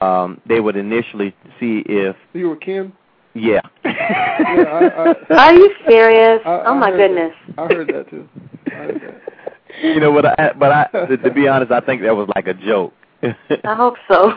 um 0.00 0.40
they 0.46 0.60
would 0.60 0.76
initially 0.76 1.34
see 1.60 1.82
if 1.86 2.16
You 2.32 2.48
were 2.48 2.56
Ken. 2.56 2.92
yeah. 3.34 3.60
Yeah, 3.84 5.14
I, 5.30 5.34
Are 5.34 5.54
you 5.54 5.70
serious? 5.88 6.40
I, 6.44 6.50
I 6.50 6.66
oh 6.68 6.74
my 6.74 6.90
goodness. 6.90 7.32
That. 7.56 7.58
I 7.58 7.66
heard 7.74 7.88
that 7.88 8.10
too. 8.10 8.28
I 8.66 8.70
heard 8.70 9.00
that. 9.00 9.84
you 9.84 10.00
know, 10.00 10.12
but 10.12 10.38
I 10.38 10.52
but 10.52 10.72
I 10.72 11.06
to, 11.08 11.16
to 11.16 11.30
be 11.30 11.46
honest, 11.48 11.70
I 11.70 11.80
think 11.80 12.02
that 12.02 12.14
was 12.14 12.28
like 12.34 12.46
a 12.48 12.54
joke. 12.54 12.92
I 13.22 13.74
hope 13.76 13.94
so. 14.08 14.32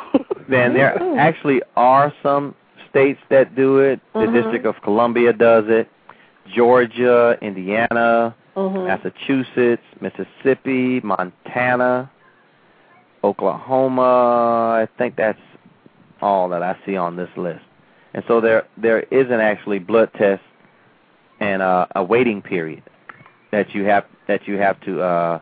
then 0.50 0.74
there 0.74 0.96
actually 1.20 1.62
are 1.76 2.14
some 2.22 2.54
states 2.96 3.20
that 3.30 3.56
do 3.56 3.80
it. 3.80 4.00
The 4.14 4.20
Mhm. 4.20 4.34
District 4.34 4.66
of 4.66 4.82
Columbia 4.82 5.34
does 5.34 5.68
it. 5.68 5.90
Georgia, 6.48 7.38
Indiana, 7.42 8.34
Mhm. 8.56 8.88
Massachusetts, 8.88 9.84
Mississippi, 10.00 11.02
Montana, 11.02 12.10
Oklahoma. 13.24 14.78
I 14.82 14.88
think 14.98 15.18
that's 15.18 15.42
all 16.22 16.48
that 16.50 16.64
I 16.64 16.78
see 16.86 16.96
on 16.96 17.18
this 17.18 17.30
list. 17.36 17.66
And 18.14 18.24
so 18.28 18.40
there 18.40 18.64
there 18.78 19.02
is 19.12 19.30
an 19.30 19.42
actually 19.42 19.80
blood 19.80 20.14
test 20.14 20.44
and 21.42 21.62
uh, 21.62 21.88
a 21.98 22.04
waiting 22.04 22.42
period 22.42 22.84
that 23.52 23.76
you 23.76 23.84
have 23.84 24.06
that 24.28 24.48
you 24.48 24.58
have 24.58 24.80
to 24.82 25.02
uh, 25.02 25.40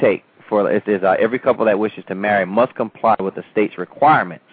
take 0.00 0.24
for 0.48 0.68
it 0.70 0.88
is 0.88 1.02
uh, 1.04 1.14
every 1.20 1.38
couple 1.38 1.64
that 1.66 1.78
wishes 1.78 2.04
to 2.06 2.14
marry 2.16 2.44
must 2.44 2.74
comply 2.74 3.14
with 3.20 3.36
the 3.36 3.44
state's 3.52 3.78
requirements. 3.78 4.47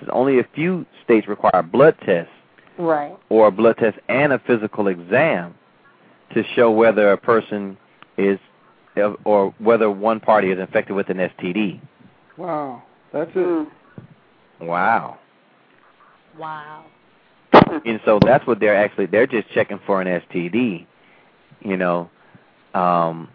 Since 0.00 0.10
only 0.12 0.40
a 0.40 0.44
few 0.54 0.84
states 1.04 1.28
require 1.28 1.62
blood 1.62 1.96
tests 2.04 2.32
Right. 2.78 3.14
or 3.28 3.48
a 3.48 3.50
blood 3.50 3.76
test 3.76 3.98
and 4.08 4.32
a 4.32 4.38
physical 4.38 4.88
exam 4.88 5.54
to 6.34 6.42
show 6.54 6.70
whether 6.70 7.12
a 7.12 7.18
person 7.18 7.76
is 8.16 8.38
or 9.24 9.54
whether 9.58 9.90
one 9.90 10.18
party 10.20 10.50
is 10.50 10.58
infected 10.58 10.96
with 10.96 11.10
an 11.10 11.18
STD. 11.18 11.80
Wow, 12.36 12.82
that's 13.12 13.30
it. 13.34 13.36
Mm. 13.36 13.66
Wow. 14.60 15.18
Wow. 16.38 16.84
And 17.84 18.00
so 18.04 18.18
that's 18.24 18.46
what 18.46 18.60
they're 18.60 18.76
actually 18.76 19.06
they're 19.06 19.26
just 19.26 19.48
checking 19.50 19.78
for 19.86 20.00
an 20.00 20.22
STD, 20.22 20.86
you 21.60 21.76
know. 21.76 22.10
Um 22.74 23.28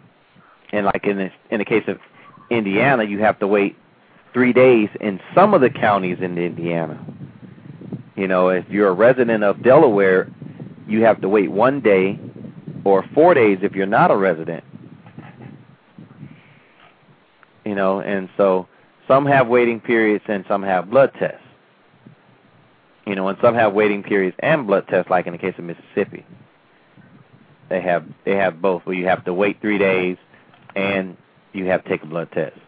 and 0.72 0.86
like 0.86 1.04
in 1.04 1.16
this 1.18 1.32
in 1.50 1.58
the 1.58 1.64
case 1.64 1.84
of 1.86 1.98
Indiana, 2.50 3.04
you 3.04 3.20
have 3.20 3.38
to 3.40 3.46
wait 3.46 3.76
3 4.36 4.52
days 4.52 4.90
in 5.00 5.18
some 5.34 5.54
of 5.54 5.62
the 5.62 5.70
counties 5.70 6.18
in 6.20 6.36
Indiana. 6.36 7.02
You 8.16 8.28
know, 8.28 8.50
if 8.50 8.68
you're 8.68 8.88
a 8.88 8.92
resident 8.92 9.42
of 9.42 9.62
Delaware, 9.62 10.28
you 10.86 11.02
have 11.04 11.22
to 11.22 11.28
wait 11.30 11.50
1 11.50 11.80
day 11.80 12.20
or 12.84 13.02
4 13.14 13.32
days 13.32 13.60
if 13.62 13.72
you're 13.72 13.86
not 13.86 14.10
a 14.10 14.16
resident. 14.16 14.62
You 17.64 17.74
know, 17.74 18.00
and 18.00 18.28
so 18.36 18.68
some 19.08 19.24
have 19.24 19.48
waiting 19.48 19.80
periods 19.80 20.26
and 20.28 20.44
some 20.46 20.62
have 20.62 20.90
blood 20.90 21.12
tests. 21.18 21.40
You 23.06 23.14
know, 23.14 23.28
and 23.28 23.38
some 23.40 23.54
have 23.54 23.72
waiting 23.72 24.02
periods 24.02 24.36
and 24.40 24.66
blood 24.66 24.86
tests, 24.88 25.10
like 25.10 25.26
in 25.26 25.32
the 25.32 25.38
case 25.38 25.54
of 25.56 25.64
Mississippi. 25.64 26.26
They 27.70 27.80
have 27.80 28.04
they 28.26 28.36
have 28.36 28.60
both, 28.60 28.84
where 28.84 28.94
you 28.94 29.06
have 29.06 29.24
to 29.24 29.32
wait 29.32 29.62
three 29.62 29.78
days 29.78 30.18
and 30.74 31.16
you 31.54 31.64
have 31.68 31.84
to 31.84 31.88
take 31.88 32.02
a 32.02 32.06
blood 32.06 32.30
test. 32.32 32.58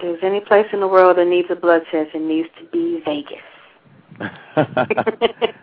If 0.00 0.20
there's 0.20 0.32
any 0.32 0.40
place 0.40 0.66
in 0.72 0.80
the 0.80 0.88
world 0.88 1.18
that 1.18 1.26
needs 1.26 1.48
a 1.50 1.54
blood 1.54 1.82
test, 1.90 2.14
it 2.14 2.22
needs 2.22 2.48
to 2.58 2.64
be 2.70 3.02
Vegas. 3.04 3.42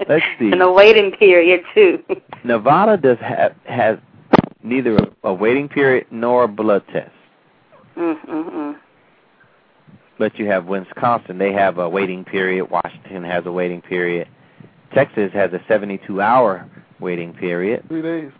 Let's 0.07 0.25
see. 0.37 0.51
And 0.51 0.61
a 0.61 0.71
waiting 0.71 1.11
period 1.11 1.61
too. 1.73 2.03
Nevada 2.43 2.97
does 2.97 3.17
have 3.19 3.55
has 3.65 3.97
neither 4.63 4.95
a, 4.95 5.11
a 5.23 5.33
waiting 5.33 5.67
period 5.67 6.05
nor 6.11 6.43
a 6.43 6.47
blood 6.47 6.83
test. 6.93 7.11
mm 7.95 8.25
mm 8.25 8.51
mm. 8.51 8.79
But 10.19 10.37
you 10.37 10.45
have 10.47 10.65
Wisconsin, 10.65 11.39
they 11.39 11.53
have 11.53 11.79
a 11.79 11.89
waiting 11.89 12.23
period. 12.23 12.65
Washington 12.65 13.23
has 13.23 13.45
a 13.47 13.51
waiting 13.51 13.81
period. 13.81 14.27
Texas 14.93 15.31
has 15.33 15.51
a 15.53 15.61
72 15.67 16.21
hour 16.21 16.69
waiting 16.99 17.33
period. 17.33 17.83
Three 17.87 18.01
days. 18.03 18.31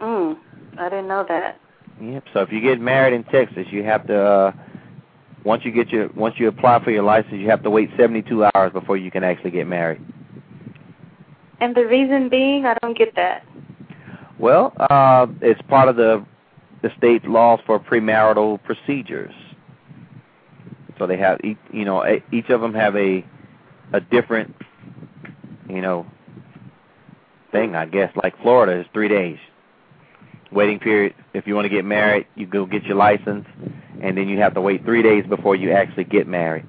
Mm. 0.00 0.36
I 0.78 0.88
didn't 0.88 1.08
know 1.08 1.24
that. 1.28 1.58
Yep. 2.00 2.24
So 2.32 2.40
if 2.40 2.52
you 2.52 2.60
get 2.60 2.80
married 2.80 3.14
in 3.14 3.24
Texas, 3.24 3.66
you 3.70 3.82
have 3.84 4.06
to 4.06 4.18
uh 4.18 4.52
once 5.44 5.64
you 5.64 5.72
get 5.72 5.90
your 5.90 6.08
once 6.14 6.34
you 6.38 6.48
apply 6.48 6.82
for 6.82 6.90
your 6.90 7.02
license, 7.02 7.34
you 7.34 7.48
have 7.50 7.62
to 7.62 7.70
wait 7.70 7.90
72 7.98 8.44
hours 8.54 8.72
before 8.72 8.96
you 8.96 9.10
can 9.10 9.24
actually 9.24 9.50
get 9.50 9.66
married. 9.66 10.00
And 11.60 11.74
the 11.74 11.86
reason 11.86 12.28
being, 12.28 12.64
I 12.64 12.74
don't 12.80 12.96
get 12.96 13.14
that. 13.16 13.44
Well, 14.38 14.72
uh 14.78 15.26
it's 15.42 15.60
part 15.62 15.88
of 15.88 15.96
the 15.96 16.24
the 16.82 16.90
state 16.96 17.26
laws 17.26 17.60
for 17.66 17.78
premarital 17.78 18.62
procedures. 18.64 19.34
So 20.98 21.06
they 21.06 21.18
have 21.18 21.40
each, 21.44 21.58
you 21.72 21.84
know 21.84 22.04
each 22.32 22.48
of 22.48 22.60
them 22.60 22.74
have 22.74 22.96
a 22.96 23.24
a 23.92 24.00
different 24.00 24.54
you 25.68 25.82
know 25.82 26.06
thing, 27.52 27.74
I 27.74 27.84
guess. 27.84 28.10
Like 28.22 28.40
Florida 28.40 28.80
is 28.80 28.86
3 28.94 29.08
days. 29.08 29.38
Waiting 30.52 30.78
period 30.80 31.14
if 31.34 31.46
you 31.46 31.54
want 31.54 31.64
to 31.66 31.68
get 31.68 31.84
married, 31.84 32.26
you 32.34 32.46
go 32.46 32.66
get 32.66 32.84
your 32.84 32.96
license 32.96 33.46
and 34.02 34.16
then 34.16 34.28
you 34.28 34.38
have 34.38 34.54
to 34.54 34.60
wait 34.60 34.84
3 34.84 35.02
days 35.02 35.24
before 35.28 35.54
you 35.54 35.72
actually 35.72 36.04
get 36.04 36.26
married. 36.26 36.66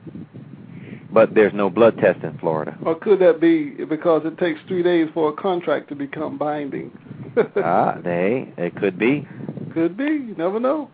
But 1.12 1.34
there's 1.34 1.54
no 1.54 1.70
blood 1.70 1.98
test 1.98 2.24
in 2.24 2.38
Florida. 2.38 2.78
Or 2.86 2.96
could 2.96 3.20
that 3.20 3.42
be 3.42 3.72
because 3.86 4.22
it 4.26 4.38
takes 4.38 4.60
three 4.68 4.84
days 4.84 5.10
for 5.14 5.30
a 5.30 5.34
contract 5.34 5.90
to 5.90 5.96
become 5.96 6.38
binding? 6.38 6.92
ah, 7.58 7.98
they 8.04 8.54
it 8.58 8.76
could 8.78 8.98
be. 8.98 9.28
Could 9.74 9.98
be. 9.98 10.04
You 10.04 10.36
never 10.38 10.60
know. 10.60 10.90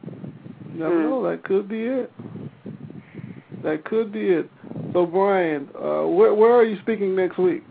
You 0.73 0.79
never 0.79 0.95
Hmm. 0.95 1.03
know. 1.03 1.29
That 1.29 1.43
could 1.43 1.67
be 1.67 1.83
it. 1.83 2.11
That 3.63 3.83
could 3.85 4.11
be 4.11 4.29
it. 4.29 4.49
So 4.93 5.05
Brian, 5.05 5.69
uh, 5.75 6.03
where 6.07 6.33
where 6.33 6.53
are 6.53 6.63
you 6.63 6.79
speaking 6.81 7.15
next 7.15 7.37
week? 7.37 7.63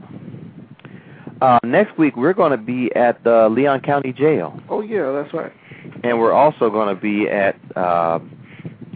Uh, 1.40 1.58
next 1.64 1.96
week 1.98 2.16
we're 2.16 2.32
going 2.32 2.50
to 2.50 2.56
be 2.56 2.90
at 2.94 3.22
the 3.24 3.48
Leon 3.50 3.80
County 3.80 4.12
Jail, 4.12 4.58
Oh 4.70 4.80
yeah, 4.80 5.12
that's 5.12 5.32
right. 5.34 5.52
and 6.02 6.18
we're 6.18 6.32
also 6.32 6.70
going 6.70 6.94
to 6.94 7.00
be 7.00 7.28
at 7.28 7.56
uh, 7.76 8.18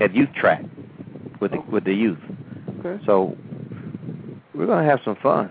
at 0.00 0.14
Youth 0.14 0.30
Track 0.34 0.62
with 1.40 1.50
the, 1.52 1.60
with 1.70 1.84
the 1.84 1.92
youth. 1.92 2.18
Okay. 2.80 3.02
So 3.04 3.36
we're 4.54 4.66
going 4.66 4.82
to 4.84 4.90
have 4.90 5.00
some 5.04 5.16
fun. 5.22 5.50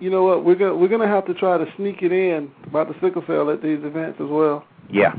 You 0.00 0.10
know 0.10 0.24
what? 0.24 0.44
We're 0.44 0.56
gonna 0.56 0.76
we're 0.76 0.88
gonna 0.88 1.08
have 1.08 1.24
to 1.26 1.34
try 1.34 1.56
to 1.56 1.64
sneak 1.76 2.02
it 2.02 2.12
in 2.12 2.50
about 2.66 2.88
the 2.88 2.94
sickle 3.00 3.24
cell 3.26 3.48
at 3.50 3.62
these 3.62 3.78
events 3.82 4.20
as 4.20 4.28
well. 4.28 4.66
Yeah, 4.90 5.14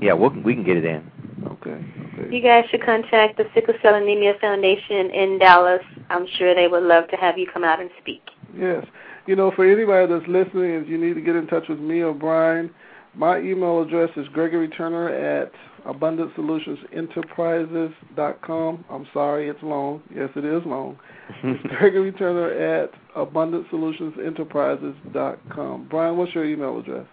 yeah, 0.00 0.14
we'll, 0.14 0.30
we 0.30 0.54
can 0.54 0.64
get 0.64 0.78
it 0.78 0.84
in. 0.86 1.10
Okay. 1.46 1.84
Okay. 2.18 2.34
You 2.34 2.40
guys 2.42 2.64
should 2.70 2.82
contact 2.82 3.36
the 3.36 3.44
Sickle 3.54 3.74
Cell 3.82 3.94
Anemia 3.96 4.34
Foundation 4.40 5.10
in 5.10 5.38
Dallas. 5.38 5.82
I'm 6.08 6.26
sure 6.38 6.54
they 6.54 6.68
would 6.68 6.84
love 6.84 7.08
to 7.08 7.16
have 7.16 7.36
you 7.36 7.46
come 7.52 7.64
out 7.64 7.80
and 7.80 7.90
speak. 8.00 8.22
Yes. 8.56 8.86
You 9.26 9.36
know, 9.36 9.52
for 9.54 9.70
anybody 9.70 10.10
that's 10.12 10.26
listening, 10.28 10.72
if 10.74 10.88
you 10.88 10.98
need 10.98 11.14
to 11.14 11.20
get 11.20 11.36
in 11.36 11.46
touch 11.46 11.68
with 11.68 11.78
me 11.78 12.00
or 12.00 12.12
Brian, 12.14 12.70
my 13.14 13.38
email 13.38 13.80
address 13.82 14.10
is 14.16 14.26
Gregory 14.28 14.68
Turner 14.68 15.08
at 15.08 15.52
AbundanceSolutionsEnterprises.com. 15.84 18.84
I'm 18.88 19.08
sorry, 19.12 19.48
it's 19.48 19.60
long. 19.62 20.00
Yes, 20.14 20.30
it 20.36 20.44
is 20.44 20.62
long. 20.64 20.96
It's 21.42 21.60
Gregory 21.78 22.12
Turner 22.12 22.50
at 22.50 22.92
AbundanceSolutionsEnterprises.com. 23.16 25.88
Brian, 25.90 26.16
what's 26.16 26.32
your 26.34 26.44
email 26.44 26.78
address? 26.78 27.06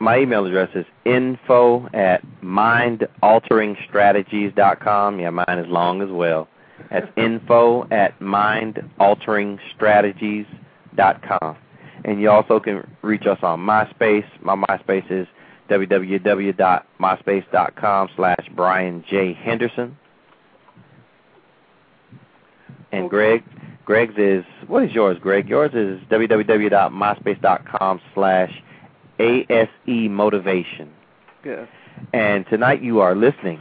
My 0.00 0.18
email 0.18 0.44
address 0.44 0.70
is 0.74 0.84
info 1.04 1.86
at 1.94 2.24
mindalteringstrategies.com. 2.42 5.20
Yeah, 5.20 5.30
mine 5.30 5.58
is 5.58 5.68
long 5.68 6.02
as 6.02 6.10
well. 6.10 6.48
That's 6.90 7.06
info 7.16 7.86
at 7.90 8.18
mindalteringstrategies.com. 8.18 10.63
And 10.96 12.20
you 12.20 12.30
also 12.30 12.60
can 12.60 12.86
reach 13.02 13.26
us 13.26 13.38
on 13.42 13.60
MySpace. 13.60 14.26
My 14.42 14.56
MySpace 14.56 15.10
is 15.10 15.26
www.myspace.com 15.70 18.08
slash 18.16 18.50
Brian 18.54 19.02
J. 19.08 19.32
Henderson. 19.32 19.96
And 22.92 23.08
Greg, 23.10 23.42
Greg's 23.84 24.14
is, 24.16 24.44
what 24.66 24.84
is 24.84 24.92
yours, 24.92 25.18
Greg? 25.20 25.48
Yours 25.48 25.72
is 25.74 26.00
www.myspace.com 26.10 28.00
slash 28.14 28.62
ASE 29.18 30.10
Motivation. 30.10 30.92
Yes. 31.44 31.68
And 32.12 32.46
tonight 32.48 32.82
you 32.82 33.00
are 33.00 33.14
listening 33.14 33.60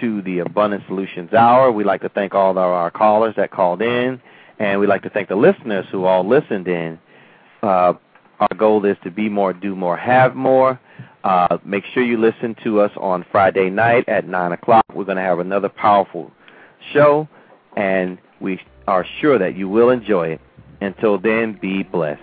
to 0.00 0.22
the 0.22 0.40
Abundant 0.40 0.84
Solutions 0.86 1.32
Hour. 1.32 1.70
We'd 1.70 1.86
like 1.86 2.00
to 2.02 2.08
thank 2.08 2.34
all 2.34 2.52
of 2.52 2.58
our 2.58 2.90
callers 2.90 3.34
that 3.36 3.50
called 3.50 3.82
in, 3.82 4.20
and 4.62 4.78
we'd 4.78 4.86
like 4.86 5.02
to 5.02 5.10
thank 5.10 5.28
the 5.28 5.34
listeners 5.34 5.84
who 5.90 6.04
all 6.04 6.26
listened 6.26 6.68
in. 6.68 6.98
Uh, 7.64 7.94
our 8.38 8.56
goal 8.56 8.84
is 8.84 8.96
to 9.02 9.10
be 9.10 9.28
more, 9.28 9.52
do 9.52 9.74
more, 9.74 9.96
have 9.96 10.36
more. 10.36 10.80
Uh, 11.24 11.58
make 11.64 11.84
sure 11.92 12.02
you 12.02 12.16
listen 12.16 12.54
to 12.62 12.80
us 12.80 12.92
on 12.96 13.26
Friday 13.32 13.70
night 13.70 14.08
at 14.08 14.28
9 14.28 14.52
o'clock. 14.52 14.84
We're 14.94 15.04
going 15.04 15.16
to 15.16 15.22
have 15.22 15.40
another 15.40 15.68
powerful 15.68 16.30
show, 16.92 17.28
and 17.76 18.18
we 18.40 18.60
are 18.86 19.04
sure 19.20 19.36
that 19.36 19.56
you 19.56 19.68
will 19.68 19.90
enjoy 19.90 20.28
it. 20.28 20.40
Until 20.80 21.18
then, 21.18 21.58
be 21.60 21.82
blessed. 21.82 22.20